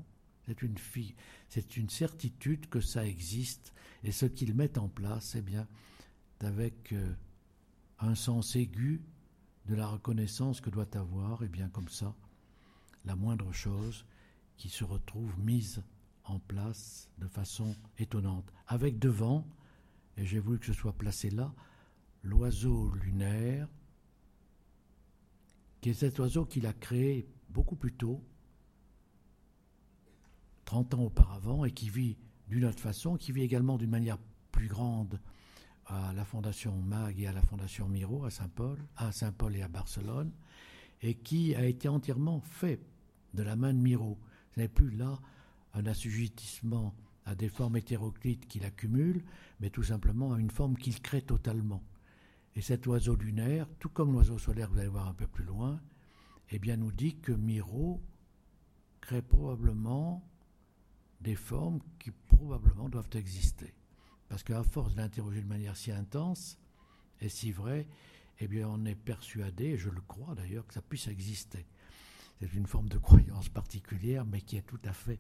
[0.46, 1.14] C'est une, fille,
[1.48, 3.72] c'est une certitude que ça existe
[4.02, 5.66] et ce qu'il met en place, eh bien,
[6.40, 7.14] avec euh,
[8.00, 9.02] un sens aigu
[9.66, 12.14] de la reconnaissance que doit avoir, et bien comme ça,
[13.06, 14.04] la moindre chose
[14.58, 15.82] qui se retrouve mise
[16.24, 18.52] en place de façon étonnante.
[18.66, 19.46] Avec devant,
[20.16, 21.54] et j'ai voulu que ce soit placé là,
[22.22, 23.68] l'oiseau lunaire,
[25.84, 28.24] qui est cet oiseau qu'il a créé beaucoup plus tôt,
[30.64, 32.16] 30 ans auparavant, et qui vit
[32.48, 34.16] d'une autre façon, qui vit également d'une manière
[34.50, 35.20] plus grande
[35.84, 39.68] à la Fondation MAG et à la Fondation Miro à Saint-Paul, à Saint-Paul et à
[39.68, 40.32] Barcelone,
[41.02, 42.80] et qui a été entièrement fait
[43.34, 44.18] de la main de Miro.
[44.54, 45.18] Ce n'est plus là
[45.74, 46.94] un assujettissement
[47.26, 49.22] à des formes hétéroclites qu'il accumule,
[49.60, 51.82] mais tout simplement à une forme qu'il crée totalement.
[52.56, 55.80] Et cet oiseau lunaire, tout comme l'oiseau solaire, vous allez voir un peu plus loin,
[56.50, 58.00] eh bien nous dit que Miro
[59.00, 60.22] crée probablement
[61.20, 63.74] des formes qui probablement doivent exister.
[64.28, 66.58] Parce qu'à force de l'interroger de manière si intense
[67.20, 67.86] et si vraie,
[68.40, 71.66] eh bien, on est persuadé, et je le crois d'ailleurs, que ça puisse exister.
[72.40, 75.18] C'est une forme de croyance particulière, mais qui est tout à fait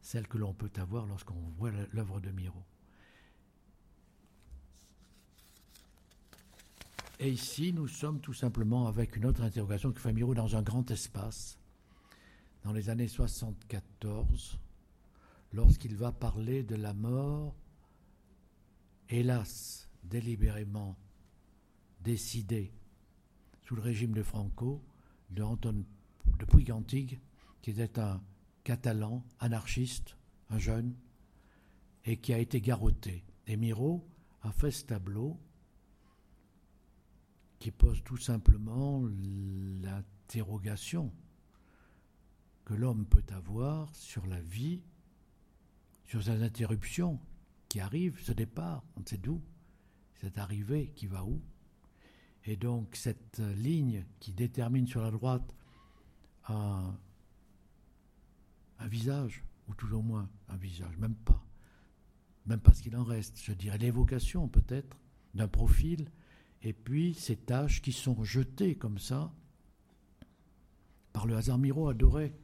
[0.00, 2.62] celle que l'on peut avoir lorsqu'on voit l'œuvre de Miro.
[7.18, 10.62] Et ici, nous sommes tout simplement avec une autre interrogation qui fait Miro dans un
[10.62, 11.58] grand espace,
[12.64, 14.58] dans les années 74,
[15.52, 17.54] lorsqu'il va parler de la mort
[19.08, 20.96] hélas, délibérément
[22.00, 22.72] décidé
[23.62, 24.82] sous le régime de Franco,
[25.30, 25.84] de Anton
[26.38, 27.20] de Puigantig,
[27.60, 28.20] qui était un
[28.64, 30.16] catalan anarchiste,
[30.50, 30.94] un jeune,
[32.04, 33.24] et qui a été garrotté.
[33.46, 34.04] Et Miro
[34.42, 35.38] a fait ce tableau
[37.62, 39.04] qui pose tout simplement
[39.82, 41.12] l'interrogation
[42.64, 44.82] que l'homme peut avoir sur la vie,
[46.04, 47.20] sur ses interruptions,
[47.68, 49.40] qui arrive, ce départ, on ne sait d'où,
[50.14, 51.40] cette arrivée qui va où.
[52.46, 55.54] Et donc cette ligne qui détermine sur la droite
[56.48, 56.98] un,
[58.80, 61.46] un visage, ou tout au moins un visage, même pas,
[62.44, 64.98] même pas ce qu'il en reste, je dirais l'évocation peut-être
[65.34, 66.10] d'un profil,
[66.62, 69.32] et puis ces taches qui sont jetées comme ça,
[71.12, 71.58] par le hasard.
[71.58, 72.34] Miro adorait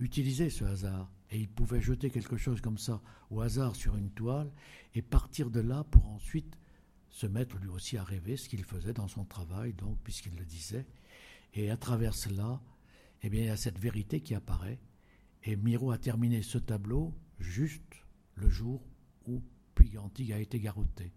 [0.00, 1.10] utiliser ce hasard.
[1.30, 4.50] Et il pouvait jeter quelque chose comme ça au hasard sur une toile
[4.94, 6.56] et partir de là pour ensuite
[7.10, 10.44] se mettre lui aussi à rêver ce qu'il faisait dans son travail, donc, puisqu'il le
[10.44, 10.86] disait.
[11.54, 12.62] Et à travers cela,
[13.22, 14.78] eh bien, il y a cette vérité qui apparaît.
[15.44, 18.04] Et Miro a terminé ce tableau juste
[18.34, 18.82] le jour
[19.26, 19.42] où
[19.74, 21.12] Puy-Antique a été garrotté.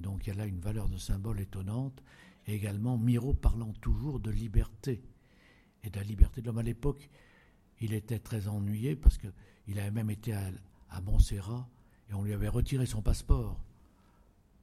[0.00, 2.02] Donc il y a là une valeur de symbole étonnante.
[2.46, 5.02] Et également Miro parlant toujours de liberté
[5.84, 6.58] et de la liberté de l'homme.
[6.58, 7.08] À l'époque,
[7.80, 11.68] il était très ennuyé parce qu'il avait même été à, Montserrat
[12.10, 13.58] et on lui avait retiré son passeport.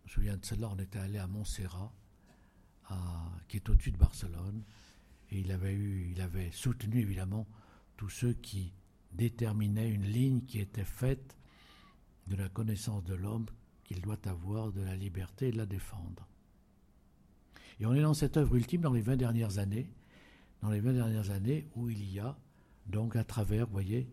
[0.06, 1.94] Je me souviens de cela, on était allé à Montserrat,
[3.48, 4.64] qui est au-dessus de Barcelone,
[5.32, 7.48] et il avait, eu, il avait soutenu évidemment
[7.98, 8.74] tous ceux qui
[9.14, 11.38] déterminaient une ligne qui était faite
[12.28, 13.48] de la connaissance de l'homme
[13.88, 16.28] qu'il doit avoir, de la liberté et de la défendre.
[17.80, 19.90] Et on est dans cette œuvre ultime dans les 20 dernières années,
[20.62, 22.38] dans les 20 dernières années où il y a
[22.86, 24.12] donc à travers, vous voyez,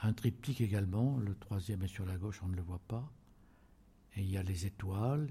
[0.00, 3.12] un triptyque également, le troisième est sur la gauche, on ne le voit pas,
[4.16, 5.30] et il y a les étoiles,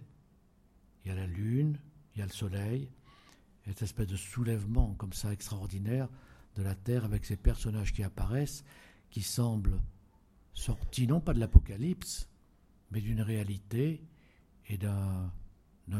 [1.03, 1.79] il y a la lune,
[2.15, 2.89] il y a le soleil,
[3.65, 6.09] et cette espèce de soulèvement comme ça extraordinaire
[6.55, 8.63] de la Terre avec ces personnages qui apparaissent,
[9.09, 9.81] qui semblent
[10.53, 12.27] sortis non pas de l'Apocalypse,
[12.91, 14.01] mais d'une réalité
[14.67, 15.31] et d'un,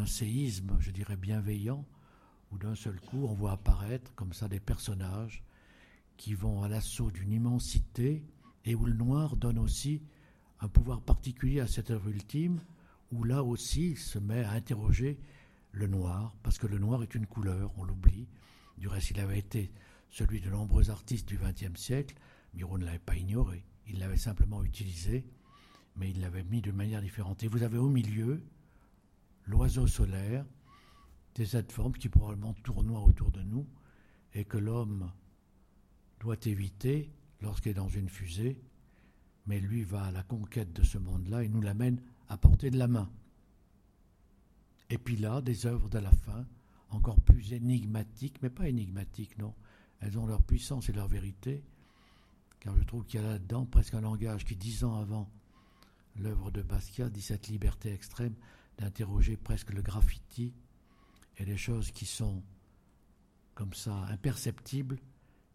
[0.05, 1.85] séisme, je dirais, bienveillant,
[2.51, 5.43] où d'un seul coup on voit apparaître comme ça des personnages
[6.17, 8.23] qui vont à l'assaut d'une immensité
[8.65, 10.01] et où le noir donne aussi
[10.59, 12.61] un pouvoir particulier à cette œuvre ultime,
[13.11, 15.19] où là aussi il se met à interroger
[15.71, 18.27] le noir, parce que le noir est une couleur, on l'oublie.
[18.77, 19.71] Du reste, il avait été
[20.09, 22.15] celui de nombreux artistes du XXe siècle.
[22.53, 25.25] Miro ne l'avait pas ignoré, il l'avait simplement utilisé,
[25.95, 27.43] mais il l'avait mis de manière différente.
[27.43, 28.41] Et vous avez au milieu
[29.45, 30.45] l'oiseau solaire,
[31.35, 33.65] de cette forme qui probablement tournoie autour de nous,
[34.33, 35.11] et que l'homme
[36.19, 37.11] doit éviter
[37.41, 38.61] lorsqu'il est dans une fusée,
[39.47, 42.77] mais lui va à la conquête de ce monde-là et nous l'amène à portée de
[42.77, 43.09] la main.
[44.89, 46.45] Et puis là, des œuvres de la fin,
[46.89, 49.55] encore plus énigmatiques, mais pas énigmatiques, non.
[49.99, 51.63] Elles ont leur puissance et leur vérité,
[52.59, 55.29] car je trouve qu'il y a là-dedans presque un langage qui, dix ans avant
[56.15, 58.35] l'œuvre de Basquiat, dit cette liberté extrême
[58.77, 60.53] d'interroger presque le graffiti
[61.37, 62.43] et les choses qui sont
[63.53, 64.99] comme ça imperceptibles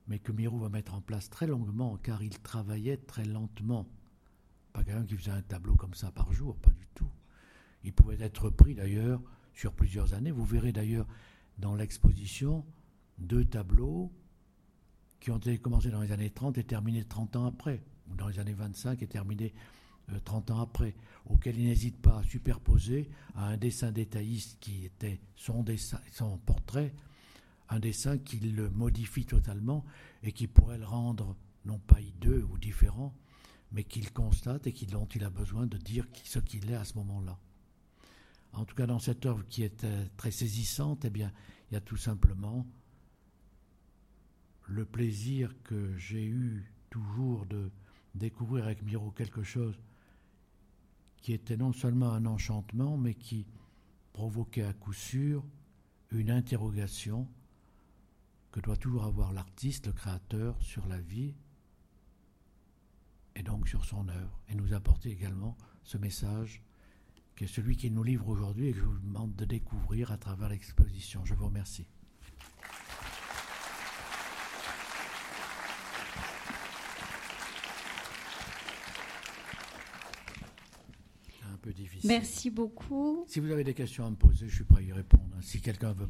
[0.09, 3.89] mais que Miro va mettre en place très longuement, car il travaillait très lentement.
[4.73, 7.11] Pas quelqu'un qui faisait un tableau comme ça par jour, pas du tout.
[7.85, 9.21] Il pouvait être repris d'ailleurs
[9.53, 10.31] sur plusieurs années.
[10.31, 11.07] Vous verrez d'ailleurs
[11.59, 12.65] dans l'exposition
[13.19, 14.13] deux tableaux
[15.21, 18.29] qui ont été commencés dans les années 30 et terminés 30 ans après, ou dans
[18.29, 19.55] les années 25 et terminés
[20.25, 20.95] 30 ans après,
[21.27, 26.39] auxquels il n'hésite pas à superposer à un dessin détailliste qui était son, dessin, son
[26.39, 26.95] portrait,
[27.69, 29.85] un dessin qui le modifie totalement
[30.23, 33.15] et qui pourrait le rendre non pas hideux ou différent,
[33.73, 36.95] mais qu'il constate et dont il a besoin de dire ce qu'il est à ce
[36.95, 37.39] moment-là.
[38.53, 41.33] En tout cas, dans cette œuvre qui est euh, très saisissante, eh bien,
[41.71, 42.67] il y a tout simplement
[44.67, 47.71] le plaisir que j'ai eu toujours de
[48.15, 49.79] découvrir avec Miro quelque chose
[51.27, 53.49] qui était non seulement un enchantement, mais qui
[54.13, 55.45] provoquait à coup sûr
[56.13, 57.27] une interrogation
[58.53, 61.35] que doit toujours avoir l'artiste, le créateur, sur la vie
[63.35, 66.63] et donc sur son œuvre, et nous apporter également ce message
[67.35, 70.19] qui est celui qu'il nous livre aujourd'hui et que je vous demande de découvrir à
[70.19, 71.25] travers l'exposition.
[71.25, 71.89] Je vous remercie.
[82.05, 83.25] Merci beaucoup.
[83.27, 85.25] Si vous avez des questions à me poser, je suis prêt à y répondre.
[85.41, 86.05] Si quelqu'un veut me